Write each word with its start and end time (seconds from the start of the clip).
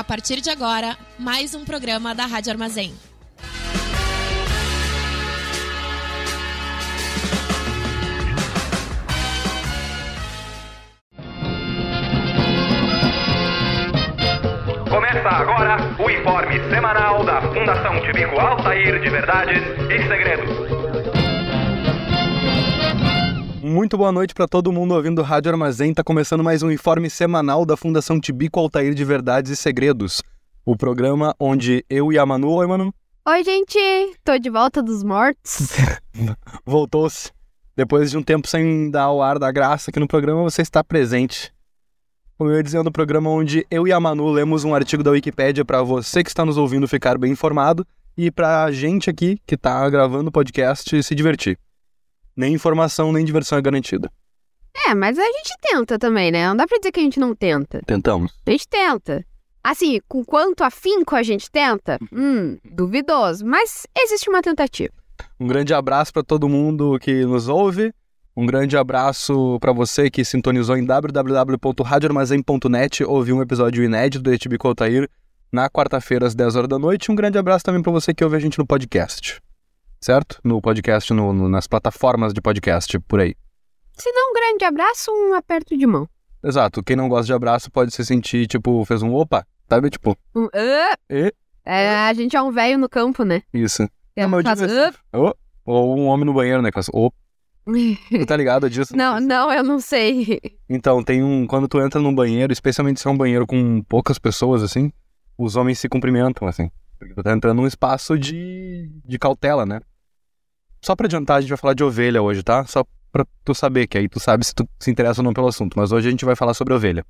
A 0.00 0.02
partir 0.02 0.40
de 0.40 0.48
agora, 0.48 0.96
mais 1.18 1.54
um 1.54 1.62
programa 1.62 2.14
da 2.14 2.24
Rádio 2.24 2.50
Armazém. 2.50 2.94
Começa 14.88 15.28
agora 15.28 15.76
o 16.02 16.10
informe 16.10 16.58
semanal 16.70 17.22
da 17.22 17.42
Fundação 17.42 18.00
Tibico 18.00 18.40
Altair 18.40 19.02
de 19.02 19.10
Verdades 19.10 19.62
e 19.90 20.08
Segredos. 20.08 20.89
Muito 23.70 23.96
boa 23.96 24.10
noite 24.10 24.34
para 24.34 24.48
todo 24.48 24.72
mundo 24.72 24.96
ouvindo 24.96 25.22
Rádio 25.22 25.52
Armazém. 25.52 25.94
Tá 25.94 26.02
começando 26.02 26.42
mais 26.42 26.60
um 26.60 26.72
informe 26.72 27.08
semanal 27.08 27.64
da 27.64 27.76
Fundação 27.76 28.18
Tibico 28.18 28.58
Altair 28.58 28.94
de 28.94 29.04
Verdades 29.04 29.52
e 29.52 29.56
Segredos. 29.56 30.20
O 30.66 30.76
programa 30.76 31.36
onde 31.38 31.84
eu 31.88 32.12
e 32.12 32.18
a 32.18 32.26
Manu, 32.26 32.50
oi 32.50 32.66
Manu, 32.66 32.92
Oi, 33.28 33.44
gente! 33.44 33.78
Tô 34.24 34.36
de 34.38 34.50
volta 34.50 34.82
dos 34.82 35.04
mortos. 35.04 35.68
voltou-se. 36.66 37.30
Depois 37.76 38.10
de 38.10 38.18
um 38.18 38.24
tempo 38.24 38.48
sem 38.48 38.90
dar 38.90 39.12
o 39.12 39.22
ar 39.22 39.38
da 39.38 39.52
graça 39.52 39.92
aqui 39.92 40.00
no 40.00 40.08
programa, 40.08 40.42
você 40.42 40.62
está 40.62 40.82
presente. 40.82 41.52
Como 42.36 42.50
eu 42.50 42.56
ia 42.56 42.64
dizendo, 42.64 42.88
o 42.88 42.92
programa 42.92 43.30
onde 43.30 43.64
eu 43.70 43.86
e 43.86 43.92
a 43.92 44.00
Manu 44.00 44.32
lemos 44.32 44.64
um 44.64 44.74
artigo 44.74 45.04
da 45.04 45.12
Wikipédia 45.12 45.64
para 45.64 45.80
você 45.80 46.24
que 46.24 46.28
está 46.28 46.44
nos 46.44 46.56
ouvindo 46.56 46.88
ficar 46.88 47.16
bem 47.16 47.30
informado 47.30 47.86
e 48.18 48.32
pra 48.32 48.72
gente 48.72 49.08
aqui 49.08 49.38
que 49.46 49.56
tá 49.56 49.88
gravando 49.88 50.28
o 50.28 50.32
podcast 50.32 51.00
se 51.04 51.14
divertir. 51.14 51.56
Nem 52.40 52.54
informação 52.54 53.12
nem 53.12 53.22
diversão 53.22 53.58
é 53.58 53.62
garantida. 53.62 54.10
É, 54.86 54.94
mas 54.94 55.18
a 55.18 55.24
gente 55.24 55.52
tenta 55.60 55.98
também, 55.98 56.30
né? 56.30 56.48
Não 56.48 56.56
dá 56.56 56.66
pra 56.66 56.78
dizer 56.78 56.90
que 56.90 57.00
a 57.00 57.02
gente 57.02 57.20
não 57.20 57.34
tenta. 57.34 57.82
Tentamos. 57.84 58.32
A 58.46 58.50
gente 58.50 58.66
tenta. 58.66 59.22
Assim, 59.62 60.00
com 60.08 60.24
quanto 60.24 60.64
afinco 60.64 61.14
a 61.14 61.22
gente 61.22 61.50
tenta? 61.50 61.98
Hum, 62.10 62.56
duvidoso. 62.64 63.44
Mas 63.44 63.86
existe 63.94 64.30
uma 64.30 64.40
tentativa. 64.40 64.94
Um 65.38 65.46
grande 65.46 65.74
abraço 65.74 66.14
para 66.14 66.22
todo 66.22 66.48
mundo 66.48 66.98
que 66.98 67.26
nos 67.26 67.46
ouve. 67.46 67.92
Um 68.34 68.46
grande 68.46 68.74
abraço 68.74 69.58
para 69.60 69.70
você 69.70 70.08
que 70.08 70.24
sintonizou 70.24 70.78
em 70.78 70.86
www.radioarmazém.net, 70.86 73.04
ouviu 73.04 73.36
um 73.36 73.42
episódio 73.42 73.84
inédito 73.84 74.22
do 74.22 74.32
Etibico 74.32 74.66
Altair 74.66 75.10
na 75.52 75.68
quarta-feira 75.68 76.26
às 76.26 76.34
10 76.34 76.56
horas 76.56 76.70
da 76.70 76.78
noite. 76.78 77.12
Um 77.12 77.14
grande 77.14 77.36
abraço 77.36 77.66
também 77.66 77.82
para 77.82 77.92
você 77.92 78.14
que 78.14 78.24
ouve 78.24 78.36
a 78.36 78.40
gente 78.40 78.58
no 78.58 78.66
podcast. 78.66 79.42
Certo? 80.02 80.40
No 80.42 80.60
podcast, 80.62 81.12
no- 81.12 81.32
no- 81.32 81.48
nas 81.48 81.66
plataformas 81.66 82.32
de 82.32 82.40
podcast 82.40 82.98
por 83.00 83.20
aí. 83.20 83.34
Se 83.92 84.10
não 84.12 84.30
um 84.30 84.34
grande 84.34 84.64
abraço, 84.64 85.10
um 85.12 85.34
aperto 85.34 85.76
de 85.76 85.86
mão. 85.86 86.08
Exato. 86.42 86.82
Quem 86.82 86.96
não 86.96 87.08
gosta 87.08 87.26
de 87.26 87.32
abraço 87.34 87.70
pode 87.70 87.92
se 87.92 88.04
sentir, 88.04 88.46
tipo, 88.46 88.82
fez 88.86 89.02
um 89.02 89.12
opa, 89.14 89.46
sabe? 89.68 89.90
Tipo, 89.90 90.16
Um, 90.34 90.48
"Ah!" 90.54 90.96
e 91.10 91.32
é, 91.66 91.88
a 92.08 92.12
gente 92.14 92.34
é 92.34 92.40
um 92.42 92.50
velho 92.50 92.78
no 92.78 92.88
campo, 92.88 93.24
né? 93.24 93.42
isso. 93.52 93.82
É, 94.16 94.26
Não, 94.26 94.38
eu 94.38 94.44
faz! 94.44 94.60
Ô, 95.12 95.34
ou 95.66 95.98
um 95.98 96.06
homem 96.06 96.24
no 96.24 96.32
banheiro, 96.32 96.62
né? 96.62 96.70
Que 96.70 96.74
faz, 96.74 96.88
opa, 96.92 97.14
tu 97.66 98.26
tá 98.26 98.36
ligado 98.36 98.70
disso? 98.70 98.96
Não, 98.96 99.20
não, 99.20 99.52
eu 99.52 99.62
não 99.62 99.78
sei. 99.80 100.40
Então, 100.68 101.04
tem 101.04 101.22
um. 101.22 101.46
Quando 101.46 101.68
tu 101.68 101.78
entra 101.78 102.00
num 102.00 102.14
banheiro, 102.14 102.52
especialmente 102.52 103.00
se 103.00 103.06
é 103.06 103.10
um 103.10 103.16
banheiro 103.18 103.46
com 103.46 103.82
poucas 103.82 104.18
pessoas, 104.18 104.62
assim, 104.62 104.90
os 105.36 105.56
homens 105.56 105.78
se 105.78 105.88
cumprimentam, 105.90 106.48
assim. 106.48 106.70
Porque 106.98 107.14
tu 107.14 107.22
tá 107.22 107.32
entrando 107.32 107.58
num 107.58 107.66
espaço 107.66 108.18
de, 108.18 108.90
de 109.04 109.18
cautela, 109.18 109.64
né? 109.66 109.80
Só 110.80 110.96
pra 110.96 111.06
adiantar, 111.06 111.38
a 111.38 111.40
gente 111.40 111.50
vai 111.50 111.58
falar 111.58 111.74
de 111.74 111.84
ovelha 111.84 112.22
hoje, 112.22 112.42
tá? 112.42 112.64
Só 112.64 112.84
pra 113.12 113.26
tu 113.44 113.54
saber, 113.54 113.86
que 113.86 113.98
aí 113.98 114.08
tu 114.08 114.18
sabe 114.18 114.44
se 114.44 114.54
tu 114.54 114.68
se 114.78 114.90
interessa 114.90 115.20
ou 115.20 115.24
não 115.24 115.32
pelo 115.32 115.48
assunto. 115.48 115.78
Mas 115.78 115.92
hoje 115.92 116.08
a 116.08 116.10
gente 116.10 116.24
vai 116.24 116.34
falar 116.34 116.54
sobre 116.54 116.74
ovelha. 116.74 117.04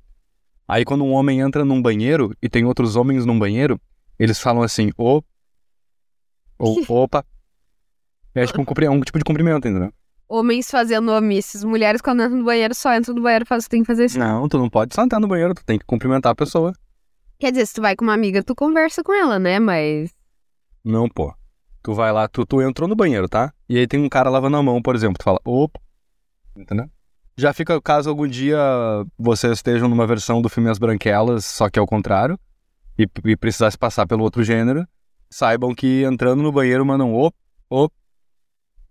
Aí 0.67 0.83
quando 0.85 1.03
um 1.03 1.11
homem 1.11 1.39
entra 1.39 1.63
num 1.63 1.81
banheiro 1.81 2.35
e 2.41 2.49
tem 2.49 2.65
outros 2.65 2.95
homens 2.95 3.25
num 3.25 3.37
banheiro, 3.37 3.79
eles 4.19 4.39
falam 4.39 4.61
assim, 4.63 4.91
ô. 4.97 5.21
Ou 6.57 6.83
opa. 6.87 7.25
É 8.33 8.45
tipo 8.45 8.61
um, 8.61 8.91
um 8.91 9.01
tipo 9.01 9.17
de 9.17 9.25
cumprimento, 9.25 9.67
entendeu? 9.67 9.93
Homens 10.27 10.71
fazendo 10.71 11.11
omissos. 11.11 11.63
Mulheres, 11.63 12.01
quando 12.01 12.23
entram 12.23 12.37
no 12.37 12.45
banheiro, 12.45 12.73
só 12.73 12.95
entram 12.95 13.13
no 13.13 13.21
banheiro 13.21 13.43
e 13.43 13.47
que 13.47 13.69
tem 13.69 13.81
que 13.81 13.87
fazer. 13.87 14.17
Não, 14.17 14.47
tu 14.47 14.57
não 14.57 14.69
pode 14.69 14.95
só 14.95 15.03
entrar 15.03 15.19
no 15.19 15.27
banheiro, 15.27 15.53
tu 15.53 15.65
tem 15.65 15.77
que 15.77 15.85
cumprimentar 15.85 16.31
a 16.31 16.35
pessoa. 16.35 16.73
Quer 17.37 17.51
dizer, 17.51 17.65
se 17.65 17.73
tu 17.73 17.81
vai 17.81 17.95
com 17.95 18.05
uma 18.05 18.13
amiga, 18.13 18.41
tu 18.41 18.55
conversa 18.55 19.03
com 19.03 19.13
ela, 19.13 19.37
né? 19.37 19.59
Mas. 19.59 20.11
Não, 20.85 21.09
pô. 21.09 21.33
Tu 21.83 21.93
vai 21.93 22.11
lá, 22.11 22.27
tu, 22.27 22.45
tu 22.45 22.61
entrou 22.61 22.87
no 22.87 22.95
banheiro, 22.95 23.27
tá? 23.27 23.51
E 23.67 23.77
aí 23.77 23.87
tem 23.87 23.99
um 23.99 24.09
cara 24.09 24.29
lavando 24.29 24.57
a 24.57 24.63
mão, 24.63 24.81
por 24.81 24.95
exemplo. 24.95 25.17
Tu 25.17 25.23
fala, 25.23 25.39
opa. 25.43 25.79
Entendeu? 26.55 26.85
Já 27.37 27.53
fica 27.53 27.81
caso 27.81 28.09
algum 28.09 28.27
dia 28.27 28.59
vocês 29.17 29.53
estejam 29.53 29.87
numa 29.87 30.05
versão 30.05 30.41
do 30.41 30.49
filme 30.49 30.69
As 30.69 30.77
Branquelas, 30.77 31.45
só 31.45 31.69
que 31.69 31.79
é 31.79 31.81
o 31.81 31.87
contrário, 31.87 32.37
e, 32.97 33.07
e 33.25 33.35
precisasse 33.35 33.77
passar 33.77 34.05
pelo 34.05 34.23
outro 34.23 34.43
gênero, 34.43 34.85
saibam 35.29 35.73
que 35.73 36.03
entrando 36.03 36.43
no 36.43 36.51
banheiro 36.51 36.85
mandam 36.85 37.15
op, 37.15 37.35
op. 37.69 37.93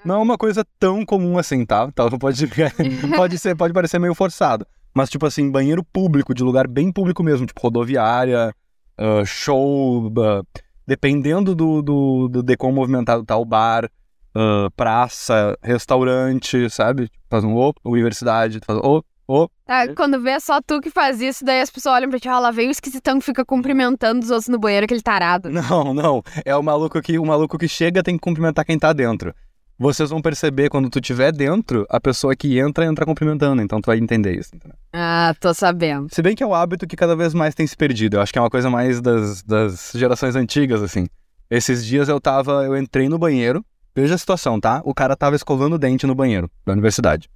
Não 0.04 0.16
é 0.16 0.18
uma 0.18 0.38
coisa 0.38 0.64
tão 0.78 1.04
comum 1.04 1.38
assim, 1.38 1.64
tá? 1.64 1.86
Então 1.86 2.08
pode, 2.18 2.46
pode, 3.14 3.38
ser, 3.38 3.54
pode 3.54 3.74
parecer 3.74 3.98
meio 4.00 4.14
forçado. 4.14 4.66
Mas, 4.92 5.08
tipo 5.08 5.24
assim, 5.26 5.48
banheiro 5.48 5.84
público, 5.84 6.34
de 6.34 6.42
lugar 6.42 6.66
bem 6.66 6.90
público 6.90 7.22
mesmo, 7.22 7.46
tipo 7.46 7.60
rodoviária, 7.60 8.52
ah, 8.98 9.24
show, 9.24 10.12
ah, 10.18 10.42
dependendo 10.86 11.54
do, 11.54 11.82
do, 11.82 12.28
do 12.28 12.42
de 12.42 12.56
como 12.56 12.74
movimentado 12.74 13.24
tá 13.24 13.36
o 13.36 13.44
bar, 13.44 13.90
ah, 14.34 14.68
praça, 14.76 15.56
restaurante, 15.62 16.68
sabe? 16.70 17.10
Faz 17.28 17.44
um 17.44 17.56
op, 17.56 17.80
universidade, 17.84 18.60
faz 18.64 18.78
op, 18.82 19.06
op. 19.26 19.52
Ah, 19.66 19.88
quando 19.94 20.20
vê 20.20 20.30
é 20.30 20.40
só 20.40 20.60
tu 20.60 20.80
que 20.80 20.90
faz 20.90 21.20
isso, 21.20 21.44
daí 21.44 21.60
as 21.60 21.70
pessoas 21.70 21.96
olham 21.96 22.10
pra 22.10 22.18
ti, 22.18 22.28
ah, 22.28 22.38
lá 22.38 22.50
vem 22.50 22.68
o 22.68 22.70
esquisitão 22.70 23.18
que 23.18 23.24
fica 23.24 23.44
cumprimentando 23.44 24.20
os 24.20 24.30
outros 24.30 24.48
no 24.48 24.58
banheiro, 24.58 24.84
aquele 24.84 25.02
tarado. 25.02 25.50
Não, 25.50 25.92
não. 25.92 26.22
É 26.44 26.54
o 26.56 26.62
maluco 26.62 27.00
que 27.02 27.18
o 27.18 27.24
maluco 27.24 27.58
que 27.58 27.68
chega 27.68 28.02
tem 28.02 28.14
que 28.14 28.20
cumprimentar 28.20 28.64
quem 28.64 28.78
tá 28.78 28.92
dentro. 28.92 29.34
Vocês 29.80 30.10
vão 30.10 30.20
perceber 30.20 30.68
quando 30.68 30.90
tu 30.90 31.00
tiver 31.00 31.32
dentro, 31.32 31.86
a 31.88 31.98
pessoa 31.98 32.36
que 32.36 32.58
entra 32.58 32.84
entra 32.84 33.06
cumprimentando, 33.06 33.62
então 33.62 33.80
tu 33.80 33.86
vai 33.86 33.96
entender 33.96 34.38
isso. 34.38 34.54
entendeu? 34.54 34.76
Ah, 34.92 35.34
tô 35.40 35.54
sabendo. 35.54 36.14
Se 36.14 36.20
bem 36.20 36.36
que 36.36 36.42
é 36.42 36.46
o 36.46 36.54
hábito 36.54 36.86
que 36.86 36.94
cada 36.94 37.16
vez 37.16 37.32
mais 37.32 37.54
tem 37.54 37.66
se 37.66 37.74
perdido. 37.74 38.18
Eu 38.18 38.20
acho 38.20 38.30
que 38.30 38.38
é 38.38 38.42
uma 38.42 38.50
coisa 38.50 38.68
mais 38.68 39.00
das, 39.00 39.42
das 39.42 39.92
gerações 39.94 40.36
antigas, 40.36 40.82
assim. 40.82 41.06
Esses 41.48 41.82
dias 41.82 42.10
eu 42.10 42.20
tava. 42.20 42.62
Eu 42.66 42.76
entrei 42.76 43.08
no 43.08 43.18
banheiro. 43.18 43.64
Veja 43.96 44.16
a 44.16 44.18
situação, 44.18 44.60
tá? 44.60 44.82
O 44.84 44.92
cara 44.92 45.16
tava 45.16 45.34
escovando 45.34 45.76
o 45.76 45.78
dente 45.78 46.06
no 46.06 46.14
banheiro 46.14 46.50
da 46.66 46.74
universidade. 46.74 47.30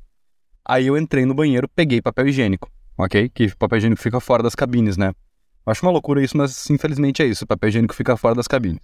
Aí 0.63 0.87
eu 0.87 0.99
entrei 0.99 1.25
no 1.25 1.33
banheiro, 1.33 1.67
peguei 1.67 2.03
papel 2.03 2.29
higiênico, 2.29 2.71
ok? 2.99 3.31
Que 3.31 3.57
papel 3.57 3.79
higiênico 3.79 4.03
fica 4.03 4.21
fora 4.21 4.43
das 4.43 4.55
cabines, 4.55 4.99
né? 4.99 5.13
Eu 5.67 5.71
acho 5.71 5.85
uma 5.85 5.91
loucura 5.91 6.23
isso, 6.23 6.37
mas 6.37 6.69
infelizmente 6.69 7.23
é 7.23 7.27
isso. 7.27 7.47
Papel 7.47 7.71
higiênico 7.71 7.95
fica 7.95 8.19
fora 8.19 8.35
das 8.35 8.47
cabines. 8.47 8.83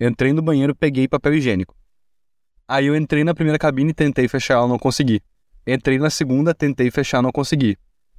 Entrei 0.00 0.32
no 0.32 0.42
banheiro, 0.42 0.74
peguei 0.74 1.06
papel 1.06 1.34
higiênico. 1.34 1.72
Aí 2.68 2.86
eu 2.86 2.96
entrei 2.96 3.22
na 3.24 3.34
primeira 3.34 3.58
cabine, 3.58 3.92
tentei 3.94 4.26
fechar 4.28 4.54
ela, 4.54 4.66
não 4.68 4.78
consegui. 4.78 5.20
Entrei 5.66 5.98
na 5.98 6.10
segunda, 6.10 6.54
tentei 6.54 6.90
fechar, 6.90 7.22
não 7.22 7.30
consegui. 7.32 7.76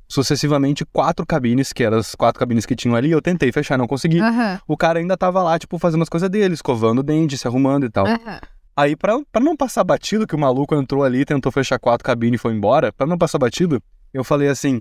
Sucessivamente, 0.09 0.85
quatro 0.85 1.25
cabines, 1.25 1.73
que 1.73 1.83
eram 1.83 1.97
as 1.97 2.15
quatro 2.15 2.39
cabines 2.39 2.65
que 2.65 2.75
tinham 2.75 2.95
ali, 2.95 3.11
eu 3.11 3.21
tentei 3.21 3.51
fechar, 3.51 3.77
não 3.77 3.87
consegui. 3.87 4.21
Aham, 4.21 4.59
O 4.67 4.77
cara 4.77 4.99
ainda 4.99 5.17
tava 5.17 5.43
lá, 5.43 5.59
tipo, 5.59 5.77
fazendo 5.77 6.01
as 6.01 6.09
coisas 6.09 6.29
dele, 6.29 6.53
escovando 6.53 6.99
o 6.99 7.03
dente, 7.03 7.37
se 7.37 7.45
arrumando 7.47 7.85
e 7.85 7.89
tal. 7.89 8.05
aham. 8.07 8.39
Aí, 8.75 8.95
pra, 8.95 9.19
pra 9.31 9.41
não 9.41 9.57
passar 9.57 9.83
batido, 9.83 10.27
que 10.27 10.35
o 10.35 10.39
maluco 10.39 10.75
entrou 10.75 11.03
ali, 11.03 11.25
tentou 11.25 11.51
fechar 11.51 11.79
quatro 11.79 12.05
cabines 12.05 12.39
e 12.39 12.41
foi 12.41 12.53
embora, 12.53 12.93
pra 12.93 13.07
não 13.07 13.17
passar 13.17 13.39
batido, 13.39 13.81
eu 14.13 14.23
falei 14.23 14.47
assim: 14.49 14.79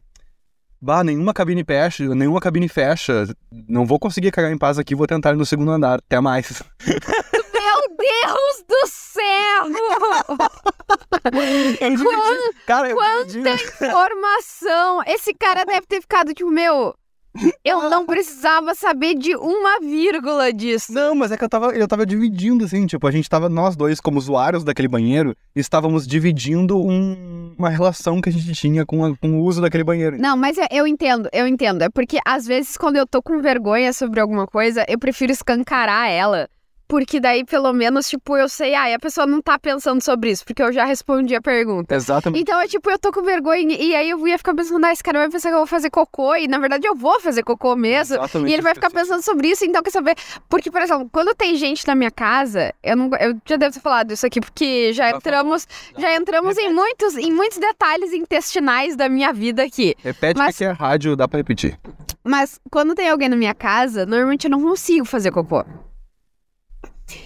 Bah, 0.81 1.03
nenhuma 1.03 1.32
cabine 1.32 1.65
fecha, 1.65 2.15
nenhuma 2.15 2.38
cabine 2.38 2.69
fecha. 2.69 3.26
Não 3.66 3.87
vou 3.87 3.99
conseguir 3.99 4.31
cagar 4.31 4.53
em 4.53 4.59
paz 4.59 4.78
aqui, 4.78 4.94
vou 4.94 5.06
tentar 5.06 5.32
ir 5.32 5.37
no 5.37 5.47
segundo 5.47 5.71
andar. 5.72 5.99
Até 5.99 6.21
mais. 6.21 6.62
Deus 7.96 8.64
do 8.68 8.86
céu! 8.86 9.66
Eu 11.80 11.90
dividi- 11.90 12.54
cara, 12.66 12.88
eu 12.90 12.96
Quanta 12.96 13.24
dividi- 13.26 13.50
informação! 13.82 15.02
Esse 15.06 15.34
cara 15.34 15.64
deve 15.64 15.86
ter 15.86 16.00
ficado 16.00 16.32
tipo, 16.34 16.50
meu, 16.50 16.94
eu 17.64 17.90
não 17.90 18.06
precisava 18.06 18.75
saber 18.75 19.14
de 19.14 19.34
uma 19.37 19.81
vírgula 19.81 20.52
disso. 20.52 20.93
Não, 20.93 21.14
mas 21.14 21.31
é 21.32 21.37
que 21.37 21.44
eu 21.44 21.48
tava, 21.48 21.66
eu 21.75 21.87
tava 21.88 22.06
dividindo, 22.06 22.64
assim, 22.64 22.87
tipo, 22.87 23.06
a 23.06 23.10
gente 23.10 23.28
tava, 23.28 23.48
nós 23.48 23.76
dois, 23.76 24.00
como 24.00 24.19
usuários 24.19 24.64
daquele 24.64 24.88
banheiro, 24.88 25.34
estávamos 25.54 26.06
dividindo 26.06 26.78
um- 26.78 27.54
uma 27.58 27.69
relação 27.70 28.20
que 28.20 28.28
a 28.28 28.32
gente 28.32 28.52
tinha 28.52 28.84
com, 28.87 29.04
a- 29.04 29.16
com 29.16 29.40
o 29.40 29.42
uso 29.44 29.60
daquele 29.60 29.84
banheiro. 29.84 30.19
Não, 30.19 30.37
mas 30.37 30.56
é- 30.58 30.69
eu 30.70 30.87
entendo, 30.87 31.28
eu 31.32 31.46
entendo. 31.46 31.82
É 31.82 31.88
porque 31.88 32.19
às 32.26 32.46
vezes 32.46 32.76
quando 32.76 32.96
eu 32.96 33.06
tô 33.06 33.22
com 33.22 33.40
vergonha 33.40 33.92
sobre 33.92 34.20
alguma 34.20 34.46
coisa, 34.46 34.84
eu 34.88 34.99
prefiro 34.99 35.32
escancarar 35.32 36.08
ela. 36.10 36.49
Porque 36.88 37.19
daí, 37.19 37.44
pelo 37.44 37.73
menos, 37.73 38.09
tipo, 38.09 38.37
eu 38.37 38.49
sei, 38.49 38.75
ah, 38.75 38.94
a 38.94 38.99
pessoa 38.99 39.27
não 39.27 39.43
tá 39.43 39.59
pensando 39.59 40.00
sobre 40.00 40.31
isso, 40.31 40.44
porque 40.44 40.62
eu 40.62 40.73
já 40.73 40.85
respondi 40.85 41.35
a 41.35 41.41
pergunta. 41.43 41.94
Exatamente. 41.94 42.41
Então, 42.41 42.61
é 42.61 42.69
tipo, 42.69 42.88
eu 42.91 42.99
tô 42.99 43.11
com 43.11 43.23
vergonha 43.23 43.77
e 43.77 43.94
aí 43.94 44.11
eu 44.11 44.27
ia 44.29 44.38
ficar 44.38 44.55
pensando, 44.55 44.85
ah, 44.85 44.93
esse 44.93 45.03
cara 45.03 45.19
vai 45.19 45.29
pensar 45.29 45.49
que 45.49 45.55
eu 45.55 45.59
vou 45.59 45.67
fazer 45.67 45.91
cocô, 45.91 46.37
e 46.37 46.47
na 46.47 46.59
verdade 46.59 46.87
eu 46.87 46.94
vou 46.94 47.19
fazer 47.21 47.43
cocô 47.43 47.75
mesmo. 47.75 48.17
Exatamente 48.17 48.50
E 48.50 48.55
ele 48.55 48.62
vai 48.62 48.75
ficar 48.75 48.91
pensando 48.91 49.23
sobre 49.23 49.49
isso, 49.49 49.65
então 49.65 49.83
quer 49.83 49.91
saber? 49.91 50.15
Porque, 50.49 50.71
por 50.71 50.81
exemplo, 50.81 51.09
quando 51.11 51.35
tem 51.35 51.56
gente 51.56 51.87
na 51.87 51.94
minha 51.94 52.11
casa, 52.11 52.73
eu 52.83 52.97
não, 52.97 53.11
eu 53.19 53.37
já 53.44 53.56
devo 53.56 53.75
ter 53.75 53.81
falado 53.81 54.12
isso 54.12 54.25
aqui, 54.25 54.41
porque 54.41 54.93
já 54.93 55.11
entramos, 55.11 55.67
já 55.99 56.15
entramos 56.15 56.56
em 56.56 56.73
muitos, 56.73 57.17
em 57.17 57.33
muitos 57.33 57.59
detalhes 57.59 58.12
intestinais 58.12 58.94
da 58.94 59.09
minha 59.09 59.33
vida 59.33 59.62
aqui. 59.65 59.94
Repete 60.03 60.38
Mas- 60.38 60.56
que 60.56 60.65
é 60.65 60.71
rádio, 60.71 61.17
dá 61.17 61.27
pra 61.27 61.38
repetir. 61.38 61.79
Mas 62.23 62.61
quando 62.71 62.94
tem 62.94 63.09
alguém 63.09 63.29
na 63.29 63.37
minha 63.37 63.55
casa, 63.55 64.05
normalmente 64.05 64.44
eu 64.44 64.50
não 64.50 64.61
consigo 64.61 65.05
fazer 65.05 65.31
cocô. 65.31 65.65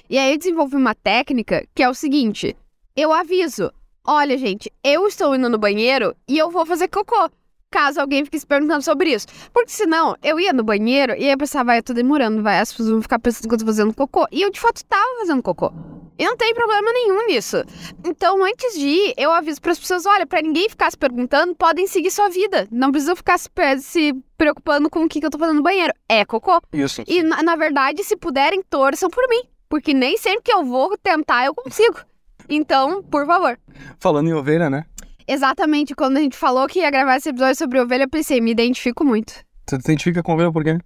E 0.08 0.18
aí 0.18 0.32
eu 0.32 0.38
desenvolvi 0.38 0.76
uma 0.76 0.94
técnica 0.94 1.64
que 1.74 1.82
é 1.82 1.88
o 1.88 1.94
seguinte: 1.94 2.56
eu 2.96 3.12
aviso. 3.12 3.72
Olha, 4.06 4.36
gente, 4.36 4.72
eu 4.82 5.06
estou 5.06 5.34
indo 5.34 5.48
no 5.48 5.58
banheiro 5.58 6.14
e 6.26 6.38
eu 6.38 6.50
vou 6.50 6.64
fazer 6.64 6.88
cocô. 6.88 7.30
Caso 7.70 8.00
alguém 8.00 8.24
fique 8.24 8.40
se 8.40 8.46
perguntando 8.46 8.82
sobre 8.82 9.12
isso. 9.12 9.28
Porque 9.52 9.70
senão, 9.70 10.16
eu 10.22 10.40
ia 10.40 10.52
no 10.52 10.64
banheiro 10.64 11.14
e 11.16 11.26
ia 11.26 11.36
pensar, 11.36 11.64
vai, 11.64 11.78
eu 11.78 11.82
tô 11.82 11.92
demorando, 11.92 12.42
vai, 12.42 12.58
as 12.58 12.72
pessoas 12.72 12.88
vão 12.88 13.00
ficar 13.00 13.20
pensando 13.20 13.48
que 13.48 13.54
eu 13.54 13.58
tô 13.58 13.66
fazendo 13.66 13.94
cocô. 13.94 14.26
E 14.32 14.42
eu, 14.42 14.50
de 14.50 14.58
fato, 14.58 14.84
tava 14.84 15.20
fazendo 15.20 15.40
cocô. 15.40 15.72
E 16.18 16.24
não 16.24 16.36
tem 16.36 16.52
problema 16.52 16.92
nenhum 16.92 17.26
nisso. 17.28 17.58
Então, 18.04 18.44
antes 18.44 18.74
de 18.74 18.86
ir, 18.86 19.14
eu 19.16 19.30
aviso 19.30 19.62
pras 19.62 19.78
pessoas, 19.78 20.04
olha, 20.04 20.26
pra 20.26 20.42
ninguém 20.42 20.68
ficar 20.68 20.90
se 20.90 20.98
perguntando, 20.98 21.54
podem 21.54 21.86
seguir 21.86 22.10
sua 22.10 22.28
vida. 22.28 22.66
Não 22.72 22.90
precisam 22.90 23.14
ficar 23.14 23.38
se, 23.38 23.48
se 23.78 24.12
preocupando 24.36 24.90
com 24.90 25.04
o 25.04 25.08
que, 25.08 25.20
que 25.20 25.26
eu 25.26 25.30
tô 25.30 25.38
fazendo 25.38 25.56
no 25.56 25.62
banheiro. 25.62 25.94
É 26.08 26.24
cocô. 26.24 26.60
Isso. 26.72 27.04
E, 27.06 27.22
na, 27.22 27.42
na 27.42 27.56
verdade, 27.56 28.02
se 28.02 28.16
puderem, 28.16 28.62
torçam 28.68 29.08
por 29.08 29.26
mim. 29.28 29.42
Porque 29.70 29.94
nem 29.94 30.18
sempre 30.18 30.42
que 30.42 30.52
eu 30.52 30.64
vou 30.64 30.98
tentar, 30.98 31.46
eu 31.46 31.54
consigo. 31.54 32.00
Então, 32.48 33.02
por 33.04 33.24
favor. 33.24 33.56
Falando 34.00 34.28
em 34.28 34.34
ovelha, 34.34 34.68
né? 34.68 34.84
Exatamente, 35.28 35.94
quando 35.94 36.16
a 36.16 36.20
gente 36.20 36.36
falou 36.36 36.66
que 36.66 36.80
ia 36.80 36.90
gravar 36.90 37.16
esse 37.16 37.28
episódio 37.28 37.54
sobre 37.54 37.80
ovelha, 37.80 38.02
eu 38.02 38.08
pensei, 38.10 38.40
me 38.40 38.50
identifico 38.50 39.04
muito. 39.04 39.32
Você 39.32 39.76
se 39.76 39.82
identifica 39.82 40.24
com 40.24 40.34
ovelha 40.34 40.50
por 40.50 40.64
quê? 40.64 40.76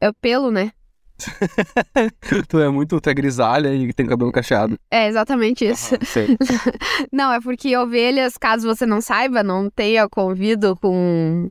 É 0.00 0.08
o 0.08 0.14
pelo, 0.14 0.50
né? 0.50 0.72
tu 2.48 2.58
é 2.60 2.70
muito, 2.70 2.98
tu 2.98 3.10
é 3.10 3.12
grisalha 3.12 3.74
e 3.74 3.92
tem 3.92 4.06
cabelo 4.06 4.32
cacheado. 4.32 4.78
É 4.90 5.08
exatamente 5.08 5.66
isso. 5.66 5.94
Sei. 6.02 6.28
Não, 7.12 7.30
é 7.30 7.40
porque 7.42 7.76
ovelhas, 7.76 8.38
caso 8.38 8.66
você 8.66 8.86
não 8.86 9.02
saiba, 9.02 9.42
não 9.42 9.68
tenha 9.68 10.08
convido 10.08 10.76
com, 10.76 11.50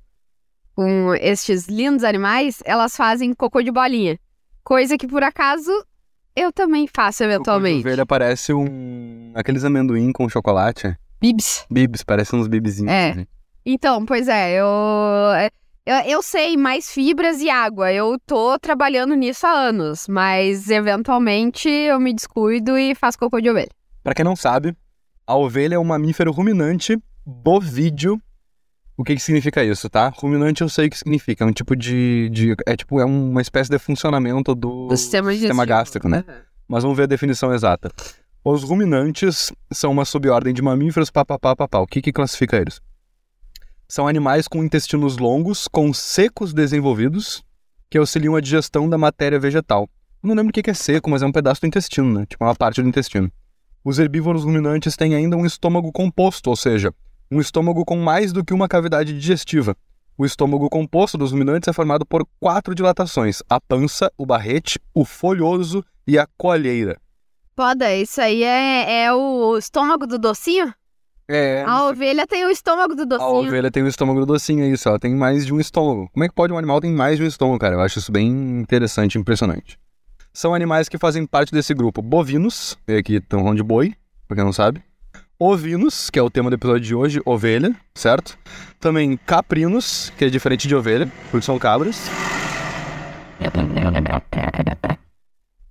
com 0.74 1.13
estes 1.15 1.68
lindos 1.68 2.03
animais, 2.03 2.63
elas 2.65 2.95
fazem 2.95 3.33
cocô 3.33 3.62
de 3.62 3.71
bolinha. 3.71 4.18
Coisa 4.63 4.98
que, 4.98 5.07
por 5.07 5.21
acaso, 5.21 5.71
eu 6.38 6.51
também 6.54 6.88
faço 6.88 7.24
O 7.24 7.25
eventualmente. 7.25 7.80
ovelha 7.80 8.06
parece 8.06 8.54
um... 8.54 9.31
Aqueles 9.34 9.63
amendoim 9.63 10.12
com 10.12 10.30
chocolate. 10.30 10.95
Bibs. 11.19 11.66
Bibs, 11.69 12.04
parece 12.04 12.36
uns 12.36 12.48
bibzinhos. 12.48 12.92
É. 12.92 13.10
assim. 13.12 13.28
Então, 13.66 14.06
pois 14.06 14.28
é, 14.28 14.54
eu, 14.54 14.66
eu. 15.86 15.95
Eu 16.06 16.22
sei 16.22 16.56
mais 16.56 16.92
fibras 16.92 17.42
e 17.42 17.50
água. 17.50 17.92
Eu 17.92 18.18
tô 18.25 18.57
trabalhando 18.60 19.16
nisso 19.16 19.48
há 19.48 19.51
anos, 19.51 20.07
mas 20.07 20.69
eventualmente 20.69 21.68
eu 21.69 22.00
me 22.00 22.13
descuido 22.13 22.78
e 22.78 22.94
faço 22.94 23.18
cocô 23.18 23.42
de 23.42 23.50
ovelha. 23.50 23.69
Pra 24.04 24.13
quem 24.13 24.24
não 24.24 24.36
sabe, 24.36 24.75
a 25.25 25.36
ovelha 25.36 25.75
é 25.75 25.80
um 25.80 25.84
mamífero 25.84 26.31
ruminante 26.31 26.98
bovídeo. 27.25 28.22
O 28.98 29.04
que 29.04 29.14
que 29.16 29.22
significa 29.22 29.64
isso, 29.64 29.88
tá? 29.90 30.10
Ruminante 30.10 30.62
eu 30.64 30.70
sei 30.70 30.88
o 30.88 30.90
que 30.90 30.98
significa. 30.98 31.44
É 31.44 31.48
um 31.48 31.52
tipo 31.52 31.76
de... 31.76 32.30
de- 32.32 32.56
é 32.66 32.76
tipo, 32.76 33.00
é 33.00 33.06
uma 33.06 33.42
espécie 33.42 33.70
de 33.70 33.78
funcionamento 33.78 34.56
do, 34.56 34.88
Do 34.88 34.98
sistema 34.98 35.32
digestivo. 35.32 35.66
gástrico, 35.66 36.10
né? 36.10 36.24
Mas 36.68 36.82
vamos 36.84 36.98
ver 36.98 37.04
a 37.04 37.08
definição 37.08 37.54
exata. 37.54 37.92
Os 38.44 38.64
ruminantes 38.64 39.52
são 39.72 39.92
uma 39.92 40.04
subordem 40.04 40.54
de 40.54 40.62
mamíferos, 40.62 41.12
papapá, 41.12 41.56
papá. 41.56 41.80
O 41.80 41.86
que 41.88 42.02
que 42.02 42.12
classifica 42.12 42.58
eles? 42.58 42.82
São 43.88 44.08
animais 44.08 44.48
com 44.48 44.64
intestinos 44.64 45.18
longos, 45.18 45.68
com 45.68 45.94
secos 45.94 46.54
desenvolvidos, 46.54 47.44
que 47.90 47.98
auxiliam 47.98 48.36
a 48.36 48.42
digestão 48.42 48.90
da 48.90 48.98
matéria 48.98 49.40
vegetal. 49.40 49.88
Não 50.24 50.34
lembro 50.36 50.50
o 50.50 50.54
que 50.54 50.64
que 50.64 50.72
é 50.72 50.74
seco, 50.74 51.10
mas 51.10 51.22
é 51.22 51.26
um 51.26 51.32
pedaço 51.32 51.62
do 51.62 51.68
intestino, 51.68 52.20
né? 52.20 52.26
Tipo, 52.26 52.44
uma 52.44 52.56
parte 52.56 52.82
do 52.82 52.88
intestino. 52.90 53.32
Os 53.84 54.00
herbívoros 54.00 54.44
ruminantes 54.44 54.98
têm 54.98 55.14
ainda 55.16 55.38
um 55.38 55.46
estômago 55.46 55.92
composto, 55.92 56.50
ou 56.50 56.56
seja, 56.56 56.92
um 57.31 57.39
estômago 57.39 57.83
com 57.85 57.97
mais 57.97 58.31
do 58.31 58.44
que 58.44 58.53
uma 58.53 58.68
cavidade 58.68 59.13
digestiva. 59.13 59.75
O 60.18 60.25
estômago 60.25 60.69
composto 60.69 61.18
dos 61.18 61.31
ruminantes 61.31 61.68
é 61.68 61.74
formado 61.74 62.06
por 62.06 62.25
quatro 62.39 62.74
dilatações: 62.74 63.44
a 63.50 63.62
pança, 63.62 64.12
o 64.18 64.25
barrete, 64.25 64.79
o 64.94 65.06
folhoso 65.06 65.83
e 66.07 66.18
a 66.18 66.27
colheira. 66.38 67.00
Foda, 67.56 67.94
isso 67.94 68.21
aí 68.21 68.44
é, 68.44 69.03
é 69.06 69.13
o 69.13 69.57
estômago 69.57 70.07
do 70.07 70.18
docinho? 70.18 70.74
É. 71.27 71.63
A 71.68 71.83
ovelha 71.85 72.25
tem 72.25 72.45
o 72.45 72.50
estômago 72.50 72.95
do 72.95 73.01
A 73.01 73.06
docinho. 73.06 73.47
ovelha 73.47 73.69
tem 73.69 73.83
o 73.83 73.88
estômago 73.88 74.25
docinho, 74.25 74.63
é 74.63 74.69
isso. 74.69 74.88
Ela 74.88 74.97
tem 74.97 75.13
mais 75.13 75.45
de 75.45 75.53
um 75.53 75.59
estômago. 75.59 76.09
Como 76.13 76.24
é 76.24 76.29
que 76.29 76.33
pode 76.33 76.53
um 76.53 76.57
animal 76.57 76.79
ter 76.79 76.89
mais 76.89 77.18
de 77.18 77.24
um 77.24 77.27
estômago, 77.27 77.59
cara? 77.59 77.75
Eu 77.75 77.81
acho 77.81 78.00
isso 78.00 78.12
bem 78.12 78.27
interessante 78.62 79.15
e 79.15 79.19
impressionante. 79.19 79.77
São 80.33 80.53
animais 80.53 80.88
que 80.88 80.97
fazem 80.97 81.25
parte 81.25 81.51
desse 81.51 81.74
grupo. 81.74 82.01
Bovinos, 82.01 82.77
e 82.88 82.95
aqui 82.95 83.15
estão 83.15 83.39
falando 83.41 83.57
de 83.57 83.63
boi, 83.63 83.94
pra 84.27 84.35
quem 84.35 84.45
não 84.45 84.53
sabe. 84.53 84.81
Ovinos, 85.39 86.10
que 86.10 86.18
é 86.18 86.22
o 86.22 86.31
tema 86.31 86.50
do 86.50 86.56
episódio 86.56 86.81
de 86.81 86.95
hoje, 86.95 87.22
ovelha, 87.24 87.75
certo? 87.94 88.36
Também 88.80 89.16
caprinos, 89.18 90.12
que 90.18 90.25
é 90.25 90.30
diferente 90.30 90.68
de 90.68 90.75
ovelha, 90.75 91.12
porque 91.30 91.45
são 91.45 91.60
cabras. 91.60 92.10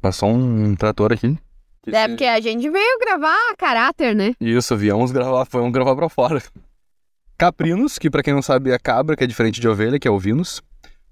Passou 0.00 0.30
um 0.30 0.76
trator 0.76 1.12
aqui. 1.12 1.36
É 1.88 2.06
porque 2.06 2.24
a 2.24 2.38
gente 2.40 2.70
veio 2.70 2.98
gravar 3.00 3.34
a 3.50 3.56
caráter, 3.56 4.14
né? 4.14 4.34
Isso, 4.40 4.76
viemos 4.76 5.10
gravar, 5.10 5.44
vamos 5.50 5.72
gravar 5.72 5.96
pra 5.96 6.08
fora. 6.08 6.40
Caprinos, 7.36 7.98
que 7.98 8.08
pra 8.08 8.22
quem 8.22 8.34
não 8.34 8.42
sabe 8.42 8.70
é 8.70 8.78
cabra, 8.78 9.16
que 9.16 9.24
é 9.24 9.26
diferente 9.26 9.60
de 9.60 9.68
ovelha, 9.68 9.98
que 9.98 10.06
é 10.06 10.10
ovinos. 10.10 10.62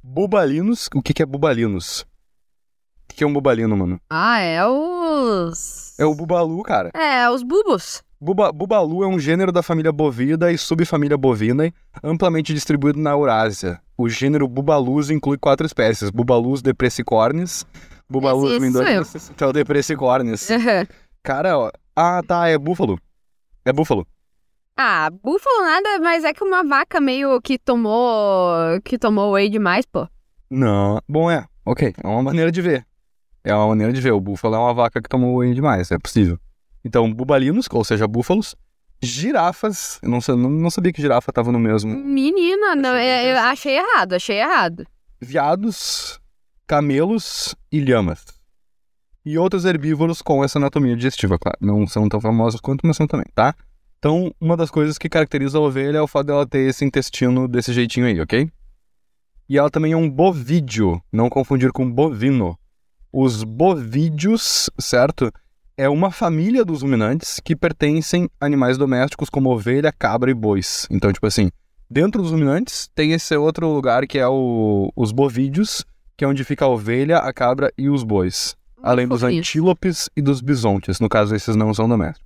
Bubalinos, 0.00 0.88
o 0.94 1.02
que 1.02 1.12
que 1.12 1.24
é 1.24 1.26
bubalinos? 1.26 2.02
O 2.02 3.08
que 3.08 3.16
que 3.16 3.24
é 3.24 3.26
um 3.26 3.32
bubalino, 3.32 3.76
mano? 3.76 4.00
Ah, 4.08 4.38
é 4.38 4.64
os. 4.64 5.98
É 5.98 6.04
o 6.04 6.14
bubalu, 6.14 6.62
cara. 6.62 6.90
É, 6.94 7.28
os 7.28 7.42
bubos. 7.42 8.02
Buba, 8.24 8.50
bubalu 8.50 9.04
é 9.04 9.06
um 9.06 9.18
gênero 9.18 9.52
da 9.52 9.62
família 9.62 9.92
bovida 9.92 10.50
e 10.50 10.56
subfamília 10.56 11.14
bovina, 11.14 11.70
amplamente 12.02 12.54
distribuído 12.54 12.98
na 12.98 13.10
Eurásia. 13.10 13.78
O 13.98 14.08
gênero 14.08 14.48
Bubalus 14.48 15.10
inclui 15.10 15.36
quatro 15.36 15.66
espécies: 15.66 16.08
Bubalus 16.08 16.62
depressicornis, 16.62 17.66
Bubalus 18.08 18.58
mindorensis, 18.58 19.30
que 19.36 19.44
é 19.44 19.46
o 19.46 19.52
depressicornis. 19.52 20.48
Cara, 21.22 21.58
ó, 21.58 21.70
ah, 21.94 22.22
tá, 22.26 22.48
é 22.48 22.56
búfalo. 22.56 22.98
É 23.62 23.74
búfalo. 23.74 24.06
ah, 24.74 25.10
búfalo 25.10 25.60
nada, 25.60 25.98
mas 26.00 26.24
é 26.24 26.32
que 26.32 26.42
uma 26.42 26.64
vaca 26.64 27.02
meio 27.02 27.38
que 27.42 27.58
tomou. 27.58 28.80
que 28.86 28.98
tomou 28.98 29.32
whey 29.32 29.50
demais, 29.50 29.84
pô. 29.84 30.08
Não. 30.48 30.98
Bom, 31.06 31.30
é. 31.30 31.44
Ok. 31.66 31.92
É 32.02 32.08
uma 32.08 32.22
maneira 32.22 32.50
de 32.50 32.62
ver. 32.62 32.86
É 33.44 33.54
uma 33.54 33.68
maneira 33.68 33.92
de 33.92 34.00
ver. 34.00 34.12
O 34.12 34.20
búfalo 34.20 34.54
é 34.54 34.58
uma 34.58 34.72
vaca 34.72 35.02
que 35.02 35.10
tomou 35.10 35.36
whey 35.36 35.52
demais. 35.52 35.90
É 35.90 35.98
possível. 35.98 36.38
Então, 36.84 37.12
bubalinos, 37.12 37.66
ou 37.70 37.84
seja, 37.84 38.06
búfalos. 38.06 38.54
Girafas. 39.02 39.98
Eu 40.02 40.10
não, 40.10 40.18
não, 40.28 40.50
não 40.50 40.70
sabia 40.70 40.92
que 40.92 41.00
girafa 41.00 41.32
tava 41.32 41.50
no 41.50 41.58
mesmo. 41.58 41.94
Menina, 41.94 42.74
não, 42.74 42.90
Achei 42.90 43.06
bem 43.06 43.26
eu, 43.26 43.30
eu 43.30 43.38
achei 43.38 43.76
errado, 43.78 44.12
achei 44.12 44.40
errado. 44.40 44.86
Viados, 45.20 46.20
camelos 46.66 47.54
e 47.72 47.80
lhamas. 47.80 48.24
E 49.24 49.38
outros 49.38 49.64
herbívoros 49.64 50.20
com 50.20 50.44
essa 50.44 50.58
anatomia 50.58 50.94
digestiva, 50.94 51.38
claro. 51.38 51.56
Não 51.60 51.86
são 51.86 52.08
tão 52.08 52.20
famosos 52.20 52.60
quanto, 52.60 52.86
mas 52.86 52.96
são 52.96 53.06
também, 53.06 53.26
tá? 53.34 53.54
Então, 53.98 54.34
uma 54.38 54.54
das 54.54 54.70
coisas 54.70 54.98
que 54.98 55.08
caracteriza 55.08 55.56
a 55.56 55.62
ovelha 55.62 55.96
é 55.96 56.02
o 56.02 56.06
fato 56.06 56.26
dela 56.26 56.46
ter 56.46 56.68
esse 56.68 56.84
intestino 56.84 57.48
desse 57.48 57.72
jeitinho 57.72 58.06
aí, 58.06 58.20
ok? 58.20 58.50
E 59.48 59.56
ela 59.58 59.70
também 59.70 59.92
é 59.92 59.96
um 59.96 60.10
bovídeo, 60.10 61.00
não 61.10 61.30
confundir 61.30 61.72
com 61.72 61.90
bovino. 61.90 62.58
Os 63.10 63.44
bovídeos, 63.44 64.68
certo? 64.78 65.32
É 65.76 65.88
uma 65.88 66.10
família 66.10 66.64
dos 66.64 66.82
ruminantes 66.82 67.40
que 67.44 67.56
pertencem 67.56 68.28
a 68.40 68.46
animais 68.46 68.78
domésticos 68.78 69.28
como 69.28 69.50
ovelha, 69.50 69.92
cabra 69.92 70.30
e 70.30 70.34
bois. 70.34 70.86
Então, 70.90 71.12
tipo 71.12 71.26
assim, 71.26 71.50
dentro 71.90 72.22
dos 72.22 72.30
ruminantes 72.30 72.88
tem 72.94 73.12
esse 73.12 73.36
outro 73.36 73.68
lugar 73.72 74.06
que 74.06 74.18
é 74.18 74.28
o- 74.28 74.92
os 74.94 75.10
bovídeos, 75.10 75.84
que 76.16 76.24
é 76.24 76.28
onde 76.28 76.44
fica 76.44 76.64
a 76.64 76.68
ovelha, 76.68 77.18
a 77.18 77.32
cabra 77.32 77.72
e 77.76 77.88
os 77.88 78.04
bois. 78.04 78.56
Além 78.80 79.08
dos 79.08 79.22
antílopes 79.40 80.08
e 80.16 80.22
dos 80.22 80.40
bisontes. 80.40 81.00
No 81.00 81.08
caso, 81.08 81.34
esses 81.34 81.56
não 81.56 81.72
são 81.74 81.88
domésticos. 81.88 82.24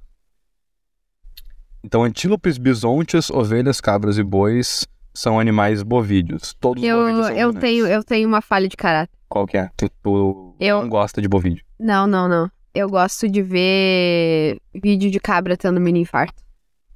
Então, 1.83 2.03
antílopes, 2.05 2.59
bisontes, 2.59 3.31
ovelhas, 3.31 3.81
cabras 3.81 4.19
e 4.19 4.23
bois 4.23 4.87
são 5.15 5.41
animais 5.41 5.83
bovídeos. 5.83 6.55
Todos 6.61 6.83
os 6.83 6.89
Eu, 6.89 6.99
bovídeos 6.99 7.27
são 7.29 7.37
eu, 7.37 7.55
tenho, 7.55 7.87
eu 7.87 8.05
tenho 8.05 8.29
uma 8.29 8.43
falha 8.43 8.69
de 8.69 8.77
caráter. 8.77 9.17
Qual 9.29 9.47
que 9.47 9.57
é? 9.57 9.71
Tu, 9.77 9.89
tu 10.03 10.55
Eu- 10.61 10.83
não 10.83 10.89
gosta 10.89 11.23
de 11.23 11.29
bovídeo. 11.29 11.65
Não, 11.79 12.07
não, 12.07 12.29
não. 12.29 12.51
Eu 12.79 12.89
gosto 12.89 13.29
de 13.29 13.43
ver 13.43 14.61
vídeo 14.73 15.11
de 15.11 15.19
cabra 15.19 15.57
tendo 15.57 15.81
mini 15.81 15.99
infarto. 16.03 16.41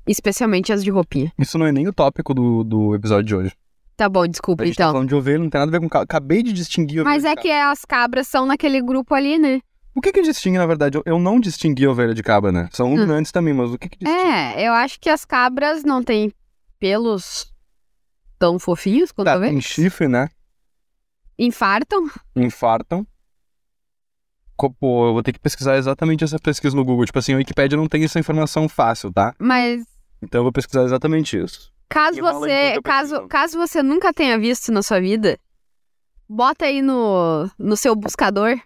Especialmente 0.07 0.73
as 0.73 0.85
de 0.85 0.91
roupinha. 0.91 1.33
Isso 1.37 1.59
não 1.59 1.67
é 1.67 1.73
nem 1.73 1.89
o 1.89 1.93
tópico 1.93 2.33
do, 2.33 2.63
do 2.63 2.95
episódio 2.95 3.25
de 3.25 3.35
hoje. 3.35 3.53
Tá 3.97 4.09
bom, 4.09 4.25
desculpa, 4.29 4.63
A 4.63 4.67
gente 4.67 4.77
tá 4.77 4.85
então. 4.85 4.93
falando 4.93 5.09
de 5.09 5.15
ovelha, 5.17 5.41
não 5.41 5.51
tem 5.51 5.59
nada 5.59 5.71
a 5.71 5.73
ver 5.73 5.81
com 5.81 5.89
cabra. 5.89 6.05
Acabei 6.05 6.41
de 6.45 6.53
distinguir 6.53 7.01
ovelha 7.01 7.13
Mas 7.13 7.25
é 7.25 7.35
que 7.35 7.51
as 7.51 7.85
cabras 7.85 8.29
são 8.29 8.47
naquele 8.47 8.81
grupo 8.81 9.13
ali, 9.13 9.41
né? 9.41 9.61
O 9.93 10.01
que 10.01 10.13
que 10.13 10.23
distingue, 10.23 10.57
na 10.57 10.67
verdade? 10.67 11.01
Eu, 11.05 11.19
não 11.19 11.41
distingui 11.41 11.89
ovelha 11.89 12.15
de 12.15 12.23
cabra, 12.23 12.53
né? 12.53 12.69
São 12.71 12.89
ruminantes 12.89 13.33
também, 13.33 13.53
mas 13.53 13.73
o 13.73 13.77
que 13.79 13.89
que 13.89 13.99
distingue? 13.99 14.23
É, 14.31 14.69
eu 14.69 14.73
acho 14.75 15.01
que 15.01 15.11
as 15.11 15.25
cabras 15.25 15.83
não 15.83 16.01
têm 16.01 16.33
pelos 16.79 17.53
tão 18.39 18.57
fofinhos 18.57 19.11
quanto 19.11 19.27
Tá, 19.27 19.35
a 19.35 19.37
ovelha. 19.37 19.51
tem 19.51 19.61
chifre, 19.61 20.07
né? 20.07 20.29
Infartam. 21.37 22.09
Infartam. 22.37 23.05
Pô, 24.71 25.09
eu 25.09 25.13
vou 25.13 25.23
ter 25.23 25.33
que 25.33 25.39
pesquisar 25.39 25.77
exatamente 25.77 26.25
essa 26.25 26.39
pesquisa 26.39 26.77
no 26.77 26.85
Google. 26.85 27.05
Tipo 27.07 27.19
assim, 27.19 27.35
a 27.35 27.37
Wikipédia 27.37 27.77
não 27.77 27.89
tem 27.89 28.05
essa 28.05 28.19
informação 28.19 28.69
fácil, 28.69 29.13
tá? 29.13 29.35
Mas 29.39 29.85
Então 30.23 30.41
eu 30.41 30.45
vou 30.45 30.53
pesquisar 30.53 30.85
exatamente 30.85 31.37
isso. 31.37 31.73
caso 31.89 32.19
Enrola 32.19 32.39
você, 32.41 32.81
caso, 32.83 33.29
caso 33.29 33.59
você 33.59 33.83
nunca 33.83 34.13
tenha 34.13 34.39
visto 34.39 34.73
na 34.73 34.83
sua 34.83 35.01
vida, 35.01 35.39
bota 36.29 36.65
aí 36.67 36.81
no, 36.83 37.51
no 37.59 37.77
seu 37.77 37.95
buscador. 37.95 38.59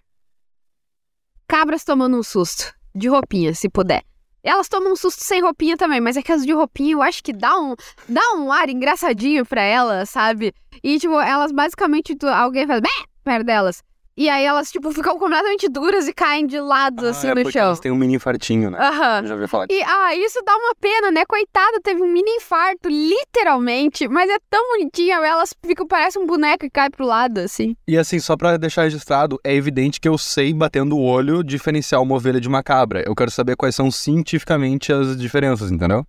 Cabras 1.47 1.83
tomando 1.83 2.17
um 2.17 2.23
susto. 2.23 2.75
De 2.93 3.07
roupinha, 3.07 3.53
se 3.53 3.69
puder. 3.69 4.03
Elas 4.43 4.67
tomam 4.69 4.93
um 4.93 4.95
susto 4.95 5.23
sem 5.23 5.41
roupinha 5.41 5.77
também, 5.77 5.99
mas 5.99 6.15
é 6.17 6.21
que 6.21 6.31
as 6.31 6.45
de 6.45 6.53
roupinha 6.53 6.93
eu 6.93 7.01
acho 7.01 7.23
que 7.23 7.33
dá 7.33 7.59
um, 7.59 7.75
dá 8.07 8.21
um 8.35 8.51
ar 8.51 8.69
engraçadinho 8.69 9.45
pra 9.45 9.61
elas, 9.61 10.09
sabe? 10.09 10.53
E, 10.81 10.97
tipo, 10.97 11.19
elas 11.19 11.51
basicamente, 11.51 12.17
alguém 12.33 12.65
faz 12.65 12.81
"Bé!" 12.81 12.89
perto 13.23 13.45
delas. 13.45 13.83
E 14.17 14.27
aí 14.29 14.43
elas, 14.43 14.71
tipo, 14.71 14.91
ficam 14.91 15.19
completamente 15.19 15.69
duras 15.69 16.07
e 16.07 16.13
caem 16.13 16.47
de 16.47 16.59
lado, 16.59 17.05
assim, 17.05 17.27
Ah, 17.27 17.31
é 17.31 17.35
no 17.35 17.43
porque 17.43 17.59
chão. 17.59 17.67
eles 17.67 17.79
têm 17.79 17.91
um 17.91 17.95
mini 17.95 18.15
infartinho, 18.15 18.71
né? 18.71 18.79
Aham. 18.79 19.25
Já 19.27 19.35
ouvi 19.35 19.47
falar. 19.47 19.67
E, 19.69 19.83
ah, 19.83 20.15
isso 20.15 20.41
dá 20.43 20.55
uma 20.57 20.73
pena, 20.81 21.11
né? 21.11 21.23
Coitada, 21.25 21.79
teve 21.83 22.01
um 22.01 22.11
mini 22.11 22.31
infarto, 22.37 22.89
literalmente. 22.89 24.07
Mas 24.07 24.29
é 24.29 24.37
tão 24.49 24.69
bonitinha, 24.71 25.17
elas 25.17 25.53
ficam, 25.65 25.85
parece 25.85 26.17
um 26.17 26.25
boneco 26.25 26.65
e 26.65 26.69
cai 26.69 26.89
pro 26.89 27.05
lado, 27.05 27.37
assim. 27.39 27.75
E 27.87 27.97
assim, 27.97 28.19
só 28.19 28.35
pra 28.35 28.57
deixar 28.57 28.83
registrado, 28.83 29.39
é 29.43 29.53
evidente 29.53 29.99
que 30.01 30.09
eu 30.09 30.17
sei, 30.17 30.53
batendo 30.53 30.97
o 30.97 31.03
olho, 31.03 31.43
diferenciar 31.43 32.01
uma 32.01 32.15
ovelha 32.15 32.41
de 32.41 32.47
uma 32.47 32.63
cabra. 32.63 33.03
Eu 33.05 33.13
quero 33.15 33.29
saber 33.29 33.55
quais 33.55 33.75
são 33.75 33.91
cientificamente 33.91 34.91
as 34.91 35.15
diferenças, 35.17 35.71
entendeu? 35.71 36.05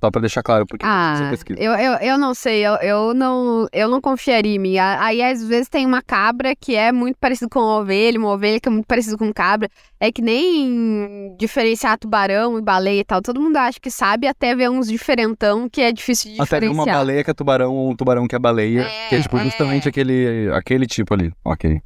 Só 0.00 0.12
pra 0.12 0.20
deixar 0.20 0.44
claro, 0.44 0.64
porque 0.64 0.86
você 0.86 0.90
Ah, 0.92 1.26
pesquisa. 1.30 1.58
eu, 1.60 1.72
eu, 1.72 1.92
eu 1.94 2.16
não 2.18 2.32
sei, 2.32 2.64
eu, 2.64 2.74
eu, 2.76 3.12
não, 3.14 3.66
eu 3.72 3.88
não 3.88 4.00
confiaria 4.00 4.54
em 4.54 4.58
mim. 4.58 4.78
Aí, 4.78 5.20
às 5.20 5.42
vezes, 5.42 5.68
tem 5.68 5.84
uma 5.84 6.00
cabra 6.00 6.54
que 6.54 6.76
é 6.76 6.92
muito 6.92 7.16
parecida 7.18 7.48
com 7.50 7.58
uma 7.58 7.78
ovelha, 7.80 8.16
uma 8.16 8.30
ovelha 8.30 8.60
que 8.60 8.68
é 8.68 8.70
muito 8.70 8.86
parecida 8.86 9.16
com 9.18 9.32
cabra. 9.32 9.68
É 9.98 10.12
que 10.12 10.22
nem 10.22 11.34
diferenciar 11.36 11.98
tubarão 11.98 12.56
e 12.58 12.62
baleia 12.62 13.00
e 13.00 13.04
tal. 13.04 13.20
Todo 13.20 13.40
mundo 13.40 13.56
acha 13.56 13.80
que 13.80 13.90
sabe, 13.90 14.28
até 14.28 14.54
ver 14.54 14.70
uns 14.70 14.86
diferentão 14.86 15.68
que 15.68 15.80
é 15.80 15.90
difícil 15.90 16.32
de 16.32 16.40
Até 16.40 16.60
ver 16.60 16.66
uma 16.68 16.74
diferenciar. 16.84 16.96
baleia 16.98 17.24
que 17.24 17.30
é 17.32 17.34
tubarão 17.34 17.74
ou 17.74 17.90
um 17.90 17.96
tubarão 17.96 18.28
que 18.28 18.36
é 18.36 18.38
baleia, 18.38 18.82
É, 18.82 19.08
que 19.08 19.14
é 19.16 19.20
tipo 19.20 19.36
é. 19.36 19.44
justamente 19.44 19.88
aquele, 19.88 20.48
aquele 20.54 20.86
tipo 20.86 21.12
ali. 21.12 21.32
Ok. 21.44 21.80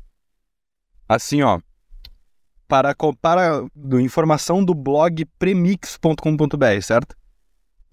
Assim, 1.09 1.41
ó. 1.41 1.59
Para, 2.69 2.95
para 3.23 3.65
do, 3.75 3.99
informação 3.99 4.63
do 4.63 4.75
blog 4.75 5.25
premix.com.br, 5.39 6.81
certo? 6.83 7.15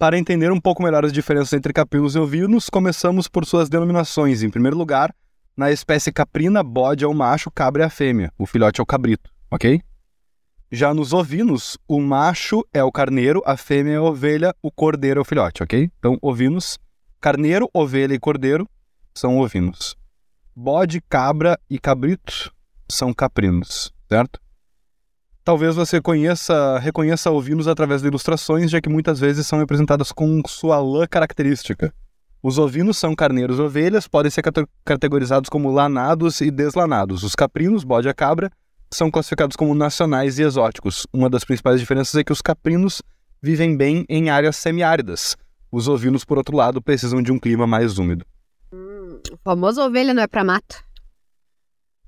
Para 0.00 0.16
entender 0.16 0.50
um 0.50 0.58
pouco 0.58 0.82
melhor 0.82 1.04
as 1.04 1.12
diferenças 1.12 1.52
entre 1.52 1.74
caprinos 1.74 2.14
e 2.14 2.18
ovinos, 2.18 2.70
começamos 2.70 3.28
por 3.28 3.44
suas 3.44 3.68
denominações. 3.68 4.42
Em 4.42 4.48
primeiro 4.48 4.74
lugar, 4.74 5.14
na 5.54 5.70
espécie 5.70 6.10
caprina, 6.10 6.62
bode 6.62 7.04
é 7.04 7.06
o 7.06 7.12
macho, 7.12 7.50
cabra 7.50 7.82
é 7.82 7.86
a 7.86 7.90
fêmea, 7.90 8.32
o 8.38 8.46
filhote 8.46 8.80
é 8.80 8.82
o 8.82 8.86
cabrito, 8.86 9.30
ok? 9.50 9.82
Já 10.72 10.94
nos 10.94 11.12
ovinos, 11.12 11.76
o 11.86 12.00
macho 12.00 12.66
é 12.72 12.82
o 12.82 12.90
carneiro, 12.90 13.42
a 13.44 13.58
fêmea 13.58 13.92
é 13.92 13.96
a 13.96 14.02
ovelha, 14.02 14.56
o 14.62 14.72
cordeiro 14.72 15.20
é 15.20 15.22
o 15.22 15.24
filhote, 15.24 15.62
ok? 15.62 15.90
Então, 15.98 16.16
ovinos, 16.22 16.78
carneiro, 17.20 17.68
ovelha 17.74 18.14
e 18.14 18.18
cordeiro 18.18 18.66
são 19.14 19.36
ovinos. 19.36 19.98
Bode, 20.56 21.02
cabra 21.10 21.60
e 21.68 21.78
cabrito 21.78 22.50
são 22.90 23.12
caprinos, 23.12 23.92
certo? 24.08 24.40
Talvez 25.44 25.74
você 25.74 26.00
conheça, 26.00 26.78
reconheça 26.78 27.30
ovinos 27.30 27.66
através 27.66 28.02
de 28.02 28.08
ilustrações, 28.08 28.70
já 28.70 28.80
que 28.80 28.88
muitas 28.88 29.18
vezes 29.18 29.46
são 29.46 29.58
representadas 29.58 30.12
com 30.12 30.40
sua 30.46 30.78
lã 30.78 31.06
característica. 31.06 31.92
Os 32.42 32.58
ovinos 32.58 32.96
são 32.98 33.14
carneiros 33.14 33.58
e 33.58 33.62
ovelhas, 33.62 34.06
podem 34.06 34.30
ser 34.30 34.42
cate- 34.42 34.66
categorizados 34.84 35.48
como 35.50 35.70
lanados 35.70 36.40
e 36.40 36.50
deslanados. 36.50 37.22
Os 37.22 37.34
caprinos, 37.34 37.84
bode 37.84 38.08
e 38.08 38.14
cabra, 38.14 38.50
são 38.92 39.10
classificados 39.10 39.56
como 39.56 39.74
nacionais 39.74 40.38
e 40.38 40.42
exóticos. 40.42 41.06
Uma 41.12 41.28
das 41.28 41.44
principais 41.44 41.80
diferenças 41.80 42.14
é 42.14 42.24
que 42.24 42.32
os 42.32 42.42
caprinos 42.42 43.02
vivem 43.42 43.76
bem 43.76 44.04
em 44.08 44.30
áreas 44.30 44.56
semiáridas. 44.56 45.36
Os 45.72 45.88
ovinos, 45.88 46.24
por 46.24 46.36
outro 46.38 46.56
lado, 46.56 46.82
precisam 46.82 47.22
de 47.22 47.30
um 47.32 47.38
clima 47.38 47.66
mais 47.66 47.98
úmido. 47.98 48.24
O 48.72 49.36
famoso 49.44 49.80
ovelha 49.82 50.12
não 50.12 50.22
é 50.22 50.26
pra 50.26 50.42
mato. 50.44 50.82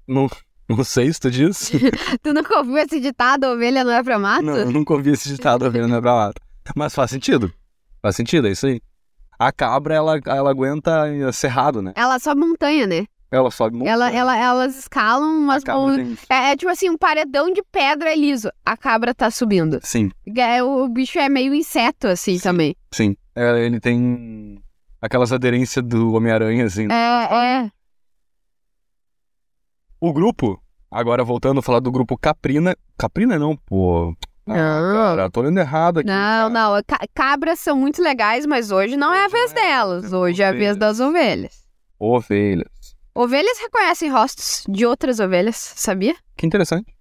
Não, 0.08 0.28
não 0.76 0.84
sei 0.84 1.12
se 1.12 1.20
tu 2.22 2.32
nunca 2.34 2.58
ouviu 2.58 2.78
esse 2.78 3.00
ditado, 3.00 3.44
ovelha 3.46 3.82
não 3.84 3.92
é 3.92 4.02
pra 4.02 4.18
mato? 4.18 4.42
não, 4.44 4.56
eu 4.56 4.70
nunca 4.70 4.92
ouvi 4.94 5.10
esse 5.10 5.28
ditado 5.28 5.64
ovelha 5.66 5.86
não 5.86 5.96
é 5.96 6.00
pra 6.00 6.14
mato. 6.14 6.40
Mas 6.76 6.94
faz 6.94 7.10
sentido. 7.10 7.52
Faz 8.00 8.16
sentido, 8.16 8.46
é 8.48 8.52
isso 8.52 8.66
aí. 8.66 8.80
A 9.38 9.50
cabra, 9.50 9.94
ela, 9.94 10.20
ela 10.26 10.50
aguenta 10.50 11.32
cerrado, 11.32 11.82
né? 11.82 11.92
Ela 11.96 12.18
sobe 12.18 12.40
montanha, 12.40 12.86
né? 12.86 13.06
Ela 13.30 13.50
sobe 13.50 13.76
muito. 13.76 13.88
Ela, 13.88 14.12
ela, 14.12 14.36
elas 14.36 14.78
escalam 14.78 15.38
umas 15.38 15.64
cabra 15.64 15.80
mon- 15.80 15.96
tem- 15.96 16.18
É, 16.28 16.50
é 16.52 16.56
tipo 16.56 16.70
assim, 16.70 16.90
um 16.90 16.98
paredão 16.98 17.50
de 17.52 17.62
pedra 17.72 18.14
liso. 18.14 18.48
A 18.64 18.76
cabra 18.76 19.14
tá 19.14 19.30
subindo. 19.30 19.80
Sim, 19.82 20.10
É, 20.36 20.62
o 20.62 20.86
bicho 20.88 21.18
é 21.18 21.28
meio 21.28 21.54
inseto, 21.54 22.06
assim, 22.08 22.38
também. 22.38 22.76
sim. 22.92 23.16
É, 23.34 23.64
ele 23.64 23.80
tem 23.80 24.62
aquelas 25.00 25.32
aderências 25.32 25.82
do 25.84 26.12
Homem-Aranha, 26.12 26.66
assim. 26.66 26.86
É, 26.92 27.62
é. 27.64 27.70
O 30.00 30.12
grupo, 30.12 30.61
agora 30.92 31.24
voltando 31.24 31.58
a 31.58 31.62
falar 31.62 31.80
do 31.80 31.90
grupo 31.90 32.16
Caprina. 32.18 32.76
Caprina 32.98 33.38
não, 33.38 33.56
pô. 33.56 34.14
Ah, 34.46 35.14
cara, 35.16 35.30
tô 35.30 35.40
lendo 35.42 35.58
errado 35.58 35.98
aqui. 36.00 36.08
Não, 36.08 36.48
não. 36.48 36.82
Ca- 36.86 37.06
cabras 37.14 37.60
são 37.60 37.76
muito 37.76 38.02
legais, 38.02 38.44
mas 38.44 38.70
hoje 38.70 38.96
não 38.96 39.12
é 39.14 39.24
a 39.24 39.28
vez 39.28 39.52
delas. 39.52 40.12
Hoje 40.12 40.42
é 40.42 40.48
a 40.48 40.52
vez 40.52 40.76
das 40.76 40.98
ovelhas. 41.00 41.62
Ovelhas. 41.98 42.68
Ovelhas 43.14 43.58
reconhecem 43.58 44.10
rostos 44.10 44.64
de 44.68 44.84
outras 44.84 45.20
ovelhas, 45.20 45.56
sabia? 45.56 46.16
Que 46.36 46.46
interessante. 46.46 46.92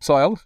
Só 0.00 0.18
elas? 0.20 0.40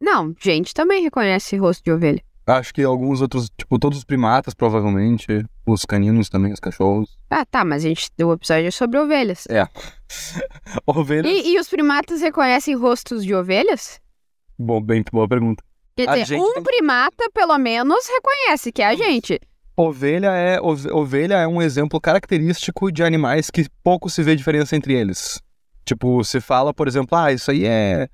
Não, 0.00 0.34
gente 0.42 0.74
também 0.74 1.02
reconhece 1.02 1.56
rosto 1.56 1.84
de 1.84 1.92
ovelha. 1.92 2.22
Acho 2.46 2.74
que 2.74 2.82
alguns 2.82 3.20
outros, 3.22 3.48
tipo, 3.56 3.78
todos 3.78 3.98
os 3.98 4.04
primatas, 4.04 4.52
provavelmente. 4.54 5.44
Os 5.66 5.84
caninos 5.86 6.28
também, 6.28 6.52
os 6.52 6.60
cachorros. 6.60 7.16
Ah, 7.30 7.44
tá, 7.46 7.64
mas 7.64 7.84
a 7.84 7.88
gente 7.88 8.10
deu 8.18 8.28
o 8.28 8.32
episódio 8.34 8.70
sobre 8.70 8.98
ovelhas. 8.98 9.46
Ovelhas. 10.86 11.32
E, 11.32 11.54
e 11.54 11.58
os 11.58 11.68
primatas 11.68 12.20
reconhecem 12.20 12.74
rostos 12.76 13.24
de 13.24 13.34
ovelhas? 13.34 14.00
Bom, 14.58 14.80
bem 14.80 15.02
boa 15.12 15.28
pergunta. 15.28 15.62
Quer 15.96 16.08
A 16.08 16.12
dizer, 16.12 16.26
gente 16.26 16.42
um 16.42 16.54
tem- 16.54 16.62
primata, 16.62 17.30
pelo 17.32 17.56
menos, 17.58 18.06
reconhece 18.08 18.70
que 18.72 18.82
é 18.82 18.86
a 18.88 18.94
gente. 18.94 19.40
Ovelha 19.76 20.28
é, 20.32 20.60
ove- 20.60 20.90
ovelha 20.92 21.34
é 21.34 21.48
um 21.48 21.60
exemplo 21.62 22.00
característico 22.00 22.92
de 22.92 23.02
animais 23.02 23.50
que 23.50 23.66
pouco 23.82 24.08
se 24.10 24.22
vê 24.22 24.36
diferença 24.36 24.76
entre 24.76 24.92
eles. 24.94 25.40
Tipo, 25.84 26.22
se 26.24 26.40
fala, 26.40 26.72
por 26.72 26.86
exemplo, 26.88 27.16
ah, 27.16 27.32
isso 27.32 27.50
aí 27.50 27.64
é. 27.64 28.08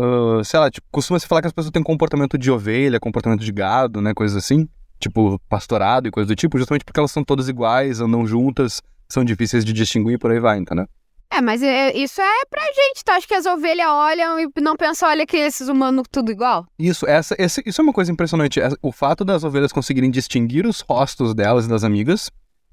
Ah, 0.00 0.44
sei 0.44 0.58
lá, 0.60 0.70
tipo, 0.70 0.86
costuma 0.90 1.18
se 1.18 1.26
falar 1.26 1.40
que 1.42 1.46
as 1.48 1.52
pessoas 1.52 1.70
têm 1.72 1.82
comportamento 1.82 2.38
de 2.38 2.50
ovelha, 2.50 2.98
comportamento 3.00 3.44
de 3.44 3.52
gado, 3.52 4.00
né? 4.00 4.12
Coisas 4.14 4.36
assim. 4.36 4.68
Tipo, 4.98 5.40
pastorado 5.48 6.08
e 6.08 6.10
coisa 6.10 6.26
do 6.28 6.36
tipo, 6.36 6.58
justamente 6.58 6.84
porque 6.84 7.00
elas 7.00 7.10
são 7.10 7.24
todas 7.24 7.48
iguais, 7.48 8.00
andam 8.00 8.26
juntas, 8.26 8.82
são 9.08 9.24
difíceis 9.24 9.64
de 9.64 9.72
distinguir 9.72 10.14
e 10.14 10.18
por 10.18 10.30
aí 10.30 10.38
vai, 10.38 10.58
entendeu? 10.58 10.86
É, 11.32 11.40
mas 11.40 11.62
é- 11.62 11.96
isso 11.96 12.20
é 12.20 12.44
pra 12.50 12.60
gente, 12.66 13.02
tá? 13.04 13.14
Acho 13.14 13.26
que 13.26 13.32
as 13.34 13.46
ovelhas 13.46 13.86
olham 13.88 14.38
e 14.40 14.50
não 14.60 14.76
pensam, 14.76 15.08
olha 15.08 15.24
que 15.24 15.36
esses 15.38 15.68
humanos 15.68 16.04
tudo 16.10 16.30
igual. 16.30 16.66
Isso, 16.78 17.06
essa, 17.06 17.34
esse- 17.38 17.62
isso 17.64 17.80
é 17.80 17.84
uma 17.84 17.92
coisa 17.94 18.12
impressionante. 18.12 18.60
O 18.82 18.92
fato 18.92 19.24
das 19.24 19.42
ovelhas 19.42 19.72
conseguirem 19.72 20.10
distinguir 20.10 20.66
os 20.66 20.80
rostos 20.80 21.34
delas 21.34 21.64
e 21.64 21.68
das 21.68 21.82
amigas 21.84 22.30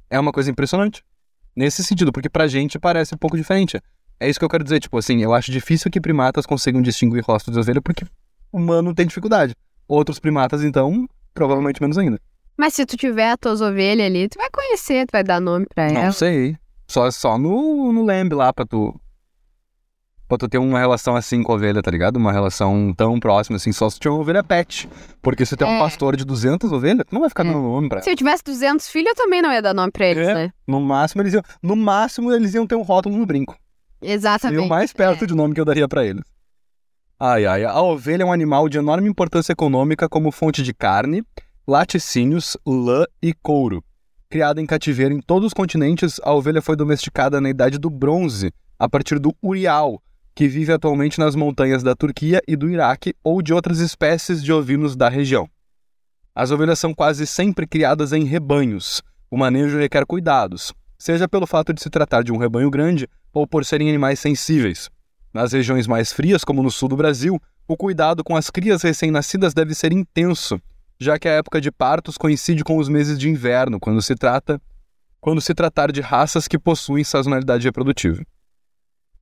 é 0.09 0.19
uma 0.19 0.31
coisa 0.33 0.49
impressionante. 0.51 1.03
Nesse 1.55 1.83
sentido, 1.83 2.11
porque 2.11 2.29
pra 2.29 2.47
gente 2.47 2.77
parece 2.77 3.15
um 3.15 3.17
pouco 3.17 3.37
diferente. 3.37 3.79
É 4.19 4.29
isso 4.29 4.39
que 4.39 4.45
eu 4.45 4.49
quero 4.49 4.63
dizer, 4.63 4.79
tipo 4.79 4.97
assim, 4.97 5.21
eu 5.21 5.33
acho 5.33 5.51
difícil 5.51 5.91
que 5.91 6.01
primatas 6.01 6.45
consigam 6.45 6.81
distinguir 6.81 7.23
rostos 7.23 7.53
de 7.53 7.59
ovelha 7.59 7.81
porque 7.81 8.05
humano 8.51 8.93
tem 8.93 9.05
dificuldade. 9.05 9.53
Outros 9.87 10.19
primatas, 10.19 10.63
então, 10.63 11.07
provavelmente 11.33 11.81
menos 11.81 11.97
ainda. 11.97 12.19
Mas 12.57 12.73
se 12.73 12.85
tu 12.85 12.97
tiver 12.97 13.29
as 13.31 13.37
tuas 13.39 13.61
ovelhas 13.61 14.07
ali, 14.07 14.27
tu 14.27 14.37
vai 14.39 14.49
conhecer, 14.49 15.05
tu 15.05 15.11
vai 15.11 15.23
dar 15.23 15.39
nome 15.39 15.65
pra 15.73 15.91
Não 15.91 16.01
ela. 16.01 16.11
sei. 16.11 16.57
Só, 16.87 17.09
só 17.11 17.37
no, 17.37 17.93
no 17.93 18.03
lamb 18.03 18.33
lá 18.33 18.51
pra 18.51 18.65
tu. 18.65 18.99
Pra 20.27 20.37
tu 20.37 20.49
ter 20.49 20.57
uma 20.57 20.77
relação 20.79 21.15
assim 21.15 21.41
com 21.41 21.53
a 21.53 21.55
ovelha, 21.55 21.81
tá 21.81 21.89
ligado? 21.89 22.17
Uma 22.17 22.33
relação 22.33 22.93
tão 22.97 23.17
próxima 23.17 23.55
assim, 23.55 23.71
só 23.71 23.89
se 23.89 23.97
tiver 23.99 24.11
uma 24.13 24.19
ovelha 24.21 24.43
pet. 24.43 24.89
Porque 25.21 25.45
se 25.45 25.55
tem 25.55 25.65
um 25.65 25.75
É. 25.75 25.79
pastor 25.79 26.17
de 26.17 26.25
200 26.25 26.69
ovelhas, 26.71 27.05
tu 27.07 27.13
não 27.13 27.21
vai 27.21 27.29
ficar 27.29 27.45
É. 27.45 27.47
dando 27.47 27.61
nome 27.61 27.87
pra 27.87 27.97
ela. 27.99 28.03
Se 28.03 28.09
eu 28.11 28.15
tivesse 28.15 28.43
200 28.43 28.89
filhos, 28.89 29.09
eu 29.09 29.15
também 29.15 29.41
não 29.41 29.53
ia 29.53 29.61
dar 29.61 29.73
nome 29.73 29.91
pra 29.91 30.05
eles, 30.05 30.27
É. 30.27 30.33
né? 30.33 30.51
No 30.67 30.81
máximo 30.81 31.21
eles 31.21 31.33
iam, 31.33 31.43
no 31.63 31.75
máximo 31.77 32.33
eles 32.33 32.53
iam 32.55 32.67
ter 32.67 32.75
um 32.75 32.81
rótulo 32.81 33.15
no 33.15 33.25
brinco. 33.25 33.55
Exatamente. 34.01 34.55
Seria 34.55 34.65
o 34.65 34.69
mais 34.69 34.93
perto 34.93 35.23
É. 35.23 35.27
de 35.27 35.33
nome 35.35 35.53
que 35.53 35.61
eu 35.61 35.65
daria 35.65 35.87
pra 35.87 36.05
eles. 36.05 36.23
Ai, 37.19 37.45
ai, 37.45 37.65
a 37.65 37.81
ovelha 37.81 38.23
é 38.23 38.25
um 38.25 38.31
animal 38.31 38.69
de 38.69 38.77
enorme 38.77 39.09
importância 39.09 39.51
econômica 39.51 40.07
como 40.07 40.31
fonte 40.31 40.61
de 40.61 40.73
carne, 40.73 41.23
laticínios, 41.67 42.55
lã 42.65 43.05
e 43.21 43.33
couro. 43.33 43.83
Criada 44.29 44.61
em 44.61 44.65
cativeiro 44.65 45.13
em 45.13 45.21
todos 45.21 45.47
os 45.47 45.53
continentes, 45.53 46.19
a 46.23 46.33
ovelha 46.33 46.61
foi 46.61 46.75
domesticada 46.75 47.41
na 47.41 47.49
Idade 47.49 47.77
do 47.77 47.89
Bronze, 47.89 48.51
a 48.77 48.87
partir 48.87 49.19
do 49.19 49.35
urial, 49.41 50.01
que 50.35 50.47
vive 50.47 50.71
atualmente 50.71 51.17
nas 51.17 51.35
montanhas 51.35 51.81
da 51.81 51.95
Turquia 51.95 52.41
e 52.47 52.55
do 52.55 52.69
Iraque 52.69 53.15
ou 53.23 53.41
de 53.41 53.53
outras 53.53 53.79
espécies 53.79 54.43
de 54.43 54.53
ovinos 54.53 54.95
da 54.95 55.09
região. 55.09 55.49
As 56.35 56.51
ovelhas 56.51 56.77
são 56.77 56.93
quase 56.93 57.25
sempre 57.25 57.65
criadas 57.65 58.13
em 58.13 58.23
rebanhos. 58.23 59.01
O 59.31 59.37
manejo 59.37 59.77
requer 59.79 60.05
cuidados, 60.05 60.71
seja 60.97 61.27
pelo 61.27 61.47
fato 61.47 61.73
de 61.73 61.81
se 61.81 61.89
tratar 61.89 62.23
de 62.23 62.31
um 62.31 62.37
rebanho 62.37 62.69
grande 62.69 63.07
ou 63.33 63.45
por 63.45 63.63
serem 63.63 63.89
animais 63.89 64.19
sensíveis. 64.19 64.89
Nas 65.33 65.51
regiões 65.51 65.87
mais 65.87 66.11
frias, 66.11 66.43
como 66.43 66.63
no 66.63 66.71
sul 66.71 66.89
do 66.89 66.97
Brasil, 66.97 67.39
o 67.67 67.77
cuidado 67.77 68.23
com 68.23 68.35
as 68.35 68.49
crias 68.49 68.81
recém-nascidas 68.81 69.53
deve 69.53 69.75
ser 69.75 69.91
intenso, 69.91 70.59
já 70.99 71.19
que 71.19 71.27
a 71.27 71.33
época 71.33 71.61
de 71.61 71.71
partos 71.71 72.17
coincide 72.17 72.63
com 72.63 72.77
os 72.77 72.89
meses 72.89 73.19
de 73.19 73.29
inverno, 73.29 73.79
quando 73.79 74.01
se 74.01 74.15
trata 74.15 74.59
quando 75.19 75.41
se 75.41 75.53
tratar 75.53 75.91
de 75.91 75.99
raças 75.99 76.47
que 76.47 76.57
possuem 76.57 77.03
sazonalidade 77.03 77.65
reprodutiva. 77.65 78.23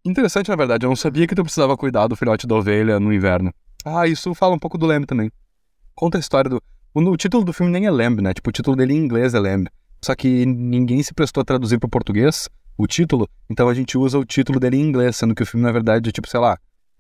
Interessante, 0.05 0.49
na 0.49 0.55
verdade, 0.55 0.85
eu 0.85 0.89
não 0.89 0.95
sabia 0.95 1.25
que 1.25 1.33
tu 1.33 1.41
precisava 1.41 1.75
cuidar 1.75 2.07
do 2.07 2.15
filhote 2.15 2.45
da 2.45 2.55
ovelha 2.55 2.99
no 2.99 3.11
inverno. 3.11 3.51
Ah, 3.83 4.07
isso 4.07 4.33
fala 4.35 4.53
um 4.53 4.59
pouco 4.59 4.77
do 4.77 4.85
Lamb 4.85 5.05
também. 5.05 5.31
Conta 5.95 6.17
a 6.17 6.19
história 6.19 6.49
do. 6.49 6.61
O, 6.93 7.17
título 7.17 7.43
do 7.43 7.51
filme 7.51 7.71
nem 7.71 7.87
é 7.87 7.91
Lamb, 7.91 8.21
né? 8.21 8.33
Tipo, 8.33 8.49
o 8.49 8.53
título 8.53 8.75
dele 8.75 8.93
em 8.93 8.97
inglês 8.97 9.33
é 9.33 9.39
Lamb. 9.39 9.67
Só 10.05 10.13
que 10.13 10.45
ninguém 10.45 11.01
se 11.01 11.15
prestou 11.15 11.41
a 11.41 11.43
traduzir 11.43 11.79
para 11.79 11.87
o 11.87 11.89
português 11.89 12.47
o 12.77 12.85
título, 12.85 13.27
então 13.49 13.67
a 13.67 13.73
gente 13.73 13.97
usa 13.97 14.19
o 14.19 14.23
título 14.23 14.59
dele 14.59 14.77
em 14.77 14.81
inglês, 14.81 15.15
sendo 15.15 15.33
que 15.33 15.41
o 15.41 15.45
filme, 15.47 15.65
na 15.65 15.71
verdade, 15.71 16.07
é 16.09 16.11
tipo, 16.11 16.29
sei 16.29 16.39
lá, 16.39 16.59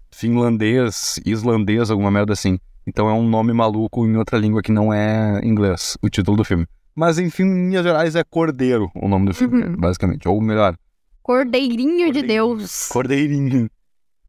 finlandês, 0.09 1.19
islandês, 1.23 1.91
alguma 1.91 2.09
merda 2.09 2.33
assim. 2.33 2.57
Então 2.87 3.07
é 3.07 3.13
um 3.13 3.21
nome 3.29 3.53
maluco 3.53 4.07
em 4.07 4.15
outra 4.17 4.39
língua 4.39 4.63
que 4.63 4.71
não 4.71 4.91
é 4.91 5.39
inglês, 5.43 5.95
o 6.01 6.09
título 6.09 6.35
do 6.37 6.43
filme. 6.43 6.65
Mas, 6.95 7.19
enfim, 7.19 7.43
em 7.43 7.67
linhas 7.69 7.83
gerais, 7.83 8.15
é 8.15 8.23
Cordeiro 8.23 8.89
o 8.95 9.07
nome 9.07 9.27
do 9.27 9.35
filme, 9.35 9.63
Uhum. 9.63 9.75
basicamente. 9.77 10.27
Ou 10.27 10.41
melhor, 10.41 10.75
Cordeirinho 11.21 12.11
de 12.11 12.21
Cordeirinho. 12.21 12.27
Deus. 12.57 12.87
Cordeirinho. 12.87 13.69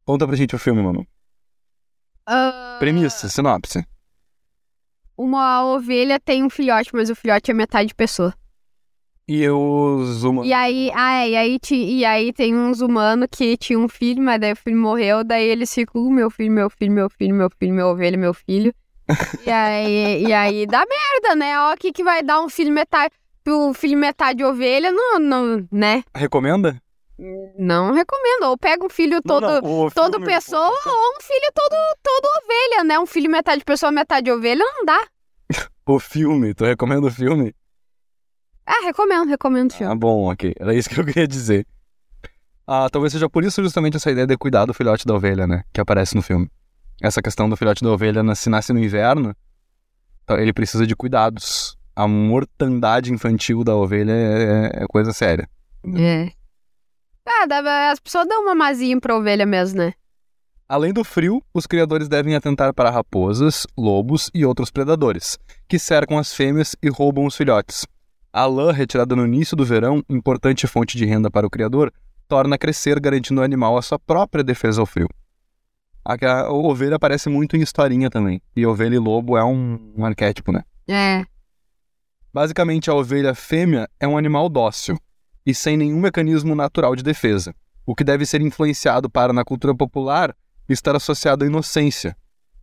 Conta 0.04 0.26
pra 0.26 0.36
gente 0.36 0.54
o 0.54 0.58
filme, 0.58 0.82
mano. 0.82 1.06
Ah, 2.26 2.76
Premissa, 2.78 3.26
sinopse. 3.30 3.82
Uma 5.16 5.64
ovelha 5.64 6.20
tem 6.20 6.44
um 6.44 6.50
filhote, 6.50 6.90
mas 6.92 7.08
o 7.08 7.14
filhote 7.14 7.50
é 7.50 7.54
metade 7.54 7.94
pessoa. 7.94 8.34
E 9.28 9.48
os 9.50 10.22
humanos. 10.22 10.48
E 10.48 10.52
aí, 10.52 10.90
ah, 10.94 11.14
é, 11.24 11.30
e 11.30 11.36
aí, 11.36 11.58
ti- 11.58 11.74
e 11.74 12.04
aí 12.04 12.32
tem 12.32 12.54
uns 12.56 12.80
humanos 12.80 13.26
que 13.30 13.56
tinham 13.56 13.82
um 13.82 13.88
filho, 13.88 14.22
mas 14.22 14.40
daí 14.40 14.52
o 14.52 14.56
filho 14.56 14.76
morreu, 14.76 15.24
daí 15.24 15.48
eles 15.48 15.74
ficam, 15.74 16.00
"Uh, 16.02 16.10
meu 16.10 16.30
filho, 16.30 16.52
meu 16.52 16.70
filho, 16.70 16.92
meu 16.92 17.10
filho, 17.10 17.34
meu 17.34 17.50
filho, 17.50 17.74
minha 17.74 17.86
ovelha, 17.88 18.16
meu 18.16 18.32
filho. 18.32 18.72
e, 19.46 19.50
aí, 19.50 20.22
e 20.24 20.32
aí 20.32 20.66
dá 20.66 20.84
merda, 20.86 21.34
né? 21.36 21.58
Ó, 21.60 21.72
o 21.74 21.76
que, 21.76 21.92
que 21.92 22.04
vai 22.04 22.22
dar 22.22 22.40
um 22.40 22.48
filho 22.48 22.72
metade. 22.72 23.12
O 23.48 23.72
filho 23.74 23.96
metade 23.98 24.42
ovelha, 24.44 24.90
não, 24.92 25.18
não, 25.18 25.68
né? 25.72 26.02
Recomenda? 26.14 26.80
Não 27.58 27.92
recomendo. 27.92 28.42
Ou 28.44 28.58
pega 28.58 28.84
um 28.84 28.88
filho 28.90 29.20
todo. 29.22 29.42
Não, 29.42 29.60
não, 29.60 29.90
Todo 29.90 30.12
filme- 30.14 30.26
pessoa 30.26 30.68
ou 30.68 31.16
um 31.16 31.20
filho 31.20 31.50
todo, 31.54 31.74
todo 32.02 32.26
ovelha, 32.44 32.84
né? 32.84 32.98
Um 32.98 33.06
filho 33.06 33.30
metade 33.30 33.64
pessoa, 33.64 33.90
metade 33.92 34.30
ovelha, 34.30 34.64
não 34.64 34.84
dá. 34.84 35.04
O 35.88 36.00
filme, 36.00 36.52
tu 36.52 36.64
recomenda 36.64 37.06
o 37.06 37.10
filme? 37.10 37.54
Ah, 38.66 38.84
recomendo, 38.84 39.28
recomendo 39.28 39.70
o 39.70 39.74
filme. 39.74 39.92
Ah, 39.92 39.96
bom, 39.96 40.30
ok. 40.30 40.54
Era 40.58 40.74
isso 40.74 40.88
que 40.90 40.98
eu 40.98 41.04
queria 41.04 41.26
dizer. 41.26 41.66
Ah, 42.66 42.88
talvez 42.90 43.12
seja 43.12 43.28
por 43.30 43.44
isso 43.44 43.62
justamente 43.62 43.96
essa 43.96 44.10
ideia 44.10 44.26
de 44.26 44.36
cuidar 44.36 44.64
do 44.66 44.74
filhote 44.74 45.06
da 45.06 45.14
ovelha, 45.14 45.46
né? 45.46 45.62
Que 45.72 45.80
aparece 45.80 46.16
no 46.16 46.22
filme. 46.22 46.50
Essa 47.00 47.22
questão 47.22 47.48
do 47.48 47.56
filhote 47.56 47.84
da 47.84 47.90
ovelha, 47.90 48.22
se 48.34 48.50
nasce 48.50 48.72
no 48.72 48.80
inverno, 48.80 49.36
tá, 50.24 50.40
ele 50.40 50.52
precisa 50.52 50.86
de 50.86 50.96
cuidados. 50.96 51.76
A 51.94 52.08
mortandade 52.08 53.12
infantil 53.12 53.62
da 53.62 53.74
ovelha 53.76 54.12
é, 54.12 54.82
é 54.82 54.86
coisa 54.88 55.12
séria. 55.12 55.48
É. 55.96 56.30
Ah, 57.24 57.46
dá- 57.46 57.90
as 57.92 58.00
pessoas 58.00 58.26
dão 58.26 58.42
uma 58.42 58.54
mazinha 58.54 59.00
pra 59.00 59.16
ovelha 59.16 59.46
mesmo, 59.46 59.78
né? 59.78 59.94
Além 60.68 60.92
do 60.92 61.04
frio, 61.04 61.40
os 61.54 61.66
criadores 61.66 62.08
devem 62.08 62.34
atentar 62.34 62.74
para 62.74 62.90
raposas, 62.90 63.66
lobos 63.78 64.28
e 64.34 64.44
outros 64.44 64.70
predadores, 64.70 65.38
que 65.68 65.78
cercam 65.78 66.18
as 66.18 66.34
fêmeas 66.34 66.74
e 66.82 66.88
roubam 66.88 67.24
os 67.24 67.36
filhotes. 67.36 67.86
A 68.36 68.44
lã 68.44 68.70
retirada 68.70 69.16
no 69.16 69.24
início 69.24 69.56
do 69.56 69.64
verão, 69.64 70.04
importante 70.10 70.66
fonte 70.66 70.98
de 70.98 71.06
renda 71.06 71.30
para 71.30 71.46
o 71.46 71.50
criador, 71.50 71.90
torna 72.28 72.58
crescer, 72.58 73.00
garantindo 73.00 73.40
ao 73.40 73.46
animal 73.46 73.78
a 73.78 73.80
sua 73.80 73.98
própria 73.98 74.44
defesa 74.44 74.78
ao 74.78 74.84
frio. 74.84 75.08
A, 76.04 76.42
a 76.42 76.52
ovelha 76.52 76.96
aparece 76.96 77.30
muito 77.30 77.56
em 77.56 77.62
historinha 77.62 78.10
também, 78.10 78.42
e 78.54 78.66
ovelha 78.66 78.96
e 78.96 78.98
lobo 78.98 79.38
é 79.38 79.42
um, 79.42 79.90
um 79.96 80.04
arquétipo, 80.04 80.52
né? 80.52 80.62
É. 80.86 81.24
Basicamente, 82.30 82.90
a 82.90 82.94
ovelha 82.94 83.34
fêmea 83.34 83.88
é 83.98 84.06
um 84.06 84.18
animal 84.18 84.50
dócil 84.50 84.98
e 85.46 85.54
sem 85.54 85.74
nenhum 85.78 85.98
mecanismo 85.98 86.54
natural 86.54 86.94
de 86.94 87.02
defesa, 87.02 87.54
o 87.86 87.94
que 87.94 88.04
deve 88.04 88.26
ser 88.26 88.42
influenciado 88.42 89.08
para, 89.08 89.32
na 89.32 89.46
cultura 89.46 89.74
popular, 89.74 90.36
estar 90.68 90.94
associado 90.94 91.42
à 91.42 91.46
inocência. 91.46 92.14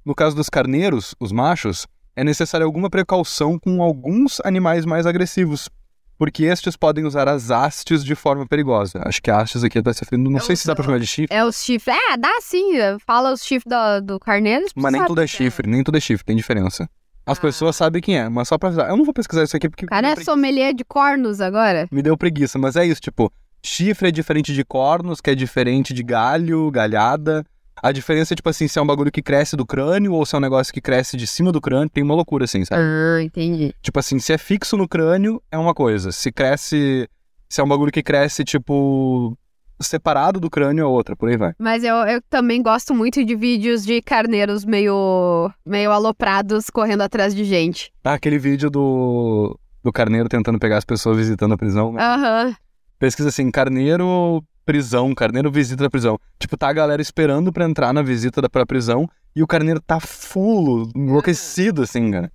No 0.05 0.13
caso 0.13 0.35
dos 0.35 0.49
carneiros, 0.49 1.15
os 1.19 1.31
machos, 1.31 1.87
é 2.15 2.23
necessária 2.23 2.65
alguma 2.65 2.89
precaução 2.89 3.57
com 3.59 3.81
alguns 3.81 4.39
animais 4.45 4.85
mais 4.85 5.05
agressivos, 5.05 5.69
porque 6.17 6.43
estes 6.43 6.75
podem 6.77 7.05
usar 7.05 7.27
as 7.27 7.49
hastes 7.51 8.03
de 8.03 8.15
forma 8.15 8.47
perigosa. 8.47 9.01
Acho 9.05 9.21
que 9.21 9.31
hastes 9.31 9.63
aqui 9.63 9.79
está 9.79 9.91
se 9.93 10.01
referindo, 10.01 10.29
não 10.29 10.37
É 10.37 10.41
sei 10.41 10.53
o- 10.53 10.57
se 10.57 10.67
dá 10.67 10.75
pra 10.75 10.83
chamar 10.85 10.99
de 10.99 11.07
chifre, 11.07 11.35
É 11.35 11.43
os 11.43 11.63
chifres. 11.63 11.95
É, 11.95 12.17
dá 12.17 12.31
sim. 12.41 12.71
Fala 13.05 13.31
os 13.33 13.43
chifres 13.43 13.65
do, 13.65 14.01
do 14.13 14.19
carneiro. 14.19 14.65
mas 14.75 14.91
nem 14.93 15.03
tudo 15.05 15.21
é 15.21 15.25
que 15.25 15.31
chifre, 15.31 15.69
nem 15.69 15.83
tudo 15.83 15.97
é 15.97 16.01
chifre, 16.01 16.25
tem 16.25 16.35
diferença. 16.35 16.87
As 17.25 17.37
Ah. 17.37 17.41
pessoas 17.41 17.75
sabem 17.75 18.01
quem 18.01 18.17
é, 18.17 18.27
mas 18.29 18.47
só 18.49 18.57
pra 18.57 18.67
avisar. 18.69 18.89
Eu 18.89 18.97
não 18.97 19.05
vou 19.05 19.13
pesquisar 19.13 19.43
isso 19.43 19.55
aqui 19.55 19.69
porque 19.69 19.85
O 19.85 19.87
cara 19.89 20.09
é 20.09 20.15
sommelier 20.17 20.73
de 20.73 20.83
cornos 20.83 21.39
agora. 21.41 21.87
me 21.91 22.01
deu 22.01 22.17
preguiça, 22.17 22.59
mas 22.59 22.75
é 22.75 22.85
isso, 22.85 22.99
tipo, 23.01 23.31
chifre 23.65 24.09
é 24.09 24.11
diferente 24.11 24.53
de 24.53 24.63
cornos, 24.65 25.21
que 25.21 25.29
é 25.29 25.35
diferente 25.35 25.93
de 25.93 26.03
galho, 26.03 26.69
galhada. 26.69 27.45
A 27.81 27.91
diferença 27.91 28.33
é, 28.33 28.35
tipo 28.35 28.49
assim, 28.49 28.67
se 28.67 28.77
é 28.77 28.81
um 28.81 28.85
bagulho 28.85 29.11
que 29.11 29.21
cresce 29.21 29.55
do 29.55 29.65
crânio 29.65 30.13
ou 30.13 30.25
se 30.25 30.35
é 30.35 30.37
um 30.37 30.41
negócio 30.41 30.73
que 30.73 30.79
cresce 30.81 31.17
de 31.17 31.27
cima 31.27 31.51
do 31.51 31.59
crânio, 31.59 31.89
tem 31.89 32.03
uma 32.03 32.15
loucura, 32.15 32.45
assim, 32.45 32.63
sabe? 32.63 32.81
Ah, 32.83 33.21
entendi. 33.21 33.73
Tipo 33.81 33.99
assim, 33.99 34.19
se 34.19 34.31
é 34.31 34.37
fixo 34.37 34.77
no 34.77 34.87
crânio, 34.87 35.41
é 35.51 35.57
uma 35.57 35.73
coisa. 35.73 36.11
Se 36.11 36.31
cresce. 36.31 37.07
Se 37.49 37.61
é 37.61 37.63
um 37.63 37.67
bagulho 37.67 37.91
que 37.91 38.01
cresce, 38.03 38.43
tipo. 38.43 39.37
separado 39.81 40.39
do 40.39 40.49
crânio, 40.49 40.83
é 40.83 40.85
outra, 40.85 41.15
por 41.15 41.27
aí 41.29 41.35
vai. 41.35 41.53
Mas 41.59 41.83
eu, 41.83 41.95
eu 41.95 42.21
também 42.29 42.61
gosto 42.63 42.93
muito 42.93 43.23
de 43.25 43.35
vídeos 43.35 43.83
de 43.83 44.01
carneiros 44.01 44.63
meio, 44.63 45.51
meio 45.65 45.91
aloprados 45.91 46.69
correndo 46.69 47.01
atrás 47.01 47.35
de 47.35 47.43
gente. 47.43 47.91
Ah, 48.03 48.13
aquele 48.13 48.39
vídeo 48.39 48.69
do. 48.69 49.59
do 49.83 49.91
carneiro 49.91 50.29
tentando 50.29 50.57
pegar 50.57 50.77
as 50.77 50.85
pessoas 50.85 51.17
visitando 51.17 51.53
a 51.53 51.57
prisão. 51.57 51.91
né? 51.91 52.01
Aham. 52.01 52.55
Pesquisa 52.97 53.27
assim, 53.29 53.51
carneiro 53.51 54.41
prisão, 54.65 55.13
carneiro 55.13 55.51
visita 55.51 55.83
da 55.83 55.89
prisão. 55.89 56.19
Tipo, 56.39 56.57
tá 56.57 56.69
a 56.69 56.73
galera 56.73 57.01
esperando 57.01 57.51
pra 57.51 57.65
entrar 57.65 57.93
na 57.93 58.01
visita 58.01 58.41
da 58.41 58.49
pra 58.49 58.65
prisão 58.65 59.09
e 59.35 59.43
o 59.43 59.47
carneiro 59.47 59.81
tá 59.81 59.99
fulo, 59.99 60.89
enlouquecido, 60.95 61.83
assim, 61.83 62.11
cara. 62.11 62.31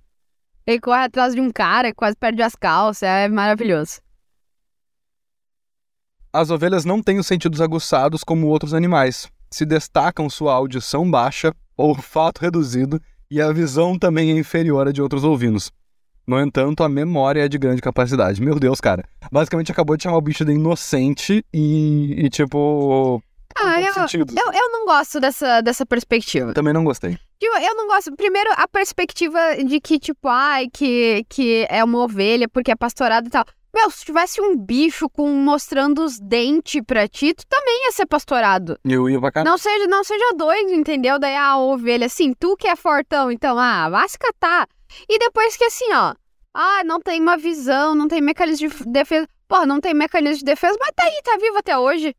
Ele 0.65 0.79
corre 0.79 1.03
atrás 1.03 1.33
de 1.33 1.41
um 1.41 1.51
cara, 1.51 1.93
quase 1.93 2.15
perde 2.15 2.41
as 2.41 2.55
calças. 2.55 3.03
É 3.03 3.27
maravilhoso. 3.27 4.01
As 6.31 6.51
ovelhas 6.51 6.85
não 6.85 7.01
têm 7.01 7.17
os 7.17 7.25
sentidos 7.25 7.59
aguçados 7.59 8.23
como 8.23 8.47
outros 8.47 8.73
animais. 8.73 9.27
Se 9.49 9.65
destacam 9.65 10.29
sua 10.29 10.53
audição 10.53 11.09
baixa, 11.09 11.51
olfato 11.75 12.41
reduzido 12.41 13.01
e 13.31 13.41
a 13.41 13.51
visão 13.51 13.97
também 13.97 14.31
é 14.31 14.37
inferior 14.37 14.87
à 14.87 14.91
de 14.91 15.01
outros 15.01 15.23
ovinos. 15.23 15.71
No 16.29 16.39
entanto, 16.39 16.83
a 16.83 16.87
memória 16.87 17.43
é 17.43 17.47
de 17.47 17.57
grande 17.57 17.81
capacidade. 17.81 18.39
Meu 18.39 18.59
Deus, 18.59 18.79
cara. 18.79 19.03
Basicamente 19.31 19.71
acabou 19.71 19.97
de 19.97 20.03
chamar 20.03 20.17
o 20.17 20.21
bicho 20.21 20.45
de 20.45 20.51
inocente 20.51 21.43
e, 21.51 22.23
e 22.23 22.29
tipo. 22.29 23.19
Ah, 23.55 23.81
eu, 23.81 23.91
eu, 24.13 24.53
eu 24.53 24.71
não 24.71 24.85
gosto 24.85 25.19
dessa, 25.19 25.59
dessa 25.61 25.87
perspectiva. 25.87 26.53
Também 26.53 26.71
não 26.71 26.83
gostei. 26.83 27.17
Tipo, 27.39 27.57
eu 27.57 27.73
não 27.75 27.87
gosto. 27.87 28.15
Primeiro, 28.15 28.47
a 28.55 28.67
perspectiva 28.67 29.39
de 29.65 29.81
que, 29.81 29.97
tipo, 29.97 30.27
ai, 30.27 30.67
que, 30.71 31.25
que 31.27 31.65
é 31.67 31.83
uma 31.83 31.97
ovelha 31.97 32.47
porque 32.47 32.69
é 32.69 32.75
pastorada 32.75 33.27
e 33.27 33.31
tal. 33.31 33.43
Meu, 33.73 33.89
se 33.89 34.05
tivesse 34.05 34.39
um 34.39 34.55
bicho 34.55 35.09
com 35.09 35.27
mostrando 35.33 36.03
os 36.03 36.19
dentes 36.19 36.81
pra 36.85 37.07
ti, 37.07 37.33
tu 37.33 37.43
também 37.49 37.85
ia 37.85 37.91
ser 37.91 38.05
pastorado. 38.05 38.77
Eu 38.85 39.09
ia 39.09 39.19
pra 39.19 39.31
cá. 39.31 39.43
Não 39.43 39.57
seja, 39.57 39.87
não 39.87 40.03
seja 40.03 40.33
doido, 40.35 40.73
entendeu? 40.73 41.17
Daí 41.17 41.35
a 41.35 41.57
ovelha, 41.57 42.05
assim, 42.05 42.33
tu 42.39 42.55
que 42.55 42.67
é 42.67 42.75
fortão, 42.75 43.31
então, 43.31 43.57
ah, 43.57 43.89
vai 43.89 44.07
se 44.07 44.17
catar. 44.17 44.67
E 45.07 45.19
depois 45.19 45.55
que 45.57 45.63
assim, 45.63 45.91
ó, 45.93 46.13
ah, 46.53 46.83
não 46.83 46.99
tem 46.99 47.21
uma 47.21 47.37
visão, 47.37 47.93
não 47.95 48.07
tem 48.07 48.21
mecanismo 48.21 48.69
de 48.69 48.83
defesa. 48.85 49.27
Porra, 49.47 49.65
não 49.65 49.79
tem 49.81 49.93
mecanismo 49.93 50.39
de 50.39 50.45
defesa, 50.45 50.77
mas 50.79 50.91
tá 50.95 51.03
aí, 51.03 51.21
tá 51.23 51.37
vivo 51.39 51.57
até 51.57 51.77
hoje. 51.77 52.15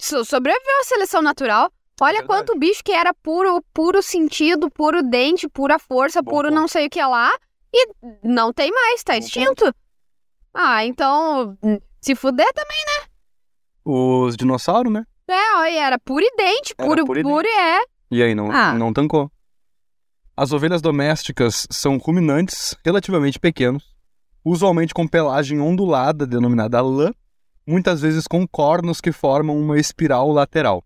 So- 0.00 0.24
sobreviveu 0.24 0.80
à 0.80 0.84
seleção 0.84 1.22
natural. 1.22 1.70
Olha 2.00 2.18
verdade. 2.18 2.26
quanto 2.26 2.58
bicho 2.58 2.82
que 2.82 2.92
era 2.92 3.14
puro, 3.14 3.62
puro 3.72 4.02
sentido, 4.02 4.68
puro 4.70 5.02
dente, 5.02 5.48
pura 5.48 5.78
força, 5.78 6.20
Bom 6.22 6.30
puro 6.32 6.48
ponto. 6.48 6.58
não 6.60 6.66
sei 6.66 6.86
o 6.86 6.90
que 6.90 7.00
lá. 7.02 7.32
E 7.72 7.86
não 8.24 8.52
tem 8.52 8.70
mais, 8.72 9.02
tá 9.04 9.12
Bom 9.12 9.18
extinto. 9.20 9.74
Ah, 10.52 10.84
então, 10.84 11.56
hum, 11.62 11.78
se 12.00 12.14
fuder 12.14 12.52
também. 12.52 12.78
Os 13.84 14.36
dinossauros, 14.36 14.92
né? 14.92 15.04
É, 15.28 15.56
olha, 15.56 15.80
era 15.86 15.98
puro 15.98 16.24
e 16.24 16.36
dente, 16.36 16.74
puro, 16.74 17.04
puro 17.06 17.18
e 17.18 17.22
puro 17.22 17.46
e 17.46 17.50
é. 17.50 17.84
E 18.10 18.22
aí, 18.22 18.34
não, 18.34 18.50
Ah. 18.52 18.74
não 18.74 18.92
tancou. 18.92 19.30
As 20.34 20.50
ovelhas 20.50 20.80
domésticas 20.80 21.66
são 21.70 21.98
ruminantes 21.98 22.74
relativamente 22.82 23.38
pequenos, 23.38 23.94
usualmente 24.42 24.94
com 24.94 25.06
pelagem 25.06 25.60
ondulada, 25.60 26.26
denominada 26.26 26.80
lã, 26.80 27.12
muitas 27.66 28.00
vezes 28.00 28.26
com 28.26 28.48
cornos 28.48 28.98
que 28.98 29.12
formam 29.12 29.60
uma 29.60 29.78
espiral 29.78 30.32
lateral. 30.32 30.82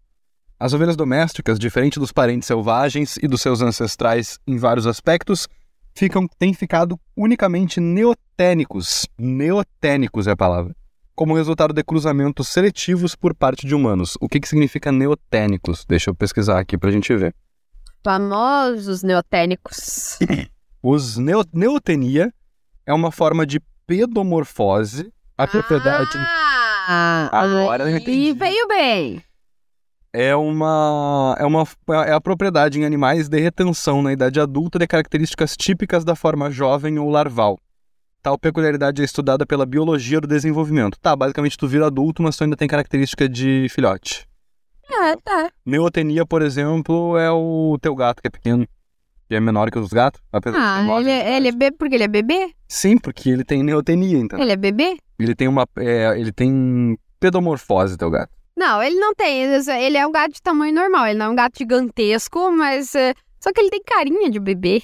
As 0.58 0.72
ovelhas 0.72 0.96
domésticas, 0.96 1.60
diferente 1.60 2.00
dos 2.00 2.10
parentes 2.10 2.48
selvagens 2.48 3.18
e 3.22 3.28
dos 3.28 3.40
seus 3.40 3.62
ancestrais 3.62 4.40
em 4.48 4.56
vários 4.58 4.84
aspectos, 4.84 5.46
ficam, 5.94 6.26
têm 6.26 6.52
ficado 6.52 6.98
unicamente 7.16 7.78
neotênicos. 7.78 9.06
Neotênicos 9.16 10.26
é 10.26 10.32
a 10.32 10.36
palavra. 10.36 10.74
Como 11.14 11.36
resultado 11.36 11.72
de 11.72 11.84
cruzamentos 11.84 12.48
seletivos 12.48 13.14
por 13.14 13.32
parte 13.32 13.64
de 13.64 13.76
humanos. 13.76 14.18
O 14.20 14.28
que, 14.28 14.40
que 14.40 14.48
significa 14.48 14.90
neotênicos? 14.90 15.84
Deixa 15.84 16.10
eu 16.10 16.16
pesquisar 16.16 16.58
aqui 16.58 16.76
pra 16.76 16.90
gente 16.90 17.14
ver. 17.14 17.32
Famosos 18.06 19.02
neotênicos. 19.02 20.16
Os 20.80 21.16
neo, 21.16 21.42
neotenia 21.52 22.32
é 22.86 22.94
uma 22.94 23.10
forma 23.10 23.44
de 23.44 23.58
pedomorfose, 23.84 25.12
a 25.36 25.44
propriedade 25.44 26.16
Ah, 26.88 27.28
Agora 27.32 27.90
eu 27.90 27.96
entendi. 27.96 28.32
veio 28.32 28.68
bem. 28.68 29.20
é 30.12 30.36
uma 30.36 31.34
é 31.36 31.44
uma 31.44 31.66
é 32.06 32.12
a 32.12 32.20
propriedade 32.20 32.78
em 32.78 32.84
animais 32.84 33.28
de 33.28 33.40
retenção 33.40 34.00
na 34.02 34.12
idade 34.12 34.38
adulta 34.38 34.78
de 34.78 34.86
características 34.86 35.56
típicas 35.56 36.04
da 36.04 36.14
forma 36.14 36.48
jovem 36.48 37.00
ou 37.00 37.10
larval. 37.10 37.58
Tal 38.22 38.38
peculiaridade 38.38 39.02
é 39.02 39.04
estudada 39.04 39.44
pela 39.44 39.66
biologia 39.66 40.20
do 40.20 40.28
desenvolvimento. 40.28 40.96
Tá, 41.00 41.16
basicamente 41.16 41.58
tu 41.58 41.66
vira 41.66 41.88
adulto, 41.88 42.22
mas 42.22 42.36
tu 42.36 42.44
ainda 42.44 42.56
tem 42.56 42.68
característica 42.68 43.28
de 43.28 43.66
filhote. 43.68 44.28
É, 44.88 45.16
tá. 45.16 45.50
Neotenia, 45.64 46.24
por 46.24 46.42
exemplo, 46.42 47.16
é 47.18 47.30
o 47.30 47.76
teu 47.80 47.94
gato 47.94 48.20
que 48.22 48.28
é 48.28 48.30
pequeno. 48.30 48.66
E 49.28 49.34
é 49.34 49.40
menor 49.40 49.70
que 49.70 49.78
os 49.78 49.88
gatos. 49.92 50.20
apesar 50.32 50.58
Ah, 50.58 51.00
ele, 51.00 51.10
é- 51.10 51.36
ele 51.36 51.48
é 51.48 51.52
bebê 51.52 51.76
porque 51.76 51.94
ele 51.96 52.04
é 52.04 52.08
bebê? 52.08 52.52
Sim, 52.68 52.96
porque 52.96 53.28
ele 53.28 53.44
tem 53.44 53.62
neotenia, 53.62 54.18
então. 54.18 54.38
Ele 54.38 54.52
é 54.52 54.56
bebê? 54.56 54.96
Ele 55.18 55.34
tem 55.34 55.48
uma. 55.48 55.66
é, 55.78 56.18
ele 56.18 56.30
tem 56.32 56.96
pedomorfose, 57.18 57.96
teu 57.96 58.10
gato. 58.10 58.30
Não, 58.56 58.80
ele 58.82 58.94
não 59.00 59.14
tem. 59.14 59.42
Ele 59.42 59.96
é 59.98 60.06
um 60.06 60.12
gato 60.12 60.32
de 60.34 60.40
tamanho 60.42 60.72
normal. 60.74 61.06
Ele 61.08 61.18
não 61.18 61.26
é 61.26 61.28
um 61.30 61.34
gato 61.34 61.58
gigantesco, 61.58 62.50
mas. 62.52 62.94
é, 62.94 63.12
Só 63.40 63.52
que 63.52 63.60
ele 63.60 63.70
tem 63.70 63.82
carinha 63.82 64.30
de 64.30 64.38
bebê. 64.38 64.82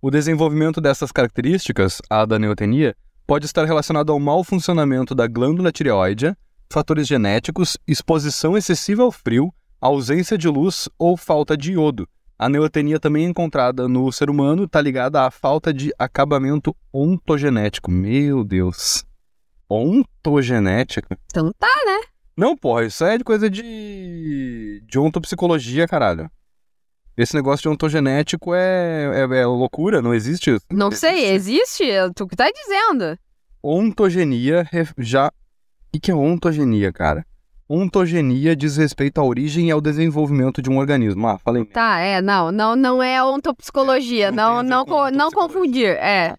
O 0.00 0.10
desenvolvimento 0.10 0.80
dessas 0.80 1.10
características, 1.12 2.00
a 2.08 2.24
da 2.24 2.38
neotenia, 2.38 2.94
pode 3.26 3.46
estar 3.46 3.64
relacionado 3.66 4.10
ao 4.12 4.18
mau 4.20 4.42
funcionamento 4.44 5.14
da 5.14 5.26
glândula 5.26 5.70
tireoide, 5.72 6.34
fatores 6.70 7.06
genéticos, 7.06 7.76
exposição 7.86 8.56
excessiva 8.56 9.02
ao 9.02 9.10
frio, 9.10 9.52
ausência 9.80 10.38
de 10.38 10.48
luz 10.48 10.88
ou 10.98 11.16
falta 11.16 11.56
de 11.56 11.72
iodo. 11.72 12.08
A 12.38 12.48
neotenia 12.48 12.98
também 12.98 13.26
encontrada 13.26 13.86
no 13.86 14.10
ser 14.10 14.30
humano 14.30 14.64
está 14.64 14.80
ligada 14.80 15.26
à 15.26 15.30
falta 15.30 15.74
de 15.74 15.92
acabamento 15.98 16.74
ontogenético. 16.92 17.90
Meu 17.90 18.44
Deus. 18.44 19.04
Ontogenética? 19.68 21.18
Então 21.26 21.52
tá. 21.58 21.68
Não, 22.40 22.56
porra, 22.56 22.86
isso 22.86 23.04
é 23.04 23.18
de 23.18 23.24
coisa 23.24 23.50
de. 23.50 24.82
de 24.86 24.98
ontopsicologia, 24.98 25.86
caralho. 25.86 26.30
Esse 27.14 27.34
negócio 27.34 27.64
de 27.64 27.68
ontogenético 27.68 28.54
é, 28.54 29.10
é, 29.14 29.40
é 29.40 29.44
loucura, 29.44 30.00
não 30.00 30.14
existe. 30.14 30.56
Não 30.72 30.90
sei, 30.90 31.26
existe? 31.32 31.84
Tu 32.16 32.26
que 32.26 32.34
tá 32.34 32.50
dizendo. 32.50 33.18
Ontogenia 33.62 34.66
já. 34.96 35.30
O 35.94 36.00
que, 36.00 36.10
é 36.10 36.14
ontogenia, 36.14 36.92
cara? 36.92 37.24
Ontogenia 37.68 38.56
diz 38.56 38.76
respeito 38.76 39.20
à 39.20 39.24
origem 39.24 39.68
e 39.68 39.70
ao 39.70 39.80
desenvolvimento 39.80 40.60
de 40.60 40.68
um 40.70 40.78
organismo. 40.78 41.26
Ah, 41.28 41.38
falei. 41.38 41.64
Tá, 41.64 41.98
é, 42.00 42.20
não, 42.20 42.50
não, 42.50 42.74
não 42.74 43.02
é 43.02 43.22
ontopsicologia, 43.22 44.30
Não 44.32 44.62
não, 44.62 44.62
não, 44.62 44.84
não 44.84 45.26
ontopsicologia. 45.28 45.30
confundir, 45.34 45.88
é. 45.96 46.36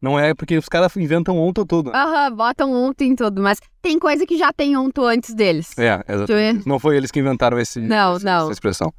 Não 0.00 0.18
é 0.18 0.34
porque 0.34 0.56
os 0.56 0.68
caras 0.68 0.94
inventam 0.96 1.38
onto 1.38 1.64
tudo. 1.64 1.90
Aham, 1.94 2.34
botam 2.36 2.72
onto 2.72 3.02
em 3.02 3.14
tudo, 3.16 3.42
mas 3.42 3.58
tem 3.82 3.98
coisa 3.98 4.26
que 4.26 4.36
já 4.38 4.52
tem 4.52 4.76
onto 4.76 5.04
antes 5.04 5.34
deles. 5.34 5.76
É, 5.78 6.02
exatamente. 6.08 6.66
Não 6.68 6.78
foi 6.78 6.96
eles 6.96 7.10
que 7.10 7.18
inventaram 7.20 7.58
esse, 7.58 7.80
Não, 7.80 8.16
esse- 8.16 8.24
não. 8.24 8.42
essa 8.44 8.52
expressão. 8.52 8.92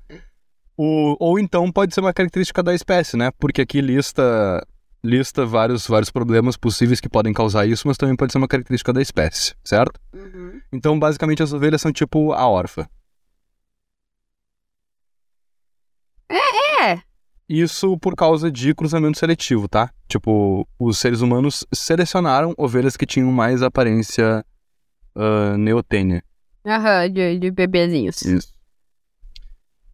O, 0.76 1.16
ou 1.20 1.40
então 1.40 1.72
pode 1.72 1.94
ser 1.94 2.02
uma 2.02 2.14
característica 2.14 2.62
da 2.62 2.74
espécie, 2.74 3.16
né? 3.18 3.32
Porque 3.40 3.62
aqui 3.62 3.80
lista 3.82 4.66
lista 5.04 5.46
vários, 5.46 5.88
vários 5.88 6.10
problemas 6.10 6.58
possíveis 6.58 7.00
que 7.00 7.10
podem 7.10 7.34
causar 7.34 7.66
isso, 7.66 7.88
mas 7.88 7.98
também 7.98 8.16
pode 8.16 8.32
ser 8.32 8.38
uma 8.38 8.48
característica 8.48 8.92
da 8.92 9.02
espécie, 9.02 9.56
certo? 9.64 10.00
Então, 10.72 10.98
basicamente, 11.00 11.42
as 11.44 11.54
ovelhas 11.54 11.82
são 11.82 11.92
tipo 11.92 12.34
a 12.34 12.48
órfã. 12.48 12.88
É, 16.30 17.02
Isso 17.48 17.98
por 17.98 18.16
causa 18.16 18.52
de 18.52 18.74
cruzamento 18.76 19.18
seletivo, 19.18 19.68
tá? 19.68 19.92
Tipo, 20.08 20.68
os 20.78 20.98
seres 20.98 21.22
humanos 21.22 21.66
selecionaram 21.74 22.54
ovelhas 22.58 22.98
que 22.98 23.06
tinham 23.06 23.32
mais 23.32 23.62
aparência 23.62 24.46
ah, 25.16 25.58
neotênia. 25.58 26.24
aham, 26.66 27.10
de, 27.10 27.40
de 27.40 27.52
bebezinhos. 27.52 28.22
Isso. 28.22 28.54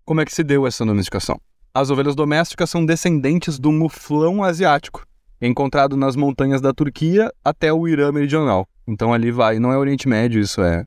Como 0.04 0.20
é 0.20 0.26
que 0.26 0.34
se 0.34 0.44
deu 0.44 0.68
essa 0.68 0.86
domesticação? 0.86 1.40
As 1.74 1.90
ovelhas 1.90 2.16
domésticas 2.16 2.70
são 2.70 2.86
descendentes 2.86 3.58
do 3.58 3.72
muflão 3.72 4.44
asiático, 4.44 5.06
encontrado 5.42 5.98
nas 5.98 6.16
montanhas 6.16 6.62
da 6.62 6.72
Turquia 6.74 7.32
até 7.44 7.74
o 7.74 7.88
Irã 7.88 8.12
meridional. 8.12 8.68
Então 8.88 9.12
ali 9.14 9.32
vai, 9.32 9.58
não 9.60 9.72
é 9.72 9.78
Oriente 9.78 10.08
Médio, 10.08 10.40
isso 10.40 10.62
é. 10.62 10.86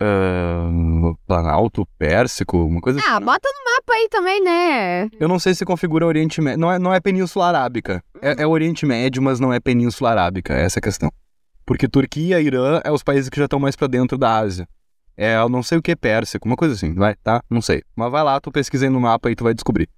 ah, 0.00 0.68
Planalto 1.26 1.86
Pérsico, 1.98 2.58
uma 2.64 2.80
coisa 2.80 3.00
Ah, 3.04 3.16
assim. 3.16 3.24
bota 3.24 3.48
no 3.48 3.72
mapa 3.72 3.92
aí 3.94 4.08
também, 4.10 4.42
né? 4.44 5.08
Eu 5.18 5.26
não 5.28 5.38
sei 5.38 5.54
se 5.54 5.64
configura 5.64 6.06
Oriente 6.06 6.40
Médio. 6.40 6.60
Não 6.60 6.70
é, 6.72 6.78
não 6.78 6.94
é 6.94 7.00
Península 7.00 7.48
Arábica. 7.48 8.02
É, 8.22 8.42
é 8.42 8.46
Oriente 8.46 8.86
Médio, 8.86 9.22
mas 9.22 9.40
não 9.40 9.52
é 9.52 9.58
Península 9.58 10.10
Arábica. 10.10 10.54
Essa 10.54 10.78
é 10.78 10.80
a 10.80 10.82
questão. 10.82 11.10
Porque 11.66 11.88
Turquia 11.88 12.40
e 12.40 12.46
Irã 12.46 12.80
é 12.84 12.92
os 12.92 13.02
países 13.02 13.28
que 13.30 13.38
já 13.38 13.44
estão 13.46 13.58
mais 13.58 13.74
pra 13.74 13.86
dentro 13.88 14.16
da 14.18 14.36
Ásia. 14.38 14.68
É, 15.16 15.36
eu 15.36 15.48
não 15.48 15.62
sei 15.62 15.78
o 15.78 15.82
que 15.82 15.92
é 15.92 15.96
Pérsico, 15.96 16.48
uma 16.48 16.56
coisa 16.56 16.74
assim, 16.74 16.92
vai, 16.94 17.14
tá? 17.16 17.42
Não 17.48 17.62
sei. 17.62 17.82
Mas 17.94 18.10
vai 18.10 18.22
lá, 18.22 18.40
tu 18.40 18.50
pesquisa 18.50 18.86
aí 18.86 18.90
no 18.90 19.00
mapa 19.00 19.30
e 19.30 19.36
tu 19.36 19.44
vai 19.44 19.54
descobrir. 19.54 19.88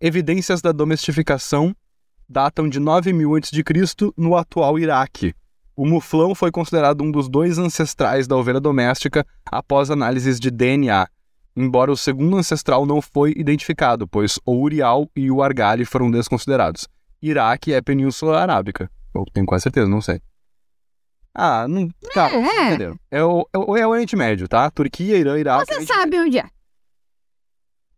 Evidências 0.00 0.60
da 0.60 0.72
domesticação 0.72 1.74
datam 2.28 2.68
de 2.68 2.80
9000 2.80 3.36
a.C. 3.36 4.12
no 4.16 4.36
atual 4.36 4.78
Iraque. 4.78 5.34
O 5.76 5.86
muflão 5.86 6.34
foi 6.34 6.50
considerado 6.50 7.02
um 7.02 7.10
dos 7.10 7.28
dois 7.28 7.58
ancestrais 7.58 8.26
da 8.26 8.36
ovelha 8.36 8.60
doméstica 8.60 9.26
após 9.44 9.90
análises 9.90 10.38
de 10.38 10.50
DNA, 10.50 11.08
embora 11.56 11.90
o 11.90 11.96
segundo 11.96 12.36
ancestral 12.36 12.86
não 12.86 13.02
foi 13.02 13.32
identificado, 13.36 14.06
pois 14.06 14.38
o 14.44 14.52
Urial 14.52 15.08
e 15.16 15.30
o 15.30 15.42
Argali 15.42 15.84
foram 15.84 16.10
desconsiderados. 16.10 16.88
Iraque 17.20 17.72
é 17.72 17.80
Península 17.80 18.40
Arábica. 18.40 18.90
Eu 19.14 19.24
tenho 19.32 19.46
quase 19.46 19.62
certeza, 19.62 19.88
não 19.88 20.00
sei. 20.00 20.20
Ah, 21.34 21.66
não. 21.66 21.88
Tá, 22.14 22.30
É, 22.30 22.36
é. 22.36 22.66
entenderam. 22.68 22.98
É 23.10 23.24
o, 23.24 23.48
é 23.52 23.58
o 23.58 23.76
é 23.76 23.86
o 23.86 23.90
Oriente 23.90 24.14
Médio, 24.16 24.46
tá? 24.46 24.70
Turquia, 24.70 25.16
Irã, 25.16 25.38
Iraque. 25.38 25.66
Você 25.66 25.74
Oriente 25.74 25.88
Médio. 25.88 26.02
sabe 26.02 26.20
onde 26.20 26.38
é. 26.38 26.44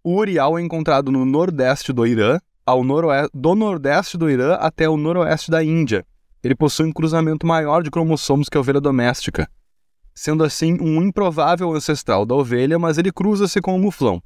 O 0.02 0.14
Urial 0.16 0.58
é 0.58 0.62
encontrado 0.62 1.10
no 1.10 1.24
nordeste 1.24 1.92
do 1.92 2.06
Irã, 2.06 2.38
ao 2.64 2.82
noroeste, 2.84 3.30
do 3.34 3.54
nordeste 3.54 4.16
do 4.16 4.30
Irã 4.30 4.54
até 4.54 4.88
o 4.88 4.96
noroeste 4.96 5.50
da 5.50 5.62
Índia. 5.62 6.06
Ele 6.42 6.54
possui 6.54 6.86
um 6.86 6.92
cruzamento 6.92 7.46
maior 7.46 7.82
de 7.82 7.90
cromossomos 7.90 8.48
que 8.48 8.56
a 8.56 8.60
ovelha 8.60 8.80
doméstica, 8.80 9.50
sendo 10.14 10.44
assim 10.44 10.78
um 10.80 11.02
improvável 11.02 11.72
ancestral 11.74 12.24
da 12.24 12.34
ovelha, 12.36 12.78
mas 12.78 12.98
ele 12.98 13.10
cruza-se 13.12 13.60
com 13.60 13.74
o 13.74 13.78
muflão. 13.78 14.22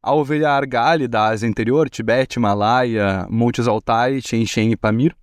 A 0.00 0.14
ovelha 0.14 0.50
argali 0.52 1.08
da 1.08 1.26
Ásia 1.26 1.48
Interior, 1.48 1.90
Tibete, 1.90 2.38
Himalaia, 2.38 3.26
Montes 3.28 3.66
Altai, 3.66 4.20
Chechen 4.22 4.70
e 4.70 4.76
Pamir, 4.76 5.16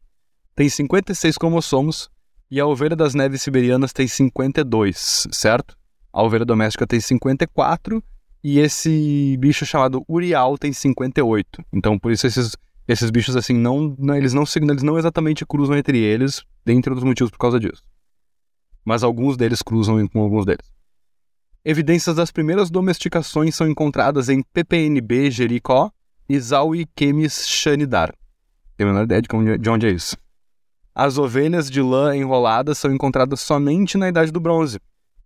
tem 0.54 0.68
56 0.68 1.38
cromossomos 1.38 2.10
e 2.50 2.60
a 2.60 2.66
ovelha 2.66 2.96
das 2.96 3.14
neves 3.14 3.42
siberianas 3.42 3.92
tem 3.94 4.08
52, 4.08 5.28
certo? 5.32 5.76
A 6.14 6.24
ovelha 6.24 6.46
doméstica 6.46 6.88
tem 6.88 7.00
54 7.00 8.04
e 8.44 8.60
esse 8.60 9.36
bicho 9.40 9.66
chamado 9.66 10.04
Urial 10.08 10.58
tem 10.58 10.72
58. 10.72 11.64
Então, 11.74 11.98
por 12.00 12.12
isso 12.12 12.26
esses, 12.28 12.56
esses 12.88 13.10
bichos 13.10 13.36
assim 13.36 13.54
não, 13.54 13.96
não- 13.98 14.16
eles 14.16 14.34
não 14.34 14.44
eles 14.70 14.84
não 14.84 14.98
exatamente 14.98 15.46
cruzam 15.46 15.76
entre 15.76 15.98
eles, 16.00 16.44
dentre 16.64 16.92
outros 16.92 17.08
motivos 17.08 17.32
por 17.32 17.40
causa 17.40 17.60
disso. 17.60 17.84
Mas 18.86 19.04
alguns 19.04 19.36
deles 19.36 19.62
cruzam 19.62 20.08
com 20.08 20.22
alguns 20.22 20.46
deles. 20.46 20.72
Evidências 21.64 22.16
das 22.16 22.30
primeiras 22.32 22.70
domesticações 22.70 23.56
são 23.56 23.68
encontradas 23.68 24.30
em 24.30 24.44
PPNB 24.44 25.32
Jericó 25.32 25.92
e 26.30 26.40
Zawi 26.40 26.86
Kemis 26.96 27.48
Shanidar. 27.48 28.14
Tenho 28.78 28.90
a 28.90 28.94
menor 28.94 29.06
ideia 29.06 29.22
de 29.58 29.70
onde 29.70 29.88
é 29.88 29.92
isso. 29.92 30.16
As 30.98 31.18
ovelhas 31.18 31.70
de 31.70 31.82
lã 31.82 32.16
enroladas 32.16 32.78
são 32.78 32.90
encontradas 32.90 33.42
somente 33.42 33.98
na 33.98 34.08
Idade 34.08 34.32
do 34.32 34.40
Bronze. 34.40 34.80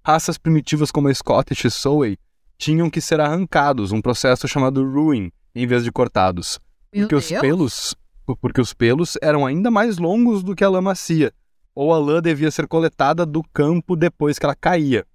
Raças 0.03 0.36
primitivas 0.36 0.89
como 0.89 1.10
a 1.10 1.13
Scottish 1.13 1.65
e 1.65 1.69
Surrey 1.69 2.17
tinham 2.58 2.89
que 2.89 2.99
ser 2.99 3.19
arrancados, 3.19 3.91
um 3.91 4.01
processo 4.01 4.47
chamado 4.47 4.84
ruin, 4.84 5.32
em 5.53 5.67
vez 5.67 5.84
de 5.84 5.91
cortados. 5.91 6.60
Meu 6.91 7.08
Porque 7.08 7.15
os 7.15 7.27
pelos, 7.27 7.95
porque 8.41 8.60
os 8.60 8.73
pelos 8.73 9.15
eram 9.21 9.45
ainda 9.45 9.69
mais 9.69 9.99
longos 9.99 10.41
do 10.41 10.55
que 10.55 10.63
a 10.63 10.69
lã 10.69 10.82
macia, 10.82 11.32
ou 11.75 11.93
a 11.93 11.99
lã 11.99 12.19
devia 12.19 12.49
ser 12.49 12.67
coletada 12.67 13.23
do 13.23 13.43
campo 13.53 13.95
depois 13.95 14.39
que 14.39 14.47
ela 14.47 14.55
caía. 14.55 15.05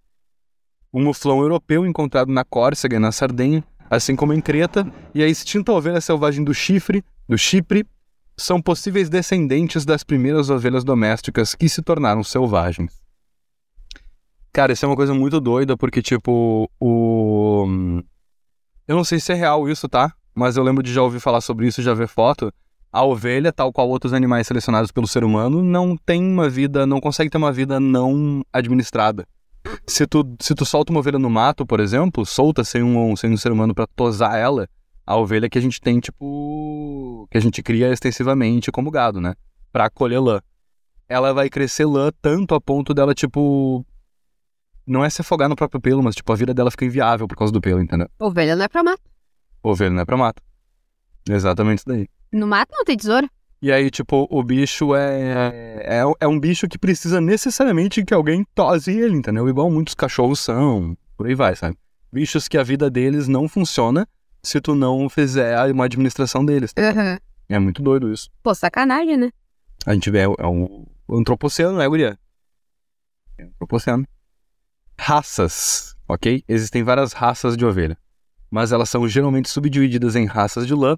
O 0.92 1.00
muflão 1.00 1.40
europeu 1.40 1.84
encontrado 1.84 2.30
na 2.30 2.44
Córcega 2.44 2.94
e 2.94 3.00
na 3.00 3.10
Sardenha, 3.10 3.64
assim 3.90 4.14
como 4.14 4.32
em 4.32 4.40
Creta, 4.40 4.86
e 5.12 5.20
a 5.20 5.26
extinta 5.26 5.72
ovelha 5.72 6.00
selvagem 6.00 6.44
do 6.44 6.54
Chifre, 6.54 7.04
do 7.28 7.36
Chipre, 7.36 7.84
são 8.36 8.60
possíveis 8.60 9.08
descendentes 9.08 9.84
das 9.84 10.02
primeiras 10.02 10.50
ovelhas 10.50 10.84
domésticas 10.84 11.54
que 11.54 11.68
se 11.68 11.82
tornaram 11.82 12.22
selvagens. 12.22 12.92
Cara, 14.52 14.72
isso 14.72 14.84
é 14.84 14.88
uma 14.88 14.96
coisa 14.96 15.12
muito 15.12 15.40
doida, 15.40 15.76
porque, 15.76 16.00
tipo, 16.00 16.70
o. 16.80 17.66
Eu 18.86 18.96
não 18.96 19.04
sei 19.04 19.18
se 19.18 19.32
é 19.32 19.34
real 19.34 19.68
isso, 19.68 19.88
tá? 19.88 20.12
Mas 20.34 20.56
eu 20.56 20.62
lembro 20.62 20.82
de 20.82 20.92
já 20.92 21.02
ouvir 21.02 21.20
falar 21.20 21.40
sobre 21.40 21.66
isso, 21.66 21.82
já 21.82 21.94
ver 21.94 22.08
foto. 22.08 22.52
A 22.92 23.04
ovelha, 23.04 23.52
tal 23.52 23.72
qual 23.72 23.88
outros 23.88 24.12
animais 24.12 24.46
selecionados 24.46 24.92
pelo 24.92 25.08
ser 25.08 25.24
humano, 25.24 25.62
não 25.62 25.96
tem 25.96 26.22
uma 26.22 26.48
vida, 26.48 26.86
não 26.86 27.00
consegue 27.00 27.28
ter 27.28 27.38
uma 27.38 27.52
vida 27.52 27.80
não 27.80 28.44
administrada. 28.52 29.26
Se 29.86 30.06
tu, 30.06 30.24
se 30.40 30.54
tu 30.54 30.64
solta 30.64 30.92
uma 30.92 31.00
ovelha 31.00 31.18
no 31.18 31.30
mato, 31.30 31.66
por 31.66 31.80
exemplo, 31.80 32.24
solta 32.24 32.62
sem 32.62 32.82
um, 32.82 33.16
sem 33.16 33.32
um 33.32 33.36
ser 33.36 33.50
humano 33.50 33.74
pra 33.74 33.86
tosar 33.86 34.38
ela, 34.38 34.68
a 35.06 35.16
ovelha 35.16 35.48
que 35.48 35.58
a 35.58 35.60
gente 35.60 35.80
tem, 35.80 36.00
tipo. 36.00 37.26
que 37.30 37.36
a 37.36 37.40
gente 37.40 37.62
cria 37.62 37.92
extensivamente 37.92 38.72
como 38.72 38.90
gado, 38.90 39.20
né? 39.20 39.34
Pra 39.72 39.90
colher 39.90 40.20
lã. 40.20 40.40
ela 41.08 41.32
vai 41.32 41.50
crescer 41.50 41.84
lã 41.84 42.10
tanto 42.22 42.54
a 42.54 42.60
ponto 42.60 42.94
dela, 42.94 43.14
tipo. 43.14 43.84
Não 44.86 45.04
é 45.04 45.08
se 45.08 45.20
afogar 45.20 45.48
no 45.48 45.56
próprio 45.56 45.80
pelo, 45.80 46.02
mas, 46.02 46.14
tipo, 46.14 46.30
a 46.32 46.36
vida 46.36 46.52
dela 46.52 46.70
fica 46.70 46.84
inviável 46.84 47.26
por 47.26 47.36
causa 47.36 47.52
do 47.52 47.60
pelo, 47.60 47.80
entendeu? 47.80 48.08
Ovelha 48.18 48.54
não 48.54 48.64
é 48.64 48.68
pra 48.68 48.82
mato. 48.82 49.02
Ovelha 49.62 49.90
não 49.90 50.02
é 50.02 50.04
pra 50.04 50.16
mato. 50.16 50.42
Exatamente 51.28 51.78
isso 51.78 51.88
daí. 51.88 52.06
No 52.30 52.46
mato 52.46 52.70
não 52.72 52.84
tem 52.84 52.96
tesoura. 52.96 53.28
E 53.62 53.72
aí, 53.72 53.90
tipo, 53.90 54.26
o 54.30 54.42
bicho 54.42 54.94
é, 54.94 55.80
é. 55.84 56.02
É 56.20 56.28
um 56.28 56.38
bicho 56.38 56.68
que 56.68 56.78
precisa 56.78 57.18
necessariamente 57.18 58.04
que 58.04 58.12
alguém 58.12 58.44
tose 58.54 58.92
ele, 58.92 59.16
entendeu? 59.16 59.48
Igual 59.48 59.70
muitos 59.70 59.94
cachorros 59.94 60.40
são. 60.40 60.94
Por 61.16 61.26
aí 61.26 61.34
vai, 61.34 61.56
sabe? 61.56 61.76
Bichos 62.12 62.46
que 62.46 62.58
a 62.58 62.62
vida 62.62 62.90
deles 62.90 63.26
não 63.26 63.48
funciona 63.48 64.06
se 64.44 64.60
tu 64.60 64.74
não 64.74 65.08
fizer 65.08 65.72
uma 65.72 65.86
administração 65.86 66.44
deles. 66.44 66.72
Uhum. 66.78 67.18
É 67.48 67.58
muito 67.58 67.82
doido 67.82 68.12
isso. 68.12 68.30
Pô, 68.42 68.54
sacanagem, 68.54 69.16
né? 69.16 69.30
A 69.86 69.92
gente 69.94 70.10
vê, 70.10 70.20
é 70.20 70.46
um 70.46 70.86
antropoceno, 71.10 71.76
né, 71.76 71.88
guria? 71.88 72.18
É 73.38 73.44
antropoceno. 73.44 74.06
Raças, 74.98 75.96
ok? 76.08 76.44
Existem 76.46 76.82
várias 76.82 77.12
raças 77.12 77.56
de 77.56 77.64
ovelha. 77.64 77.98
Mas 78.50 78.70
elas 78.70 78.88
são 78.88 79.08
geralmente 79.08 79.48
subdivididas 79.48 80.14
em 80.14 80.26
raças 80.26 80.66
de 80.66 80.74
lã, 80.74 80.96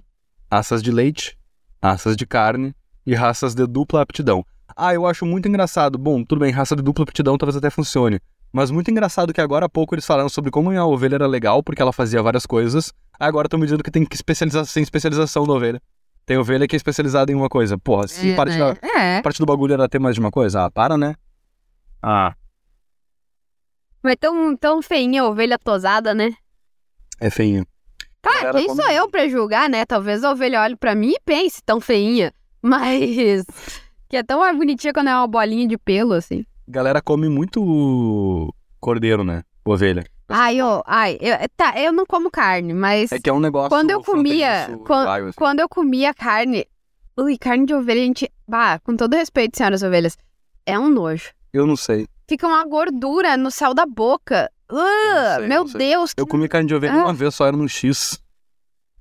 raças 0.51 0.83
de 0.83 0.91
leite, 0.91 1.37
raças 1.81 2.15
de 2.15 2.25
carne 2.25 2.75
e 3.05 3.15
raças 3.15 3.55
de 3.55 3.65
dupla 3.65 4.01
aptidão. 4.01 4.45
Ah, 4.75 4.93
eu 4.93 5.05
acho 5.05 5.25
muito 5.25 5.47
engraçado. 5.47 5.97
Bom, 5.97 6.23
tudo 6.23 6.39
bem, 6.39 6.51
raça 6.51 6.75
de 6.75 6.83
dupla 6.83 7.03
aptidão 7.03 7.37
talvez 7.37 7.55
até 7.55 7.69
funcione. 7.69 8.19
Mas 8.51 8.71
muito 8.71 8.89
engraçado 8.89 9.33
que 9.33 9.41
agora 9.41 9.65
há 9.65 9.69
pouco 9.69 9.93
eles 9.93 10.05
falaram 10.05 10.29
sobre 10.29 10.49
como 10.51 10.71
a 10.71 10.85
ovelha 10.85 11.15
era 11.15 11.27
legal, 11.27 11.61
porque 11.61 11.81
ela 11.81 11.93
fazia 11.93 12.21
várias 12.23 12.45
coisas. 12.45 12.93
Agora 13.19 13.47
estão 13.47 13.59
me 13.59 13.65
dizendo 13.65 13.83
que 13.83 13.91
tem 13.91 14.05
que 14.05 14.15
especializar 14.15 14.65
sem 14.65 14.81
especialização 14.83 15.45
da 15.45 15.53
ovelha. 15.53 15.81
Tem 16.25 16.37
ovelha 16.37 16.67
que 16.67 16.75
é 16.75 16.77
especializada 16.77 17.31
em 17.31 17.35
uma 17.35 17.49
coisa. 17.49 17.77
Porra, 17.77 18.07
se 18.07 18.31
É, 18.31 18.35
parte, 18.35 18.57
da, 18.57 18.75
É. 18.99 19.21
parte 19.21 19.39
do 19.39 19.45
bagulho 19.45 19.73
era 19.73 19.87
ter 19.87 19.99
mais 19.99 20.15
de 20.15 20.19
uma 20.21 20.31
coisa, 20.31 20.65
ah, 20.65 20.71
para, 20.71 20.97
né? 20.97 21.15
Ah, 22.01 22.33
Mas 24.03 24.15
tão, 24.19 24.55
tão 24.55 24.81
feinha 24.81 25.21
a 25.23 25.27
ovelha 25.27 25.57
tosada, 25.59 26.13
né? 26.13 26.33
é 27.19 27.29
feinho. 27.31 27.65
Claro, 28.21 28.37
Galera, 28.39 28.57
quem 28.59 28.67
como- 28.67 28.81
sou 28.81 28.91
eu 28.91 29.09
pra 29.09 29.27
julgar, 29.27 29.69
né? 29.69 29.85
Talvez 29.85 30.23
a 30.23 30.31
ovelha 30.31 30.61
olhe 30.61 30.75
pra 30.75 30.93
mim 30.95 31.11
e 31.11 31.19
pense 31.25 31.61
tão 31.65 31.79
feinha. 31.81 32.31
Mas. 32.61 33.45
Que 34.09 34.17
é 34.17 34.23
tão 34.23 34.39
bonitinha 34.57 34.93
quando 34.93 35.07
é 35.09 35.15
uma 35.15 35.27
bolinha 35.27 35.67
de 35.67 35.77
pelo, 35.77 36.13
assim. 36.13 36.45
Galera 36.67 37.01
come 37.01 37.29
muito 37.29 38.53
cordeiro, 38.79 39.23
né? 39.23 39.43
Ovelha. 39.65 40.03
Ai, 40.29 40.57
eu, 40.59 40.83
ai, 40.85 41.17
eu, 41.21 41.35
tá, 41.55 41.79
eu 41.79 41.93
não 41.93 42.05
como 42.05 42.29
carne, 42.29 42.73
mas 42.73 43.11
É 43.11 43.19
que 43.19 43.29
é 43.29 43.33
um 43.33 43.39
negócio. 43.39 43.69
quando 43.69 43.91
eu 43.91 44.03
comia, 44.03 44.63
fronteiriço, 44.65 44.85
quan- 44.85 45.05
vai, 45.05 45.21
assim. 45.21 45.31
quando 45.35 45.59
eu 45.61 45.69
comia 45.69 46.13
carne, 46.13 46.65
ui, 47.17 47.37
carne 47.37 47.65
de 47.65 47.73
ovelha, 47.73 48.01
a 48.01 48.05
gente, 48.05 48.29
bah, 48.47 48.79
com 48.79 48.95
todo 48.97 49.13
respeito, 49.15 49.55
senhoras 49.57 49.83
ovelhas, 49.83 50.17
é 50.65 50.77
um 50.77 50.89
nojo. 50.89 51.31
Eu 51.53 51.65
não 51.65 51.77
sei. 51.77 52.07
Fica 52.29 52.45
uma 52.45 52.65
gordura 52.65 53.37
no 53.37 53.49
céu 53.49 53.73
da 53.73 53.85
boca. 53.85 54.51
Uh, 54.69 55.37
sei, 55.37 55.47
meu. 55.47 55.63
Deus. 55.63 56.13
Eu 56.17 56.27
comi 56.27 56.49
carne 56.49 56.67
de 56.67 56.75
ovelha 56.75 56.93
Ah. 56.93 57.05
uma 57.05 57.13
vez, 57.13 57.33
só 57.33 57.45
era 57.47 57.55
no 57.55 57.69
X. 57.69 58.21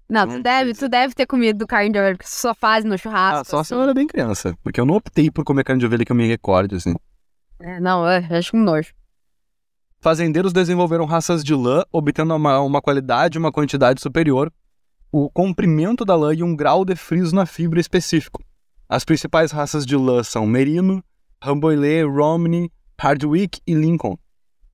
Não, 0.09 0.25
não 0.27 0.37
tu 0.37 0.43
deve, 0.45 0.75
tu 0.75 0.89
deve 0.89 1.13
ter 1.13 1.27
comido 1.27 1.67
carne 1.67 1.91
de 1.91 1.99
ovelha, 1.99 2.17
porque 2.17 2.29
só 2.31 2.55
faz 2.55 2.85
no 2.85 2.95
Ah, 2.95 2.99
churrasco. 2.99 3.45
só 3.51 3.65
se 3.65 3.75
eu 3.75 3.79
assim. 3.79 3.83
era 3.85 3.93
bem 3.95 4.07
criança. 4.07 4.57
Porque 4.63 4.81
eu 4.81 4.87
não 4.87 4.95
optei 4.95 5.29
por 5.29 5.45
comer 5.45 5.65
carne 5.65 5.81
de 5.81 5.87
ovelha 5.87 6.05
que 6.05 6.13
eu 6.13 6.17
me 6.17 6.29
recorde, 6.29 6.77
assim. 6.77 6.95
É, 7.61 7.81
não, 7.81 8.05
eu 8.09 8.37
acho 8.37 8.57
um 8.57 8.61
nojo. 8.61 8.93
Fazendeiros 9.99 10.53
desenvolveram 10.53 11.05
raças 11.05 11.43
de 11.43 11.55
lã, 11.55 11.83
obtendo 11.91 12.35
uma, 12.35 12.61
uma 12.61 12.83
qualidade 12.83 13.37
e 13.37 13.41
uma 13.41 13.51
quantidade 13.51 14.01
superior, 14.01 14.53
o 15.11 15.31
comprimento 15.31 16.05
da 16.05 16.15
lã 16.15 16.35
e 16.35 16.43
um 16.43 16.55
grau 16.55 16.85
de 16.85 16.95
friso 16.95 17.35
na 17.35 17.47
fibra 17.47 17.81
específico. 17.81 18.43
As 18.89 19.05
principais 19.05 19.51
raças 19.51 19.85
de 19.85 19.97
lã 19.97 20.23
são 20.23 20.47
Merino, 20.47 21.03
Rambouillet, 21.43 22.05
Romney, 22.05 22.71
Hardwick 23.01 23.61
e 23.67 23.75
Lincoln. 23.75 24.17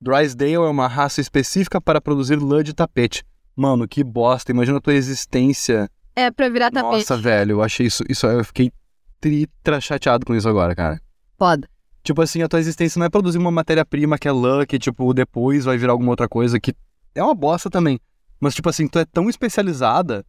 Drysdale 0.01 0.55
é 0.55 0.59
uma 0.59 0.89
raça 0.89 1.21
específica 1.21 1.81
para 1.81 2.01
produzir 2.01 2.37
lã 2.37 2.63
de 2.63 2.75
tapete. 2.75 3.25
Mano, 3.55 3.87
que 3.87 4.03
bosta. 4.03 4.51
Imagina 4.51 4.79
a 4.79 4.81
tua 4.81 4.95
existência. 4.95 5.89
É, 6.17 6.31
pra 6.31 6.49
virar 6.49 6.71
tapete. 6.71 6.93
Nossa, 6.93 7.17
velho, 7.17 7.53
eu 7.53 7.63
achei 7.63 7.87
isso. 7.87 8.03
isso 8.09 8.27
eu 8.27 8.45
fiquei 8.45 8.73
tritra 9.21 9.81
chateado 9.81 10.27
com 10.27 10.35
isso 10.35 10.49
agora, 10.49 10.75
cara. 10.75 11.01
Foda. 11.39 11.69
Tipo 12.03 12.21
assim, 12.23 12.43
a 12.43 12.49
tua 12.49 12.59
existência 12.59 12.99
não 12.99 13.07
é 13.07 13.11
produzir 13.11 13.39
uma 13.39 13.51
matéria-prima 13.51 14.19
que 14.19 14.27
é 14.27 14.33
lã, 14.33 14.67
que, 14.67 14.79
tipo, 14.79 15.15
depois 15.15 15.65
vai 15.65 15.77
virar 15.79 15.93
alguma 15.93 16.11
outra 16.11 16.29
coisa, 16.29 16.59
que 16.59 16.75
é 17.15 17.23
uma 17.23 17.35
bosta 17.35 17.71
também. 17.71 18.01
Mas, 18.41 18.55
tipo 18.55 18.69
assim, 18.69 18.89
tu 18.89 18.99
é 18.99 19.05
tão 19.05 19.31
especializada, 19.31 20.27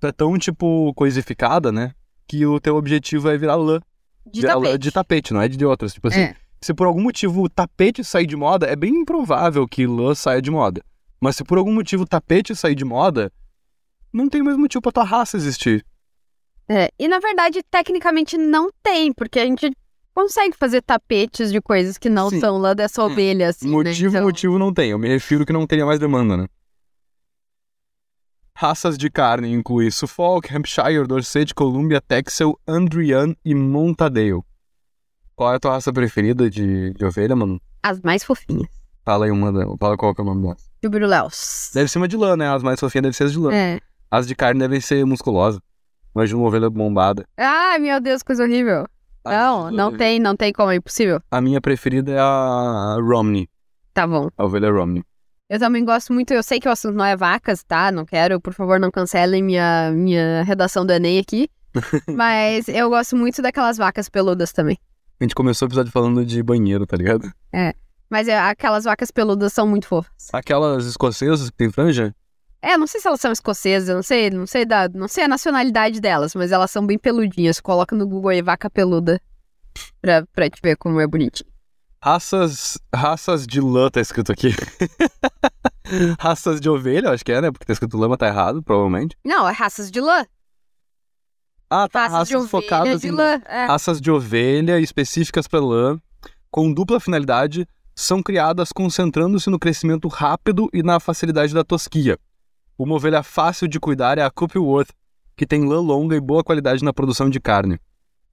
tu 0.00 0.06
é 0.08 0.12
tão, 0.12 0.36
tipo, 0.36 0.92
coisificada, 0.94 1.70
né? 1.70 1.92
Que 2.26 2.44
o 2.44 2.58
teu 2.58 2.74
objetivo 2.76 3.28
é 3.28 3.38
virar 3.38 3.54
lã. 3.54 3.80
De 4.26 4.40
virar 4.40 4.54
lã 4.56 4.62
tapete. 4.64 4.78
de 4.78 4.90
tapete, 4.90 5.32
não 5.34 5.40
é 5.40 5.48
de 5.48 5.64
outras. 5.64 5.92
Tipo 5.94 6.08
assim, 6.08 6.20
É. 6.20 6.36
se 6.60 6.74
por 6.74 6.86
algum 6.86 7.02
motivo 7.02 7.42
o 7.44 7.48
tapete 7.48 8.02
sair 8.02 8.26
de 8.26 8.34
moda, 8.34 8.66
é 8.66 8.74
bem 8.74 8.92
improvável 9.02 9.68
que 9.68 9.86
lã 9.86 10.14
saia 10.16 10.42
de 10.42 10.50
moda. 10.50 10.82
Mas 11.20 11.36
se 11.36 11.44
por 11.44 11.58
algum 11.58 11.72
motivo 11.72 12.02
o 12.02 12.06
tapete 12.06 12.56
sair 12.56 12.74
de 12.74 12.84
moda, 12.84 13.30
não 14.12 14.28
tem 14.28 14.42
mais 14.42 14.56
motivo 14.56 14.82
pra 14.82 14.90
tua 14.92 15.04
raça 15.04 15.36
existir. 15.36 15.86
É, 16.68 16.90
e 16.98 17.06
na 17.06 17.18
verdade, 17.20 17.62
tecnicamente 17.70 18.36
não 18.38 18.70
tem, 18.82 19.12
porque 19.12 19.38
a 19.38 19.44
gente 19.44 19.70
consegue 20.14 20.56
fazer 20.56 20.80
tapetes 20.80 21.50
de 21.52 21.60
coisas 21.60 21.98
que 21.98 22.08
não 22.08 22.30
Sim. 22.30 22.40
são 22.40 22.56
lã 22.56 22.74
dessa 22.74 23.02
ovelha, 23.04 23.48
assim, 23.48 23.66
né? 23.66 23.72
motivo, 23.72 24.08
Então, 24.08 24.22
motivo 24.24 24.58
não 24.58 24.72
tem. 24.72 24.90
Eu 24.90 24.98
me 24.98 25.08
refiro 25.08 25.44
que 25.44 25.52
não 25.52 25.66
teria 25.66 25.84
mais 25.84 25.98
demanda, 25.98 26.36
né? 26.36 26.46
Raças 28.56 28.96
de 28.96 29.10
carne 29.10 29.52
incluem 29.52 29.90
Suffolk, 29.90 30.54
Hampshire, 30.54 31.06
Dorset, 31.08 31.52
Columbia, 31.52 32.00
Texel, 32.00 32.58
Andrian 32.66 33.34
e 33.44 33.52
Montadale. 33.52 34.40
Qual 35.34 35.52
é 35.52 35.56
a 35.56 35.60
tua 35.60 35.72
raça 35.72 35.92
preferida 35.92 36.48
de, 36.48 36.94
de 36.94 37.04
ovelha, 37.04 37.34
mano? 37.34 37.60
As 37.82 38.00
mais 38.00 38.22
fofinhas. 38.22 38.68
Fala 39.04 39.24
aí 39.26 39.32
uma, 39.32 39.52
fala 39.76 39.96
qual 39.96 40.14
que 40.14 40.20
é 40.20 40.24
o 40.24 40.26
nome 40.26 40.42
dela. 40.42 40.56
Jubiluléus. 40.82 41.72
Deve 41.74 41.90
ser 41.90 41.98
uma 41.98 42.06
de 42.06 42.16
lã, 42.16 42.36
né? 42.36 42.48
As 42.48 42.62
mais 42.62 42.78
fofinhas 42.78 43.02
devem 43.02 43.12
ser 43.12 43.24
as 43.24 43.32
de 43.32 43.38
lã. 43.38 43.52
É. 43.52 43.80
As 44.08 44.26
de 44.28 44.36
carne 44.36 44.60
devem 44.60 44.80
ser 44.80 45.04
musculosas. 45.04 45.60
Imagina 46.14 46.38
uma 46.38 46.46
ovelha 46.46 46.70
bombada. 46.70 47.26
Ai, 47.36 47.80
meu 47.80 48.00
Deus, 48.00 48.22
coisa 48.22 48.44
horrível. 48.44 48.86
Não, 49.24 49.70
não 49.70 49.96
tem, 49.96 50.18
não 50.20 50.36
tem 50.36 50.52
como, 50.52 50.70
é 50.70 50.76
impossível. 50.76 51.20
A 51.30 51.40
minha 51.40 51.60
preferida 51.60 52.12
é 52.12 52.18
a 52.18 52.96
Romney. 53.00 53.48
Tá 53.92 54.06
bom. 54.06 54.28
A 54.36 54.44
ovelha 54.44 54.70
Romney. 54.70 55.02
Eu 55.48 55.58
também 55.58 55.84
gosto 55.84 56.12
muito, 56.12 56.32
eu 56.32 56.42
sei 56.42 56.58
que 56.58 56.68
o 56.68 56.72
assunto 56.72 56.94
não 56.94 57.04
é 57.04 57.16
vacas, 57.16 57.62
tá? 57.62 57.92
Não 57.92 58.04
quero, 58.04 58.40
por 58.40 58.52
favor, 58.54 58.80
não 58.80 58.90
cancelem 58.90 59.42
minha, 59.42 59.90
minha 59.92 60.42
redação 60.42 60.84
do 60.84 60.92
Enem 60.92 61.18
aqui. 61.18 61.48
Mas 62.08 62.68
eu 62.68 62.88
gosto 62.88 63.16
muito 63.16 63.42
daquelas 63.42 63.76
vacas 63.76 64.08
peludas 64.08 64.52
também. 64.52 64.78
A 65.20 65.24
gente 65.24 65.34
começou 65.34 65.66
o 65.66 65.68
episódio 65.68 65.92
falando 65.92 66.24
de 66.24 66.42
banheiro, 66.42 66.86
tá 66.86 66.96
ligado? 66.96 67.30
Mas 68.10 68.28
é, 68.28 68.38
aquelas 68.38 68.84
vacas 68.84 69.10
peludas 69.10 69.52
são 69.52 69.66
muito 69.66 69.86
fofas. 69.86 70.28
Aquelas 70.32 70.86
escocesas 70.86 71.50
que 71.50 71.56
tem 71.56 71.70
franja? 71.70 72.14
É, 72.64 72.78
não 72.78 72.86
sei 72.86 72.98
se 72.98 73.06
elas 73.06 73.20
são 73.20 73.30
escocesas, 73.30 73.94
não 73.94 74.02
sei, 74.02 74.30
não 74.30 74.46
sei 74.46 74.64
da, 74.64 74.88
não 74.88 75.06
sei 75.06 75.24
a 75.24 75.28
nacionalidade 75.28 76.00
delas, 76.00 76.34
mas 76.34 76.50
elas 76.50 76.70
são 76.70 76.86
bem 76.86 76.98
peludinhas. 76.98 77.60
Coloca 77.60 77.94
no 77.94 78.08
Google 78.08 78.30
aí 78.30 78.40
vaca 78.40 78.70
peluda 78.70 79.20
pra, 80.00 80.24
pra 80.32 80.48
te 80.48 80.60
ver 80.62 80.74
como 80.76 80.98
é 80.98 81.06
bonitinho. 81.06 81.50
Raças, 82.02 82.78
raças 82.94 83.46
de 83.46 83.60
lã 83.60 83.90
tá 83.90 84.00
escrito 84.00 84.32
aqui. 84.32 84.54
raças 86.18 86.58
de 86.58 86.70
ovelha, 86.70 87.10
acho 87.10 87.22
que 87.22 87.32
é, 87.32 87.42
né? 87.42 87.50
Porque 87.52 87.66
tá 87.66 87.72
escrito 87.74 87.98
lama, 87.98 88.16
tá 88.16 88.28
errado, 88.28 88.62
provavelmente. 88.62 89.14
Não, 89.22 89.46
é 89.46 89.52
raças 89.52 89.90
de 89.90 90.00
lã. 90.00 90.24
Ah, 91.68 91.86
tá. 91.86 92.06
Raças, 92.06 92.28
de 92.28 92.36
ovelha 92.36 92.48
focadas 92.48 93.00
de 93.02 93.08
em 93.08 93.10
lã. 93.10 93.42
É. 93.44 93.66
raças 93.66 94.00
de 94.00 94.10
ovelha 94.10 94.80
específicas 94.80 95.46
para 95.46 95.60
lã, 95.60 96.00
com 96.50 96.72
dupla 96.72 96.98
finalidade, 96.98 97.68
são 97.94 98.22
criadas 98.22 98.72
concentrando-se 98.72 99.50
no 99.50 99.58
crescimento 99.58 100.08
rápido 100.08 100.70
e 100.72 100.82
na 100.82 100.98
facilidade 100.98 101.52
da 101.52 101.62
tosquia. 101.62 102.18
Uma 102.76 102.96
ovelha 102.96 103.22
fácil 103.22 103.68
de 103.68 103.78
cuidar 103.78 104.18
é 104.18 104.22
a 104.22 104.30
Copyworth, 104.30 104.90
que 105.36 105.46
tem 105.46 105.64
lã 105.64 105.80
longa 105.80 106.16
e 106.16 106.20
boa 106.20 106.42
qualidade 106.42 106.82
na 106.82 106.92
produção 106.92 107.30
de 107.30 107.38
carne. 107.38 107.78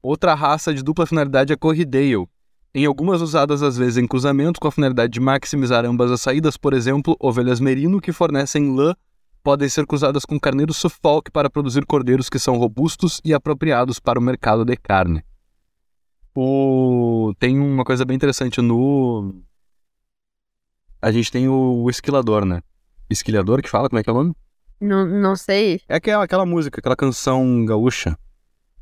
Outra 0.01 0.33
raça 0.33 0.73
de 0.73 0.83
dupla 0.83 1.05
finalidade 1.05 1.53
é 1.53 1.55
Corridale, 1.55 2.27
em 2.73 2.85
algumas 2.85 3.21
usadas 3.21 3.61
às 3.61 3.77
vezes 3.77 3.97
em 3.97 4.07
cruzamento 4.07 4.59
com 4.59 4.67
a 4.67 4.71
finalidade 4.71 5.13
de 5.13 5.19
maximizar 5.19 5.85
ambas 5.85 6.11
as 6.11 6.21
saídas, 6.21 6.57
por 6.57 6.73
exemplo, 6.73 7.15
ovelhas 7.19 7.59
merino 7.59 8.01
que 8.01 8.11
fornecem 8.11 8.75
lã 8.75 8.95
podem 9.43 9.67
ser 9.67 9.85
cruzadas 9.85 10.25
com 10.25 10.39
carneiros 10.39 10.77
Suffolk 10.77 11.31
para 11.31 11.49
produzir 11.49 11.85
cordeiros 11.85 12.29
que 12.29 12.39
são 12.39 12.57
robustos 12.57 13.19
e 13.23 13.33
apropriados 13.33 13.99
para 13.99 14.17
o 14.17 14.21
mercado 14.21 14.63
de 14.63 14.75
carne. 14.75 15.23
O... 16.33 17.33
Tem 17.37 17.59
uma 17.59 17.83
coisa 17.83 18.05
bem 18.05 18.15
interessante 18.15 18.61
no. 18.61 19.43
A 21.01 21.11
gente 21.11 21.31
tem 21.31 21.49
o 21.49 21.89
esquilador, 21.89 22.45
né? 22.45 22.61
Esquilador 23.13 23.61
que 23.61 23.69
fala, 23.69 23.89
como 23.89 23.99
é 23.99 24.03
que 24.03 24.09
é 24.09 24.13
o 24.13 24.15
nome? 24.15 24.35
Não, 24.79 25.05
não 25.05 25.35
sei. 25.35 25.81
É 25.87 25.95
aquela, 25.95 26.23
aquela 26.23 26.45
música, 26.45 26.79
aquela 26.79 26.95
canção 26.95 27.65
gaúcha. 27.65 28.17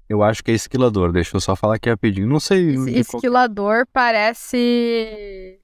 Eu 0.08 0.24
acho 0.24 0.44
que 0.44 0.50
é 0.52 0.54
esquilador, 0.56 1.12
deixa 1.12 1.36
eu 1.36 1.42
só 1.42 1.56
falar 1.56 1.76
aqui 1.76 1.90
rapidinho. 1.90 2.28
Não 2.28 2.40
sei. 2.40 2.72
De 2.72 3.04
qual- 3.06 3.20
esquilador 3.20 3.86
parece. 3.94 5.60